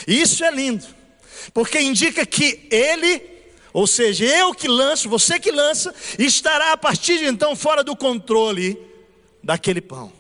Isso 0.07 0.45
é 0.45 0.51
lindo, 0.51 0.87
porque 1.53 1.81
indica 1.81 2.27
que 2.27 2.67
ele, 2.71 3.23
ou 3.73 3.87
seja, 3.87 4.25
eu 4.25 4.55
que 4.55 4.69
lanço, 4.69 5.09
você 5.09 5.39
que 5.39 5.51
lança, 5.51 5.95
estará 6.19 6.73
a 6.73 6.77
partir 6.77 7.19
de 7.19 7.27
então 7.27 7.55
fora 7.55 7.85
do 7.85 7.97
controle 7.97 8.79
daquele 9.43 9.81
pão. 9.81 10.13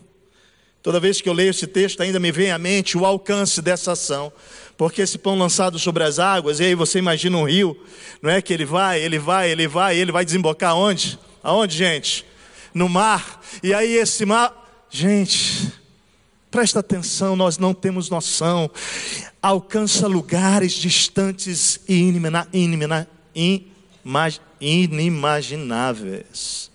Toda 0.82 0.98
vez 0.98 1.20
que 1.20 1.28
eu 1.28 1.32
leio 1.32 1.50
esse 1.50 1.66
texto, 1.66 2.02
ainda 2.02 2.18
me 2.18 2.32
vem 2.32 2.50
à 2.50 2.58
mente 2.58 2.96
o 2.96 3.04
alcance 3.04 3.60
dessa 3.60 3.92
ação, 3.92 4.32
porque 4.76 5.02
esse 5.02 5.18
pão 5.18 5.38
lançado 5.38 5.78
sobre 5.78 6.02
as 6.04 6.18
águas, 6.18 6.58
e 6.58 6.64
aí 6.64 6.74
você 6.74 6.98
imagina 6.98 7.36
um 7.36 7.44
rio, 7.44 7.78
não 8.22 8.30
é 8.30 8.40
que 8.40 8.52
ele 8.52 8.64
vai, 8.64 9.00
ele 9.00 9.18
vai, 9.18 9.50
ele 9.50 9.68
vai, 9.68 9.96
ele 9.96 10.10
vai 10.10 10.24
desembocar 10.24 10.74
onde? 10.74 11.18
Aonde, 11.42 11.76
gente? 11.76 12.24
No 12.72 12.88
mar. 12.88 13.42
E 13.62 13.74
aí 13.74 13.96
esse 13.96 14.24
mar, 14.24 14.86
gente, 14.88 15.70
Presta 16.50 16.80
atenção, 16.80 17.36
nós 17.36 17.58
não 17.58 17.72
temos 17.72 18.10
noção. 18.10 18.68
Alcança 19.40 20.08
lugares 20.08 20.72
distantes 20.72 21.78
e 21.88 21.94
inimagináveis. 24.60 26.70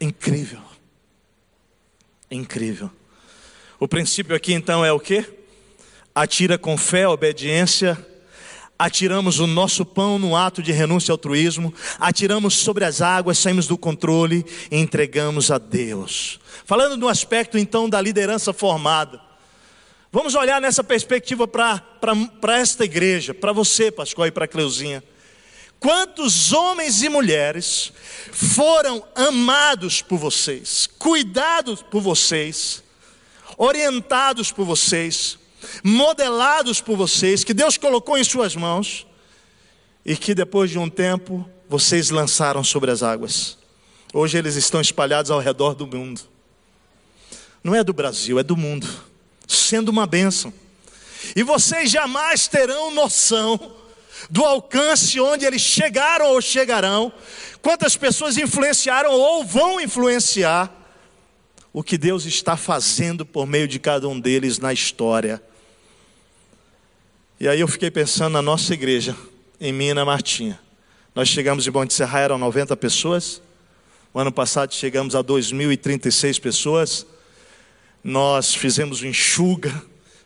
Incrível. 0.00 0.62
Incrível. 2.30 2.90
O 3.78 3.88
princípio 3.88 4.36
aqui 4.36 4.52
então 4.52 4.84
é 4.84 4.92
o 4.92 5.00
que? 5.00 5.24
Atira 6.14 6.58
com 6.58 6.76
fé, 6.76 7.08
obediência 7.08 7.96
atiramos 8.80 9.40
o 9.40 9.46
nosso 9.46 9.84
pão 9.84 10.18
no 10.18 10.34
ato 10.34 10.62
de 10.62 10.72
renúncia 10.72 11.12
ao 11.12 11.16
altruísmo, 11.16 11.74
atiramos 11.98 12.54
sobre 12.54 12.82
as 12.82 13.02
águas, 13.02 13.36
saímos 13.36 13.66
do 13.66 13.76
controle 13.76 14.42
e 14.70 14.78
entregamos 14.78 15.50
a 15.50 15.58
Deus. 15.58 16.40
Falando 16.64 16.96
no 16.96 17.06
aspecto 17.06 17.58
então 17.58 17.90
da 17.90 18.00
liderança 18.00 18.54
formada, 18.54 19.20
vamos 20.12 20.34
olhar 20.34 20.60
nessa 20.60 20.82
perspectiva 20.82 21.46
para 21.46 22.58
esta 22.58 22.84
igreja, 22.84 23.32
para 23.32 23.52
você, 23.52 23.90
Pascoal, 23.90 24.28
e 24.28 24.30
para 24.30 24.48
Cleuzinha. 24.48 25.02
Quantos 25.78 26.52
homens 26.52 27.02
e 27.02 27.08
mulheres 27.08 27.92
foram 28.32 29.02
amados 29.14 30.02
por 30.02 30.18
vocês, 30.18 30.86
cuidados 30.98 31.82
por 31.82 32.02
vocês, 32.02 32.82
orientados 33.56 34.52
por 34.52 34.66
vocês, 34.66 35.38
modelados 35.82 36.80
por 36.80 36.96
vocês, 36.96 37.44
que 37.44 37.54
Deus 37.54 37.78
colocou 37.78 38.18
em 38.18 38.24
suas 38.24 38.54
mãos, 38.54 39.06
e 40.04 40.16
que 40.16 40.34
depois 40.34 40.70
de 40.70 40.78
um 40.78 40.88
tempo 40.88 41.48
vocês 41.68 42.10
lançaram 42.10 42.64
sobre 42.64 42.90
as 42.90 43.02
águas. 43.02 43.58
Hoje 44.12 44.36
eles 44.36 44.56
estão 44.56 44.80
espalhados 44.80 45.30
ao 45.30 45.38
redor 45.38 45.74
do 45.74 45.86
mundo. 45.86 46.22
Não 47.62 47.74
é 47.74 47.84
do 47.84 47.92
Brasil, 47.92 48.38
é 48.38 48.42
do 48.42 48.56
mundo, 48.56 48.88
sendo 49.56 49.88
uma 49.88 50.06
bênção. 50.06 50.52
E 51.34 51.42
vocês 51.42 51.90
jamais 51.90 52.48
terão 52.48 52.90
noção 52.92 53.76
do 54.28 54.44
alcance 54.44 55.20
onde 55.20 55.44
eles 55.44 55.62
chegaram 55.62 56.26
ou 56.26 56.40
chegarão, 56.40 57.12
quantas 57.62 57.96
pessoas 57.96 58.36
influenciaram 58.36 59.12
ou 59.12 59.44
vão 59.44 59.80
influenciar 59.80 60.72
o 61.72 61.82
que 61.82 61.96
Deus 61.96 62.24
está 62.24 62.56
fazendo 62.56 63.24
por 63.24 63.46
meio 63.46 63.68
de 63.68 63.78
cada 63.78 64.08
um 64.08 64.18
deles 64.18 64.58
na 64.58 64.72
história. 64.72 65.42
E 67.38 67.48
aí 67.48 67.60
eu 67.60 67.68
fiquei 67.68 67.90
pensando 67.90 68.32
na 68.32 68.42
nossa 68.42 68.74
igreja, 68.74 69.16
em 69.60 69.72
Mina 69.72 70.04
Martinha. 70.04 70.60
Nós 71.14 71.28
chegamos 71.28 71.64
de 71.64 71.70
Bom 71.70 71.84
de 71.84 71.94
Serra, 71.94 72.20
eram 72.20 72.38
90 72.38 72.76
pessoas. 72.76 73.40
O 74.12 74.18
ano 74.18 74.32
passado 74.32 74.74
chegamos 74.74 75.14
a 75.14 75.22
2.036 75.22 76.40
pessoas. 76.40 77.06
Nós 78.02 78.54
fizemos 78.54 79.02
um 79.02 79.06
enxuga, 79.06 79.82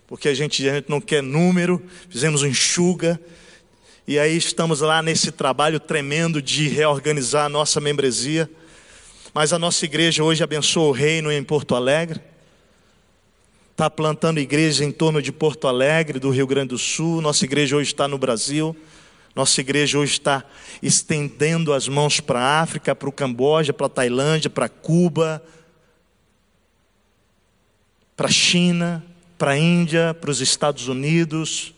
porque 0.07 0.29
a 0.29 0.35
gente, 0.35 0.69
a 0.69 0.75
gente 0.75 0.89
não 0.89 1.01
quer 1.01 1.23
número, 1.23 1.83
fizemos 2.09 2.43
um 2.43 2.47
enxuga. 2.47 3.21
E 4.07 4.19
aí 4.19 4.37
estamos 4.37 4.81
lá 4.81 5.03
nesse 5.03 5.33
trabalho 5.33 5.81
tremendo 5.81 6.41
de 6.43 6.69
reorganizar 6.69 7.47
a 7.47 7.49
nossa 7.49 7.81
membresia. 7.81 8.51
Mas 9.33 9.53
a 9.53 9.59
nossa 9.59 9.85
igreja 9.85 10.23
hoje 10.23 10.45
abençoa 10.45 10.89
o 10.89 10.93
reino 10.93 11.33
em 11.33 11.43
Porto 11.43 11.75
Alegre 11.75 12.21
está 13.75 13.91
plantando 13.91 14.39
igreja 14.39 14.85
em 14.85 14.93
torno 14.93 15.21
de 15.21 15.33
Porto 15.33 15.67
Alegre, 15.67 16.21
do 16.21 16.31
Rio 16.31 16.47
Grande 16.47 16.69
do 16.69 16.79
Sul. 16.79 17.21
Nossa 17.21 17.45
igreja 17.45 17.75
hoje 17.75 17.91
está 17.91 18.07
no 18.07 18.17
Brasil. 18.17 18.75
Nossa 19.35 19.61
igreja 19.61 19.99
hoje 19.99 20.13
está 20.13 20.45
estendendo 20.81 21.73
as 21.73 21.89
mãos 21.89 22.21
para 22.21 22.39
a 22.39 22.61
África, 22.61 22.95
para 22.95 23.09
o 23.09 23.13
Camboja, 23.13 23.73
para 23.73 23.87
a 23.87 23.91
Tailândia, 23.91 24.49
para 24.49 24.69
Cuba, 24.69 25.43
para 28.17 28.29
a 28.29 28.31
China, 28.31 29.05
para 29.37 29.53
a 29.53 29.59
Índia, 29.59 30.15
para 30.15 30.31
os 30.31 30.41
Estados 30.41 30.89
Unidos. 30.89 31.75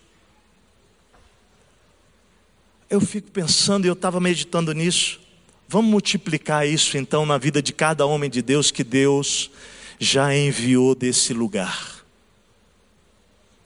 Eu 2.88 3.00
fico 3.00 3.30
pensando 3.30 3.84
e 3.84 3.88
eu 3.88 3.94
estava 3.94 4.20
meditando 4.20 4.72
nisso. 4.72 5.20
Vamos 5.68 5.90
multiplicar 5.90 6.66
isso 6.66 6.96
então 6.96 7.26
na 7.26 7.38
vida 7.38 7.60
de 7.60 7.72
cada 7.72 8.06
homem 8.06 8.30
de 8.30 8.40
Deus 8.40 8.70
que 8.70 8.84
Deus 8.84 9.50
já 9.98 10.34
enviou 10.36 10.94
desse 10.94 11.32
lugar. 11.32 12.04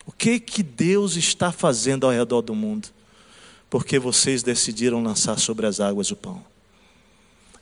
O 0.06 0.12
que 0.12 0.40
que 0.40 0.62
Deus 0.62 1.16
está 1.16 1.52
fazendo 1.52 2.06
ao 2.06 2.12
redor 2.12 2.40
do 2.40 2.54
mundo? 2.54 2.88
Porque 3.68 3.98
vocês 3.98 4.42
decidiram 4.42 5.02
lançar 5.02 5.38
sobre 5.38 5.66
as 5.66 5.78
águas 5.78 6.10
o 6.10 6.16
pão. 6.16 6.44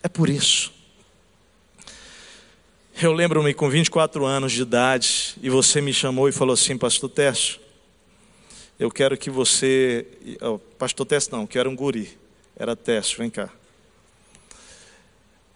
É 0.03 0.09
por 0.09 0.31
isso. 0.31 0.73
Eu 3.01 3.13
lembro-me 3.13 3.55
com 3.55 3.71
24 3.71 4.27
anos 4.27 4.51
de 4.51 4.63
idade 4.63 5.37
e 5.41 5.49
você 5.49 5.81
me 5.81 5.95
chamou 5.95 6.29
e 6.29 6.33
falou 6.33 6.55
assim, 6.55 6.77
Pastor 6.77 7.09
Tércio, 7.09 7.61
eu 8.77 8.91
quero 8.91 9.17
que 9.17 9.31
você. 9.31 10.05
Oh, 10.43 10.59
Pastor 10.59 11.07
Tércio, 11.07 11.31
não, 11.31 11.47
quero 11.47 11.71
um 11.71 11.77
guri. 11.77 12.19
Era 12.57 12.75
Tércio, 12.75 13.17
vem 13.19 13.31
cá. 13.31 13.51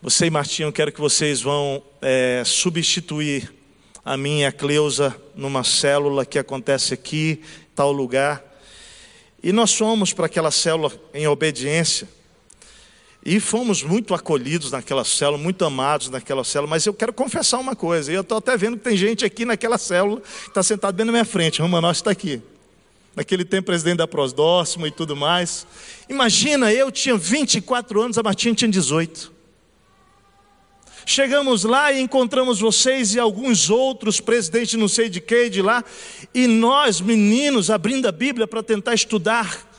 Você 0.00 0.26
e 0.26 0.30
Martinho, 0.30 0.68
eu 0.68 0.72
quero 0.72 0.92
que 0.92 1.00
vocês 1.00 1.42
vão 1.42 1.82
é, 2.00 2.44
substituir 2.46 3.52
a 4.04 4.16
minha 4.16 4.52
Cleusa 4.52 5.20
numa 5.34 5.64
célula 5.64 6.24
que 6.24 6.38
acontece 6.38 6.94
aqui, 6.94 7.42
tal 7.74 7.90
lugar. 7.90 8.40
E 9.42 9.50
nós 9.50 9.74
fomos 9.74 10.12
para 10.12 10.26
aquela 10.26 10.52
célula 10.52 10.92
em 11.12 11.26
obediência. 11.26 12.08
E 13.24 13.38
fomos 13.38 13.82
muito 13.82 14.14
acolhidos 14.14 14.72
naquela 14.72 15.04
célula, 15.04 15.38
muito 15.38 15.64
amados 15.64 16.08
naquela 16.08 16.42
célula. 16.42 16.68
Mas 16.68 16.84
eu 16.86 16.92
quero 16.92 17.12
confessar 17.12 17.58
uma 17.58 17.76
coisa. 17.76 18.12
Eu 18.12 18.22
estou 18.22 18.38
até 18.38 18.56
vendo 18.56 18.76
que 18.76 18.82
tem 18.82 18.96
gente 18.96 19.24
aqui 19.24 19.44
naquela 19.44 19.78
célula 19.78 20.20
que 20.20 20.48
está 20.48 20.62
sentado 20.62 20.94
bem 20.94 21.06
na 21.06 21.12
minha 21.12 21.24
frente. 21.24 21.62
Romanós 21.62 21.98
está 21.98 22.10
aqui. 22.10 22.42
Naquele 23.14 23.44
tempo, 23.44 23.66
presidente 23.66 23.98
da 23.98 24.08
Prosdóximo 24.08 24.86
e 24.86 24.90
tudo 24.90 25.14
mais. 25.14 25.66
Imagina, 26.08 26.72
eu 26.72 26.90
tinha 26.90 27.16
24 27.16 28.00
anos, 28.00 28.18
a 28.18 28.22
Martinha 28.22 28.54
tinha 28.54 28.70
18. 28.70 29.30
Chegamos 31.04 31.64
lá 31.64 31.92
e 31.92 32.00
encontramos 32.00 32.60
vocês 32.60 33.14
e 33.14 33.20
alguns 33.20 33.70
outros, 33.70 34.20
presidente 34.20 34.76
não 34.76 34.88
sei 34.88 35.08
de 35.08 35.20
que, 35.20 35.50
de 35.50 35.60
lá, 35.60 35.84
e 36.32 36.46
nós, 36.46 37.00
meninos, 37.00 37.70
abrindo 37.70 38.06
a 38.06 38.12
Bíblia 38.12 38.46
para 38.46 38.62
tentar 38.62 38.94
estudar 38.94 39.71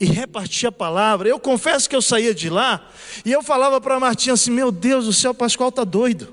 e 0.00 0.04
repartir 0.04 0.68
a 0.68 0.72
palavra. 0.72 1.28
Eu 1.28 1.40
confesso 1.40 1.88
que 1.88 1.96
eu 1.96 2.02
saía 2.02 2.34
de 2.34 2.48
lá 2.48 2.90
e 3.24 3.32
eu 3.32 3.42
falava 3.42 3.80
para 3.80 3.96
a 3.96 4.00
Martinha 4.00 4.34
assim: 4.34 4.50
Meu 4.50 4.70
Deus, 4.70 5.06
o 5.06 5.12
céu 5.12 5.34
Pascoal 5.34 5.70
está 5.70 5.84
doido. 5.84 6.32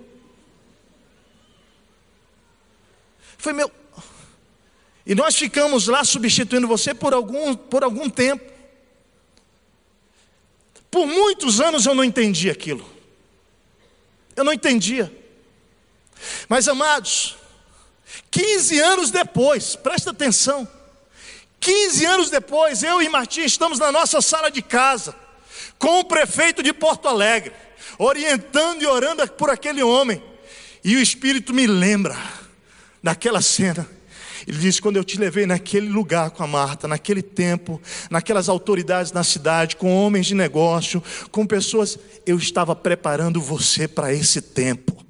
Foi 3.38 3.54
meu. 3.54 3.72
E 5.06 5.14
nós 5.14 5.36
ficamos 5.36 5.88
lá 5.88 6.04
substituindo 6.04 6.68
você 6.68 6.94
por 6.94 7.14
algum, 7.14 7.56
por 7.56 7.84
algum 7.84 8.10
tempo. 8.10 8.44
Por 10.90 11.06
muitos 11.06 11.62
anos 11.62 11.86
eu 11.86 11.94
não 11.94 12.04
entendi 12.04 12.50
aquilo. 12.50 12.90
Eu 14.36 14.44
não 14.44 14.54
entendia. 14.54 15.12
Mas 16.50 16.68
amados, 16.68 17.36
15 18.32 18.80
anos 18.80 19.12
depois, 19.12 19.76
presta 19.76 20.12
atenção. 20.12 20.68
15 21.66 22.06
anos 22.06 22.30
depois, 22.30 22.84
eu 22.84 23.02
e 23.02 23.10
Martim 23.10 23.42
estamos 23.42 23.80
na 23.80 23.92
nossa 23.92 24.22
sala 24.22 24.52
de 24.52 24.62
casa, 24.62 25.16
com 25.80 26.00
o 26.00 26.04
prefeito 26.04 26.62
de 26.62 26.72
Porto 26.72 27.08
Alegre, 27.08 27.54
orientando 27.98 28.84
e 28.84 28.86
orando 28.86 29.28
por 29.30 29.50
aquele 29.50 29.82
homem. 29.82 30.22
E 30.84 30.96
o 30.96 31.02
Espírito 31.02 31.56
me 31.56 31.66
lembra 31.66 32.16
daquela 33.02 33.42
cena. 33.42 33.90
Ele 34.46 34.60
disse: 34.60 34.80
Quando 34.80 34.98
eu 34.98 35.04
te 35.04 35.18
levei 35.18 35.48
naquele 35.48 35.90
lugar 35.90 36.30
com 36.30 36.44
a 36.44 36.48
Marta, 36.48 36.88
naquele 36.88 37.24
tempo, 37.24 37.82
naquelas 38.12 38.48
autoridades 38.48 39.12
na 39.12 39.24
cidade, 39.24 39.76
com 39.76 39.92
homens 39.92 40.28
de 40.28 40.36
negócio, 40.36 41.02
com 41.32 41.48
pessoas, 41.48 41.98
eu 42.28 42.38
estava 42.38 42.76
preparando 42.76 43.42
você 43.42 43.88
para 43.88 44.14
esse 44.14 44.40
tempo. 44.40 45.05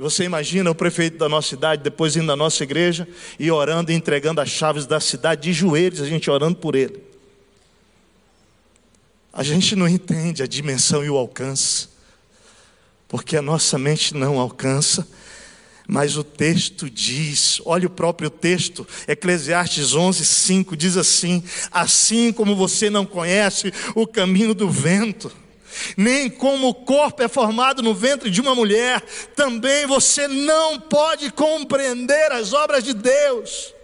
Você 0.00 0.24
imagina 0.24 0.70
o 0.70 0.74
prefeito 0.74 1.18
da 1.18 1.28
nossa 1.28 1.50
cidade, 1.50 1.82
depois 1.82 2.16
indo 2.16 2.24
na 2.24 2.34
nossa 2.34 2.62
igreja 2.62 3.06
e 3.38 3.50
orando 3.50 3.92
e 3.92 3.94
entregando 3.94 4.40
as 4.40 4.48
chaves 4.48 4.86
da 4.86 4.98
cidade 4.98 5.42
de 5.42 5.52
joelhos, 5.52 6.00
a 6.00 6.06
gente 6.06 6.30
orando 6.30 6.56
por 6.56 6.74
ele. 6.74 7.02
A 9.30 9.42
gente 9.42 9.76
não 9.76 9.86
entende 9.86 10.42
a 10.42 10.46
dimensão 10.46 11.04
e 11.04 11.10
o 11.10 11.18
alcance, 11.18 11.88
porque 13.08 13.36
a 13.36 13.42
nossa 13.42 13.78
mente 13.78 14.14
não 14.14 14.40
alcança 14.40 15.06
mas 15.92 16.16
o 16.16 16.22
texto 16.22 16.88
diz, 16.88 17.60
olha 17.64 17.88
o 17.88 17.90
próprio 17.90 18.30
texto, 18.30 18.86
Eclesiastes 19.08 19.92
11, 19.92 20.24
5, 20.24 20.76
diz 20.76 20.96
assim: 20.96 21.42
Assim 21.68 22.32
como 22.32 22.54
você 22.54 22.88
não 22.88 23.04
conhece 23.04 23.72
o 23.96 24.06
caminho 24.06 24.54
do 24.54 24.70
vento, 24.70 25.32
nem 25.96 26.28
como 26.28 26.68
o 26.68 26.74
corpo 26.74 27.22
é 27.22 27.28
formado 27.28 27.82
no 27.82 27.94
ventre 27.94 28.30
de 28.30 28.40
uma 28.40 28.54
mulher, 28.54 29.02
também 29.34 29.86
você 29.86 30.26
não 30.28 30.78
pode 30.78 31.30
compreender 31.30 32.32
as 32.32 32.52
obras 32.52 32.84
de 32.84 32.92
Deus, 32.94 33.74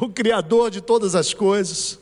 o 0.00 0.08
Criador 0.08 0.70
de 0.70 0.80
todas 0.80 1.14
as 1.14 1.34
coisas. 1.34 1.98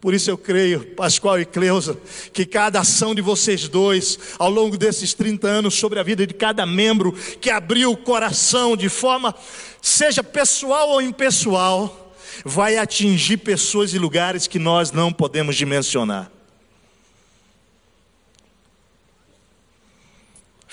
Por 0.00 0.14
isso 0.14 0.30
eu 0.30 0.36
creio, 0.36 0.94
Pascoal 0.94 1.40
e 1.40 1.44
Cleusa, 1.44 1.98
que 2.32 2.44
cada 2.44 2.80
ação 2.80 3.14
de 3.14 3.22
vocês 3.22 3.66
dois, 3.66 4.18
ao 4.38 4.50
longo 4.50 4.76
desses 4.76 5.14
30 5.14 5.48
anos, 5.48 5.74
sobre 5.74 5.98
a 5.98 6.02
vida 6.02 6.26
de 6.26 6.34
cada 6.34 6.66
membro 6.66 7.12
que 7.40 7.50
abriu 7.50 7.90
o 7.90 7.96
coração 7.96 8.76
de 8.76 8.88
forma, 8.88 9.34
seja 9.80 10.22
pessoal 10.22 10.90
ou 10.90 11.02
impessoal, 11.02 12.14
vai 12.44 12.76
atingir 12.76 13.38
pessoas 13.38 13.94
e 13.94 13.98
lugares 13.98 14.46
que 14.46 14.58
nós 14.58 14.92
não 14.92 15.12
podemos 15.12 15.56
dimensionar. 15.56 16.30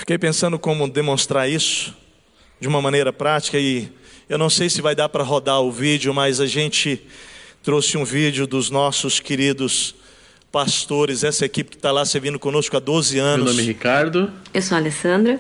Fiquei 0.04 0.18
pensando 0.18 0.60
como 0.60 0.86
demonstrar 0.89 1.49
isso 1.49 1.95
de 2.60 2.68
uma 2.68 2.82
maneira 2.82 3.14
prática 3.14 3.58
e 3.58 3.88
eu 4.28 4.38
não 4.38 4.49
sei 4.49 4.70
se 4.70 4.82
vai 4.82 4.93
dar 4.93 5.08
para 5.08 5.24
rodar 5.24 5.62
o 5.62 5.72
vídeo, 5.72 6.14
mas 6.14 6.41
a 6.41 6.45
gente 6.45 7.01
trouxe 7.64 7.97
um 7.97 8.04
vídeo 8.04 8.45
dos 8.45 8.70
nossos 8.70 9.22
queridos 9.22 9.95
pastores, 10.51 11.24
essa 11.24 11.45
equipe 11.45 11.70
que 11.70 11.78
está 11.78 11.89
lá 11.89 12.04
servindo 12.04 12.38
conosco 12.38 12.76
há 12.76 12.82
12 12.82 13.18
anos. 13.18 13.45
Meu 13.45 13.54
nome 13.54 13.64
é 13.64 13.66
Ricardo. 13.66 14.30
Eu 14.54 14.62
sou 14.62 14.76
a 14.76 14.82
Alessandra. 14.82 15.39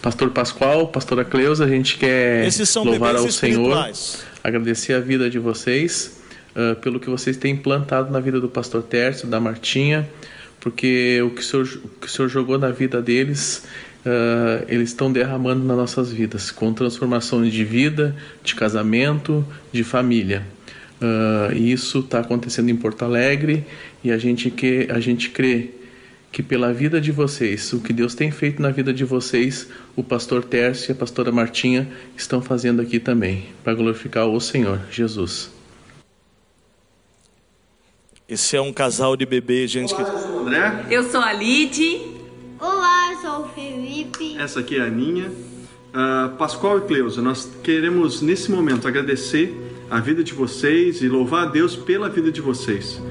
Pastor 0.00 0.30
Pascoal, 0.30 0.88
pastora 0.88 1.22
Cleusa, 1.22 1.66
a 1.66 1.68
gente 1.68 1.98
quer 1.98 2.48
louvar 2.76 3.14
ao 3.14 3.30
Senhor, 3.30 3.92
agradecer 4.42 4.94
a 4.94 5.00
vida 5.00 5.28
de 5.28 5.38
vocês, 5.38 6.18
uh, 6.56 6.76
pelo 6.76 6.98
que 6.98 7.10
vocês 7.10 7.36
têm 7.36 7.52
implantado 7.52 8.10
na 8.10 8.20
vida 8.20 8.40
do 8.40 8.48
pastor 8.48 8.82
Tércio, 8.82 9.28
da 9.28 9.38
Martinha, 9.38 10.08
porque 10.62 11.20
o 11.22 11.30
que 11.30 11.40
o 11.40 11.44
Senhor, 11.44 11.66
o 11.84 11.88
que 11.88 12.06
o 12.06 12.08
Senhor 12.08 12.28
jogou 12.28 12.56
na 12.56 12.70
vida 12.70 13.02
deles, 13.02 13.64
uh, 14.06 14.64
eles 14.68 14.90
estão 14.90 15.12
derramando 15.12 15.64
nas 15.64 15.76
nossas 15.76 16.12
vidas, 16.12 16.52
com 16.52 16.72
transformações 16.72 17.52
de 17.52 17.64
vida, 17.64 18.14
de 18.44 18.54
casamento, 18.54 19.44
de 19.72 19.82
família. 19.82 20.46
Uh, 21.00 21.52
isso 21.52 21.98
está 21.98 22.20
acontecendo 22.20 22.70
em 22.70 22.76
Porto 22.76 23.04
Alegre 23.04 23.64
e 24.04 24.12
a 24.12 24.18
gente, 24.18 24.52
que, 24.52 24.86
a 24.88 25.00
gente 25.00 25.30
crê 25.30 25.70
que 26.30 26.44
pela 26.44 26.72
vida 26.72 27.00
de 27.00 27.10
vocês, 27.10 27.72
o 27.72 27.80
que 27.80 27.92
Deus 27.92 28.14
tem 28.14 28.30
feito 28.30 28.62
na 28.62 28.70
vida 28.70 28.92
de 28.92 29.04
vocês, 29.04 29.68
o 29.96 30.04
pastor 30.04 30.44
Tércio 30.44 30.90
e 30.90 30.92
a 30.92 30.94
pastora 30.94 31.32
Martinha 31.32 31.88
estão 32.16 32.40
fazendo 32.40 32.80
aqui 32.80 33.00
também, 33.00 33.46
para 33.64 33.74
glorificar 33.74 34.28
o 34.28 34.40
Senhor 34.40 34.78
Jesus. 34.92 35.50
Esse 38.28 38.56
é 38.56 38.60
um 38.60 38.72
casal 38.72 39.16
de 39.16 39.26
bebês, 39.26 39.70
gente. 39.70 39.92
Olá, 39.94 40.08
eu 40.08 40.18
sou 40.18 40.36
o 40.36 40.40
André. 40.40 40.86
Eu 40.90 41.02
sou 41.04 41.20
a 41.20 41.32
Lid. 41.32 42.02
Olá, 42.58 43.12
eu 43.12 43.20
sou 43.20 43.44
o 43.44 43.48
Felipe. 43.48 44.36
Essa 44.38 44.60
aqui 44.60 44.76
é 44.76 44.82
a 44.82 44.84
Aninha. 44.84 45.30
Uh, 45.92 46.36
Pascoal 46.36 46.78
e 46.78 46.80
Cleusa, 46.82 47.20
nós 47.20 47.50
queremos 47.62 48.22
nesse 48.22 48.50
momento 48.50 48.88
agradecer 48.88 49.54
a 49.90 50.00
vida 50.00 50.24
de 50.24 50.32
vocês 50.32 51.02
e 51.02 51.08
louvar 51.08 51.48
a 51.48 51.50
Deus 51.50 51.76
pela 51.76 52.08
vida 52.08 52.32
de 52.32 52.40
vocês. 52.40 53.02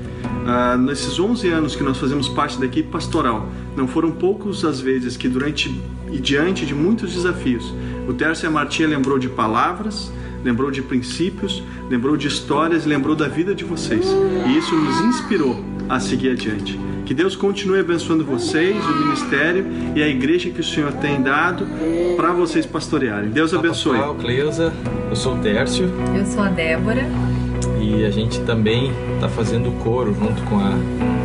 Ah, 0.48 0.76
nesses 0.76 1.20
11 1.20 1.48
anos 1.50 1.76
que 1.76 1.84
nós 1.84 1.98
fazemos 2.00 2.28
parte 2.28 2.60
da 2.60 2.66
equipe 2.66 2.90
pastoral, 2.90 3.48
não 3.78 3.88
foram 3.88 4.12
poucos 4.12 4.66
as 4.66 4.80
vezes 4.80 5.16
que 5.16 5.30
durante 5.30 5.70
e 6.12 6.18
diante 6.18 6.66
de 6.66 6.74
muitos 6.74 7.14
desafios, 7.14 7.72
o 8.08 8.14
Tércio 8.14 8.46
e 8.46 8.48
a 8.48 8.52
Martinha 8.52 8.88
lembrou 8.88 9.20
de 9.20 9.30
palavras, 9.30 10.12
lembrou 10.44 10.72
de 10.72 10.82
princípios, 10.82 11.64
lembrou 11.90 12.18
de 12.18 12.28
histórias, 12.28 12.86
lembrou 12.86 13.16
da 13.16 13.28
vida 13.28 13.54
de 13.54 13.64
vocês. 13.64 14.06
E 14.48 14.58
isso 14.58 14.76
nos 14.76 15.02
inspirou 15.02 15.64
a 15.88 16.00
seguir 16.00 16.32
adiante. 16.32 16.80
Que 17.06 17.14
Deus 17.14 17.36
continue 17.36 17.80
abençoando 17.80 18.24
vocês, 18.24 18.78
o 18.86 18.96
ministério 19.06 19.66
e 19.96 20.02
a 20.02 20.08
igreja 20.08 20.50
que 20.50 20.62
o 20.62 20.64
Senhor 20.64 20.94
tem 20.94 21.22
dado 21.22 21.68
para 22.16 22.32
vocês 22.32 22.66
pastorearem. 22.66 23.30
Deus 23.30 23.54
abençoe. 23.54 23.98
Olá, 23.98 24.16
Cleusa, 24.16 24.74
eu 25.10 25.16
sou 25.16 25.36
o 25.36 25.40
Tércio. 25.40 25.90
Eu 26.16 26.26
sou 26.26 26.44
a 26.44 26.50
Débora. 26.50 27.06
E 27.82 28.06
a 28.06 28.10
gente 28.10 28.40
também 28.42 28.92
está 29.16 29.28
fazendo 29.28 29.72
coro 29.84 30.14
junto 30.14 30.42
com 30.44 30.60
a, 30.60 30.74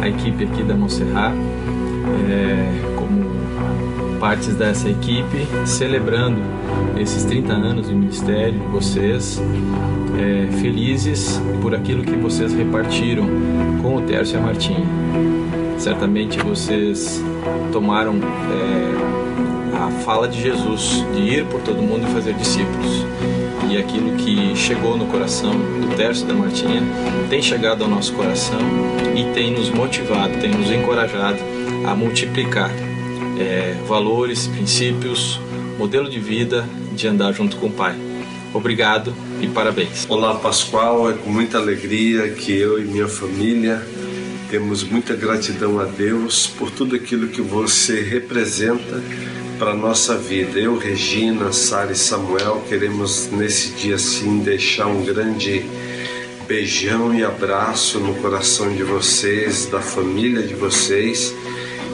a 0.03 0.09
equipe 0.09 0.45
aqui 0.45 0.63
da 0.63 0.75
Monserrat, 0.75 1.35
é, 2.29 2.96
partes 4.17 4.55
dessa 4.55 4.89
equipe, 4.89 5.47
celebrando 5.65 6.41
esses 6.99 7.25
30 7.25 7.53
anos 7.53 7.89
de 7.89 7.95
ministério 7.95 8.59
de 8.59 8.67
vocês, 8.67 9.41
é, 10.19 10.51
felizes 10.61 11.41
por 11.61 11.75
aquilo 11.75 12.03
que 12.03 12.17
vocês 12.17 12.53
repartiram 12.53 13.27
com 13.83 13.97
o 13.97 14.03
Tércio 14.03 14.37
e 14.37 14.39
a 14.39 14.43
Martinha. 14.43 14.87
Certamente 15.79 16.39
vocês 16.39 17.23
tomaram 17.73 18.15
é, 18.15 19.77
a 19.77 19.91
fala 20.03 20.27
de 20.27 20.41
Jesus 20.41 21.05
de 21.15 21.21
ir 21.21 21.45
por 21.47 21.61
todo 21.61 21.83
mundo 21.83 22.07
e 22.09 22.13
fazer 22.13 22.35
discípulos. 22.35 23.05
E 23.71 23.77
aquilo 23.77 24.13
que 24.13 24.55
chegou 24.57 24.97
no 24.97 25.07
coração 25.07 25.53
do 25.53 25.95
Tércio 25.97 26.25
e 26.25 26.29
da 26.29 26.35
Martinha 26.35 26.83
tem 27.29 27.43
chegado 27.43 27.83
ao 27.83 27.91
nosso 27.91 28.13
coração 28.15 28.61
e 29.15 29.25
tem 29.35 29.53
nos 29.53 29.71
motivado, 29.71 30.39
tem 30.41 30.51
nos 30.51 30.71
encorajado 30.71 31.39
a 31.85 31.95
multiplicar 31.95 32.71
é, 33.39 33.75
valores, 33.87 34.47
princípios, 34.47 35.41
modelo 35.79 36.09
de 36.09 36.19
vida 36.19 36.67
de 36.93 37.07
andar 37.07 37.33
junto 37.33 37.57
com 37.57 37.67
o 37.67 37.73
Pai. 37.73 37.95
Obrigado 38.53 39.15
e 39.41 39.47
parabéns. 39.47 40.07
Olá, 40.09 40.35
Pascoal. 40.37 41.11
É 41.11 41.15
com 41.15 41.31
muita 41.31 41.59
alegria 41.59 42.31
que 42.31 42.53
eu 42.53 42.81
e 42.81 42.85
minha 42.85 43.09
família 43.09 43.83
temos 44.51 44.85
muita 44.85 45.15
gratidão 45.15 45.81
a 45.81 45.85
Deus 45.85 46.47
por 46.47 46.71
tudo 46.71 46.95
aquilo 46.95 47.29
que 47.29 47.43
você 47.43 48.01
representa 48.01 49.03
para 49.59 49.73
a 49.73 49.75
nossa 49.75 50.17
vida. 50.17 50.59
Eu, 50.59 50.79
Regina, 50.79 51.53
Sara 51.53 51.93
e 51.93 51.97
Samuel 51.97 52.65
queremos 52.69 53.29
nesse 53.31 53.73
dia 53.73 53.99
sim 53.99 54.39
deixar 54.39 54.87
um 54.87 55.05
grande 55.05 55.65
beijão 56.47 57.13
e 57.13 57.25
abraço 57.25 57.99
no 57.99 58.15
coração 58.15 58.73
de 58.73 58.85
vocês, 58.85 59.67
da 59.67 59.81
família 59.81 60.43
de 60.43 60.55
vocês 60.55 61.35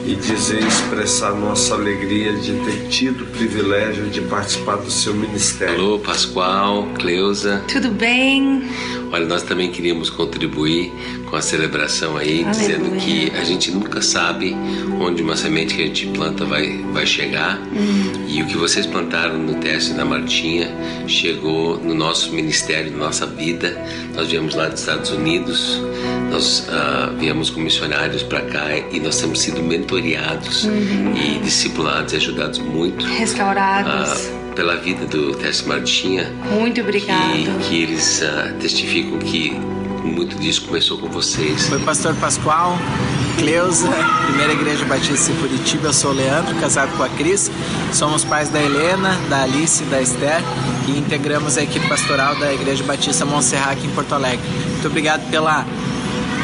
e 0.05 0.15
dizer, 0.15 0.61
expressar 0.65 1.33
nossa 1.33 1.75
alegria 1.75 2.33
de 2.33 2.53
ter 2.65 2.87
tido 2.89 3.23
o 3.23 3.27
privilégio 3.27 4.09
de 4.09 4.21
participar 4.21 4.75
do 4.75 4.91
seu 4.91 5.13
ministério. 5.13 5.75
Alô, 5.75 5.99
Pascoal, 5.99 6.87
Cleusa. 6.99 7.63
Tudo 7.67 7.89
bem? 7.89 8.63
Olha, 9.11 9.25
nós 9.25 9.43
também 9.43 9.71
queríamos 9.71 10.09
contribuir 10.09 10.91
com 11.33 11.37
a 11.37 11.41
celebração 11.41 12.15
aí, 12.15 12.43
dizendo 12.43 12.95
que 12.97 13.31
a 13.35 13.43
gente 13.43 13.71
nunca 13.71 14.03
sabe 14.03 14.55
onde 15.01 15.23
uma 15.23 15.35
semente 15.35 15.73
que 15.73 15.81
a 15.81 15.85
gente 15.87 16.05
planta 16.09 16.45
vai, 16.45 16.77
vai 16.93 17.07
chegar. 17.07 17.57
Uhum. 17.57 18.27
E 18.27 18.43
o 18.43 18.45
que 18.45 18.55
vocês 18.55 18.85
plantaram 18.85 19.39
no 19.39 19.55
teste 19.55 19.93
da 19.93 20.05
Martinha 20.05 20.69
chegou 21.07 21.79
no 21.79 21.95
nosso 21.95 22.31
ministério, 22.31 22.91
na 22.91 23.05
nossa 23.05 23.25
vida. 23.25 23.75
Nós 24.13 24.27
viemos 24.27 24.53
lá 24.53 24.67
dos 24.67 24.81
Estados 24.81 25.09
Unidos, 25.09 25.81
nós 26.29 26.67
uh, 26.67 27.17
viemos 27.17 27.49
com 27.49 27.61
missionários 27.61 28.21
para 28.21 28.41
cá 28.41 28.67
e 28.91 28.99
nós 28.99 29.19
temos 29.19 29.39
sido 29.39 29.63
mentoreados 29.63 30.65
uhum. 30.65 31.15
e 31.17 31.39
discipulados 31.39 32.13
e 32.13 32.17
ajudados 32.17 32.59
muito. 32.59 33.03
Restaurados. 33.07 34.27
Uh, 34.27 34.43
pela 34.53 34.75
vida 34.75 35.03
do 35.07 35.33
Teste 35.33 35.67
Martinha. 35.67 36.31
Muito 36.51 36.79
obrigado. 36.79 37.33
Que, 37.33 37.69
que 37.69 37.81
eles 37.81 38.21
uh, 38.21 38.53
testificam 38.59 39.17
que 39.17 39.59
muito 40.03 40.37
disso 40.37 40.63
começou 40.63 40.97
com 40.97 41.07
vocês. 41.07 41.67
Foi 41.67 41.79
pastor 41.79 42.13
Pascoal, 42.15 42.77
Cleusa, 43.37 43.89
Primeira 44.27 44.53
Igreja 44.53 44.85
Batista 44.85 45.31
em 45.31 45.35
Curitiba. 45.35 45.87
Eu 45.87 45.93
sou 45.93 46.11
o 46.11 46.13
Leandro, 46.13 46.55
casado 46.55 46.95
com 46.97 47.03
a 47.03 47.09
Cris. 47.09 47.49
Somos 47.91 48.23
pais 48.23 48.49
da 48.49 48.61
Helena, 48.61 49.17
da 49.29 49.43
Alice 49.43 49.83
da 49.85 50.01
Esther 50.01 50.41
e 50.87 50.97
integramos 50.97 51.57
a 51.57 51.63
equipe 51.63 51.87
pastoral 51.87 52.35
da 52.35 52.53
Igreja 52.53 52.83
Batista 52.83 53.25
Montserrat 53.25 53.77
aqui 53.77 53.87
em 53.87 53.91
Porto 53.91 54.13
Alegre. 54.13 54.45
Muito 54.71 54.87
obrigado 54.87 55.29
pela 55.29 55.65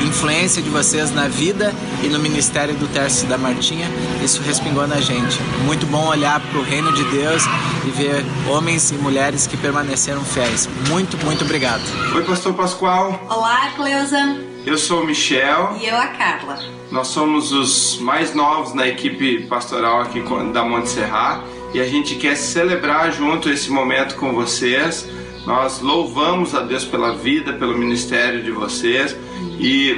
influência 0.06 0.62
de 0.62 0.70
vocês 0.70 1.14
na 1.14 1.28
vida 1.28 1.74
e 2.04 2.08
no 2.08 2.20
ministério 2.20 2.76
do 2.76 2.88
Tércio 2.88 3.28
da 3.28 3.38
Martinha, 3.38 3.88
isso 4.24 4.42
respingou 4.42 4.88
na 4.88 5.00
gente. 5.02 5.40
Muito 5.66 5.86
bom 5.88 6.08
olhar 6.08 6.40
para 6.40 6.60
o 6.60 6.64
reino 6.64 6.94
de 6.94 7.04
Deus 7.06 7.44
e 7.86 7.90
ver 7.92 8.24
homens 8.48 8.92
e 8.92 8.96
mulheres 8.96 9.46
que 9.46 9.58
permaneceram 9.58 10.24
fiéis. 10.24 10.70
Muito, 10.88 11.18
muito 11.26 11.44
obrigado. 11.44 11.82
Oi, 12.16 12.24
Pastor 12.24 12.54
Pascoal. 12.54 13.20
Olá, 13.30 13.72
Cleusa. 13.76 14.38
Eu 14.66 14.78
sou 14.78 15.04
o 15.04 15.06
Michel. 15.06 15.78
E 15.82 15.88
eu 15.88 15.98
a 15.98 16.08
Carla. 16.08 16.60
Nós 16.92 17.08
somos 17.08 17.52
os 17.52 18.00
mais 18.00 18.34
novos 18.34 18.74
na 18.74 18.88
equipe 18.88 19.46
pastoral 19.48 20.02
aqui 20.02 20.24
da 20.52 20.64
Monte 20.64 20.90
Serra 20.90 21.44
e 21.74 21.80
a 21.80 21.86
gente 21.86 22.16
quer 22.16 22.36
celebrar 22.36 23.12
junto 23.12 23.50
esse 23.50 23.70
momento 23.70 24.16
com 24.16 24.34
vocês. 24.34 25.08
Nós 25.46 25.82
louvamos 25.82 26.54
a 26.56 26.62
Deus 26.62 26.84
pela 26.84 27.16
vida, 27.16 27.54
pelo 27.54 27.78
ministério 27.78 28.44
de 28.44 28.52
vocês 28.52 29.16
e 29.60 29.98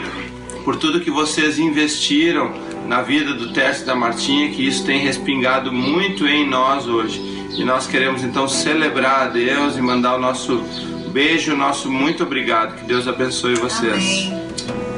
por 0.64 0.76
tudo 0.76 1.02
que 1.02 1.12
vocês 1.12 1.60
investiram 1.60 2.54
na 2.88 3.02
vida 3.02 3.34
do 3.34 3.54
Tércio 3.54 3.86
da 3.86 3.96
Martinha, 3.96 4.52
que 4.52 4.68
isso 4.68 4.86
tem 4.86 5.00
respingado 5.00 5.72
muito 5.72 6.28
em 6.28 6.48
nós 6.48 6.88
hoje. 6.88 7.20
E 7.58 7.64
nós 7.64 7.88
queremos 7.88 8.24
então 8.24 8.48
celebrar 8.48 9.28
a 9.28 9.30
Deus 9.30 9.78
e 9.78 9.82
mandar 9.82 10.16
o 10.16 10.20
nosso 10.20 10.64
beijo, 11.12 11.56
nosso 11.56 11.92
muito 11.92 12.24
obrigado. 12.24 12.76
Que 12.76 12.86
Deus 12.86 13.08
abençoe 13.08 13.56
vocês. 13.56 14.28
Amém. 14.28 14.41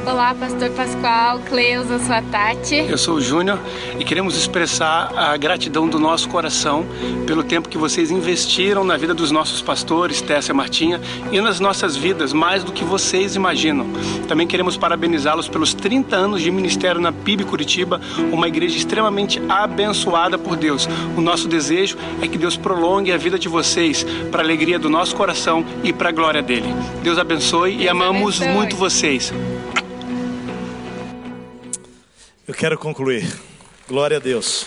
Olá, 0.06 0.34
Pastor 0.34 0.68
Pascoal, 0.70 1.40
Cleusa, 1.48 1.98
sou 1.98 2.14
a 2.14 2.20
Tati. 2.20 2.76
Eu 2.76 2.98
sou 2.98 3.14
o 3.16 3.20
Júnior 3.20 3.58
e 3.98 4.04
queremos 4.04 4.36
expressar 4.36 5.10
a 5.16 5.36
gratidão 5.36 5.88
do 5.88 5.98
nosso 5.98 6.28
coração 6.28 6.84
pelo 7.26 7.42
tempo 7.42 7.70
que 7.70 7.78
vocês 7.78 8.10
investiram 8.10 8.84
na 8.84 8.98
vida 8.98 9.14
dos 9.14 9.30
nossos 9.30 9.62
pastores, 9.62 10.20
Tessa 10.20 10.52
e 10.52 10.54
Martinha, 10.54 11.00
e 11.32 11.40
nas 11.40 11.58
nossas 11.58 11.96
vidas, 11.96 12.32
mais 12.34 12.62
do 12.62 12.70
que 12.70 12.84
vocês 12.84 13.34
imaginam. 13.34 13.86
Também 14.28 14.46
queremos 14.46 14.76
parabenizá-los 14.76 15.48
pelos 15.48 15.72
30 15.72 16.14
anos 16.14 16.42
de 16.42 16.50
ministério 16.50 17.00
na 17.00 17.10
PIB 17.10 17.44
Curitiba, 17.44 18.00
uma 18.30 18.46
igreja 18.46 18.76
extremamente 18.76 19.40
abençoada 19.48 20.36
por 20.36 20.56
Deus. 20.56 20.86
O 21.16 21.20
nosso 21.22 21.48
desejo 21.48 21.96
é 22.20 22.28
que 22.28 22.36
Deus 22.36 22.56
prolongue 22.56 23.10
a 23.10 23.16
vida 23.16 23.38
de 23.38 23.48
vocês 23.48 24.04
para 24.30 24.42
a 24.42 24.44
alegria 24.44 24.78
do 24.78 24.90
nosso 24.90 25.16
coração 25.16 25.64
e 25.82 25.92
para 25.92 26.10
a 26.10 26.12
glória 26.12 26.42
dele. 26.42 26.74
Deus 27.02 27.18
abençoe 27.18 27.72
Deus 27.72 27.84
e 27.84 27.88
amamos 27.88 28.36
abençoe. 28.36 28.54
muito 28.54 28.76
vocês. 28.76 29.32
Eu 32.46 32.52
quero 32.52 32.76
concluir. 32.76 33.40
Glória 33.88 34.18
a 34.18 34.20
Deus. 34.20 34.66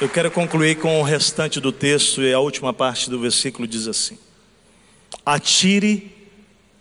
Eu 0.00 0.08
quero 0.08 0.30
concluir 0.30 0.78
com 0.78 1.00
o 1.00 1.02
restante 1.02 1.58
do 1.58 1.72
texto 1.72 2.22
e 2.22 2.32
a 2.32 2.38
última 2.38 2.72
parte 2.72 3.10
do 3.10 3.18
versículo 3.18 3.66
diz 3.66 3.88
assim: 3.88 4.16
Atire 5.26 6.30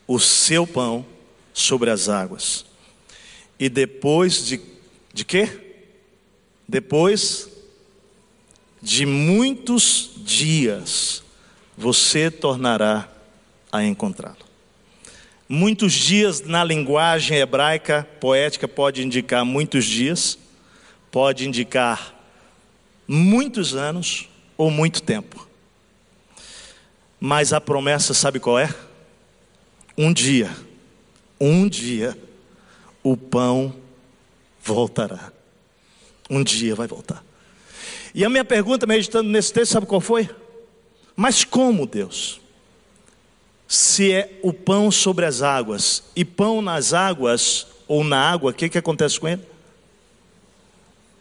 o 0.07 0.19
seu 0.19 0.67
pão 0.67 1.03
sobre 1.51 1.89
as 1.89 2.09
águas. 2.09 2.63
E 3.59 3.67
depois 3.67 4.45
de 4.45 4.61
de 5.11 5.25
quê? 5.25 5.49
Depois 6.67 7.49
de 8.79 9.03
muitos 9.05 10.11
dias 10.17 11.23
você 11.75 12.29
tornará 12.29 13.09
a 13.71 13.83
encontrá-lo. 13.83 14.50
Muitos 15.53 15.91
dias 15.91 16.39
na 16.39 16.63
linguagem 16.63 17.37
hebraica 17.37 18.07
poética 18.21 18.69
pode 18.69 19.03
indicar 19.03 19.43
muitos 19.43 19.83
dias, 19.83 20.39
pode 21.11 21.45
indicar 21.45 22.15
muitos 23.05 23.75
anos 23.75 24.29
ou 24.57 24.71
muito 24.71 25.03
tempo. 25.03 25.45
Mas 27.19 27.51
a 27.51 27.59
promessa, 27.59 28.13
sabe 28.13 28.39
qual 28.39 28.57
é? 28.57 28.73
Um 29.97 30.13
dia, 30.13 30.49
um 31.37 31.67
dia, 31.67 32.17
o 33.03 33.17
pão 33.17 33.75
voltará. 34.63 35.33
Um 36.29 36.45
dia 36.45 36.75
vai 36.75 36.87
voltar. 36.87 37.21
E 38.15 38.23
a 38.23 38.29
minha 38.29 38.45
pergunta, 38.45 38.87
meditando 38.87 39.29
nesse 39.29 39.51
texto, 39.51 39.73
sabe 39.73 39.85
qual 39.85 39.99
foi? 39.99 40.29
Mas 41.13 41.43
como, 41.43 41.85
Deus? 41.85 42.40
Se 43.71 44.11
é 44.11 44.37
o 44.43 44.51
pão 44.51 44.91
sobre 44.91 45.25
as 45.25 45.41
águas, 45.41 46.03
e 46.13 46.25
pão 46.25 46.61
nas 46.61 46.91
águas 46.91 47.67
ou 47.87 48.03
na 48.03 48.19
água, 48.19 48.51
o 48.51 48.53
que, 48.53 48.67
que 48.67 48.77
acontece 48.77 49.17
com 49.17 49.29
ele? 49.29 49.41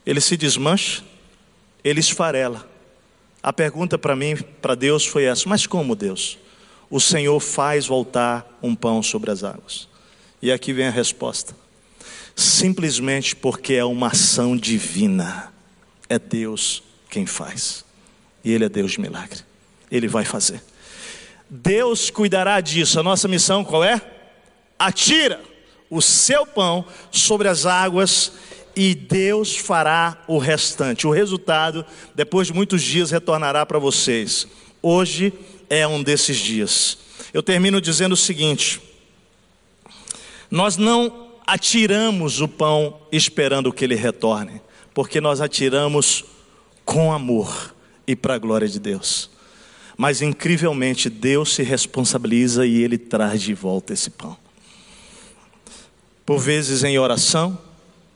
Ele 0.04 0.20
se 0.20 0.36
desmancha, 0.36 1.04
ele 1.84 2.00
esfarela. 2.00 2.68
A 3.40 3.52
pergunta 3.52 3.96
para 3.96 4.16
mim, 4.16 4.34
para 4.60 4.74
Deus, 4.74 5.06
foi 5.06 5.26
essa: 5.26 5.48
mas 5.48 5.64
como 5.64 5.94
Deus? 5.94 6.40
O 6.90 6.98
Senhor 6.98 7.38
faz 7.38 7.86
voltar 7.86 8.58
um 8.60 8.74
pão 8.74 9.00
sobre 9.00 9.30
as 9.30 9.44
águas. 9.44 9.88
E 10.42 10.50
aqui 10.50 10.72
vem 10.72 10.88
a 10.88 10.90
resposta: 10.90 11.54
simplesmente 12.34 13.36
porque 13.36 13.74
é 13.74 13.84
uma 13.84 14.08
ação 14.08 14.56
divina. 14.56 15.52
É 16.08 16.18
Deus 16.18 16.82
quem 17.08 17.26
faz. 17.26 17.84
E 18.42 18.50
Ele 18.50 18.64
é 18.64 18.68
Deus 18.68 18.90
de 18.90 19.00
milagre. 19.00 19.38
Ele 19.88 20.08
vai 20.08 20.24
fazer. 20.24 20.60
Deus 21.50 22.10
cuidará 22.10 22.60
disso. 22.60 23.00
A 23.00 23.02
nossa 23.02 23.26
missão 23.26 23.64
qual 23.64 23.82
é? 23.82 24.00
Atira 24.78 25.40
o 25.90 26.00
seu 26.00 26.46
pão 26.46 26.84
sobre 27.10 27.48
as 27.48 27.66
águas 27.66 28.32
e 28.76 28.94
Deus 28.94 29.56
fará 29.56 30.22
o 30.28 30.38
restante. 30.38 31.06
O 31.06 31.10
resultado, 31.10 31.84
depois 32.14 32.46
de 32.46 32.52
muitos 32.52 32.82
dias, 32.82 33.10
retornará 33.10 33.66
para 33.66 33.80
vocês. 33.80 34.46
Hoje 34.80 35.32
é 35.68 35.86
um 35.86 36.02
desses 36.02 36.36
dias. 36.36 36.98
Eu 37.34 37.42
termino 37.42 37.80
dizendo 37.80 38.12
o 38.12 38.16
seguinte: 38.16 38.80
nós 40.48 40.76
não 40.76 41.30
atiramos 41.46 42.40
o 42.40 42.46
pão 42.46 43.00
esperando 43.10 43.72
que 43.72 43.84
ele 43.84 43.96
retorne, 43.96 44.62
porque 44.94 45.20
nós 45.20 45.40
atiramos 45.40 46.24
com 46.84 47.12
amor 47.12 47.74
e 48.06 48.14
para 48.14 48.34
a 48.34 48.38
glória 48.38 48.68
de 48.68 48.78
Deus. 48.78 49.30
Mas 50.00 50.22
incrivelmente 50.22 51.10
Deus 51.10 51.54
se 51.54 51.62
responsabiliza 51.62 52.64
e 52.64 52.82
Ele 52.82 52.96
traz 52.96 53.42
de 53.42 53.52
volta 53.52 53.92
esse 53.92 54.08
pão. 54.08 54.34
Por 56.24 56.38
vezes 56.38 56.82
em 56.82 56.98
oração, 56.98 57.58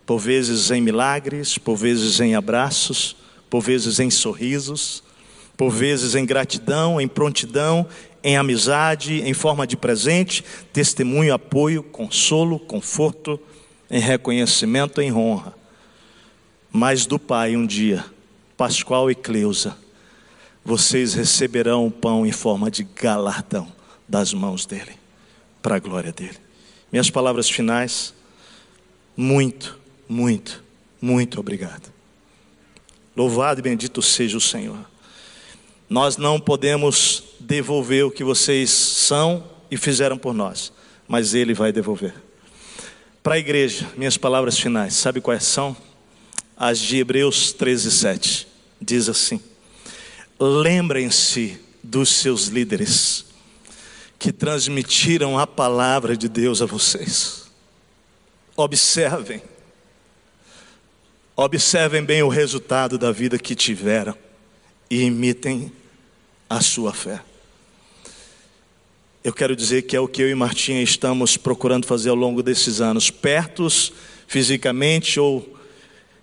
por 0.06 0.18
vezes 0.18 0.70
em 0.70 0.80
milagres, 0.80 1.58
por 1.58 1.76
vezes 1.76 2.20
em 2.20 2.34
abraços, 2.34 3.14
por 3.50 3.60
vezes 3.60 4.00
em 4.00 4.08
sorrisos, 4.08 5.02
por 5.58 5.68
vezes 5.68 6.14
em 6.14 6.24
gratidão, 6.24 6.98
em 6.98 7.06
prontidão, 7.06 7.86
em 8.22 8.38
amizade, 8.38 9.20
em 9.20 9.34
forma 9.34 9.66
de 9.66 9.76
presente, 9.76 10.42
testemunho, 10.72 11.34
apoio, 11.34 11.82
consolo, 11.82 12.58
conforto, 12.58 13.38
em 13.90 14.00
reconhecimento, 14.00 15.02
em 15.02 15.12
honra. 15.12 15.54
Mas 16.72 17.04
do 17.04 17.18
Pai 17.18 17.54
um 17.54 17.66
dia, 17.66 18.02
Pascoal 18.56 19.10
e 19.10 19.14
Cleusa, 19.14 19.83
vocês 20.64 21.14
receberão 21.14 21.86
o 21.86 21.90
pão 21.90 22.24
em 22.24 22.32
forma 22.32 22.70
de 22.70 22.84
galardão 22.84 23.70
das 24.08 24.32
mãos 24.32 24.64
dele, 24.64 24.92
para 25.60 25.76
a 25.76 25.78
glória 25.78 26.12
dele. 26.12 26.38
Minhas 26.90 27.10
palavras 27.10 27.50
finais, 27.50 28.14
muito, 29.16 29.78
muito, 30.08 30.62
muito 31.00 31.38
obrigado. 31.38 31.92
Louvado 33.16 33.60
e 33.60 33.62
bendito 33.62 34.00
seja 34.00 34.36
o 34.36 34.40
Senhor. 34.40 34.78
Nós 35.88 36.16
não 36.16 36.40
podemos 36.40 37.22
devolver 37.38 38.06
o 38.06 38.10
que 38.10 38.24
vocês 38.24 38.70
são 38.70 39.44
e 39.70 39.76
fizeram 39.76 40.16
por 40.16 40.32
nós, 40.32 40.72
mas 41.06 41.34
Ele 41.34 41.52
vai 41.52 41.72
devolver. 41.72 42.14
Para 43.22 43.34
a 43.34 43.38
igreja, 43.38 43.88
minhas 43.96 44.16
palavras 44.16 44.58
finais, 44.58 44.94
sabe 44.94 45.20
quais 45.20 45.44
são? 45.44 45.76
As 46.56 46.78
de 46.78 46.98
Hebreus 46.98 47.52
13, 47.52 47.90
7. 47.90 48.48
Diz 48.80 49.08
assim: 49.08 49.40
lembrem-se 50.38 51.60
dos 51.82 52.08
seus 52.10 52.46
líderes 52.46 53.26
que 54.18 54.32
transmitiram 54.32 55.38
a 55.38 55.46
palavra 55.46 56.16
de 56.16 56.28
Deus 56.28 56.62
a 56.62 56.66
vocês. 56.66 57.44
Observem, 58.56 59.42
observem 61.36 62.02
bem 62.02 62.22
o 62.22 62.28
resultado 62.28 62.96
da 62.96 63.12
vida 63.12 63.38
que 63.38 63.54
tiveram 63.54 64.16
e 64.88 65.02
imitem 65.02 65.72
a 66.48 66.60
sua 66.60 66.92
fé. 66.92 67.20
Eu 69.22 69.32
quero 69.32 69.56
dizer 69.56 69.82
que 69.82 69.96
é 69.96 70.00
o 70.00 70.06
que 70.06 70.22
eu 70.22 70.28
e 70.28 70.34
Martinha 70.34 70.82
estamos 70.82 71.36
procurando 71.36 71.86
fazer 71.86 72.10
ao 72.10 72.14
longo 72.14 72.42
desses 72.42 72.80
anos, 72.80 73.10
pertos 73.10 73.92
fisicamente 74.26 75.18
ou 75.18 75.53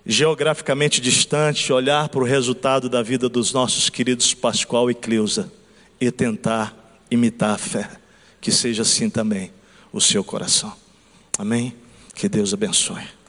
geograficamente 0.04 1.00
distante, 1.00 1.72
olhar 1.72 2.08
para 2.08 2.20
o 2.20 2.24
resultado 2.24 2.88
da 2.88 3.02
vida 3.02 3.28
dos 3.28 3.52
nossos 3.52 3.88
queridos 3.88 4.34
Pascoal 4.34 4.90
e 4.90 4.94
Cleusa 4.94 5.52
e 6.00 6.10
tentar 6.10 7.00
imitar 7.10 7.54
a 7.54 7.58
fé. 7.58 7.88
Que 8.40 8.50
seja 8.50 8.82
assim 8.82 9.08
também 9.08 9.52
o 9.92 10.00
seu 10.00 10.24
coração. 10.24 10.72
Amém? 11.38 11.74
Que 12.14 12.28
Deus 12.28 12.52
abençoe. 12.52 13.21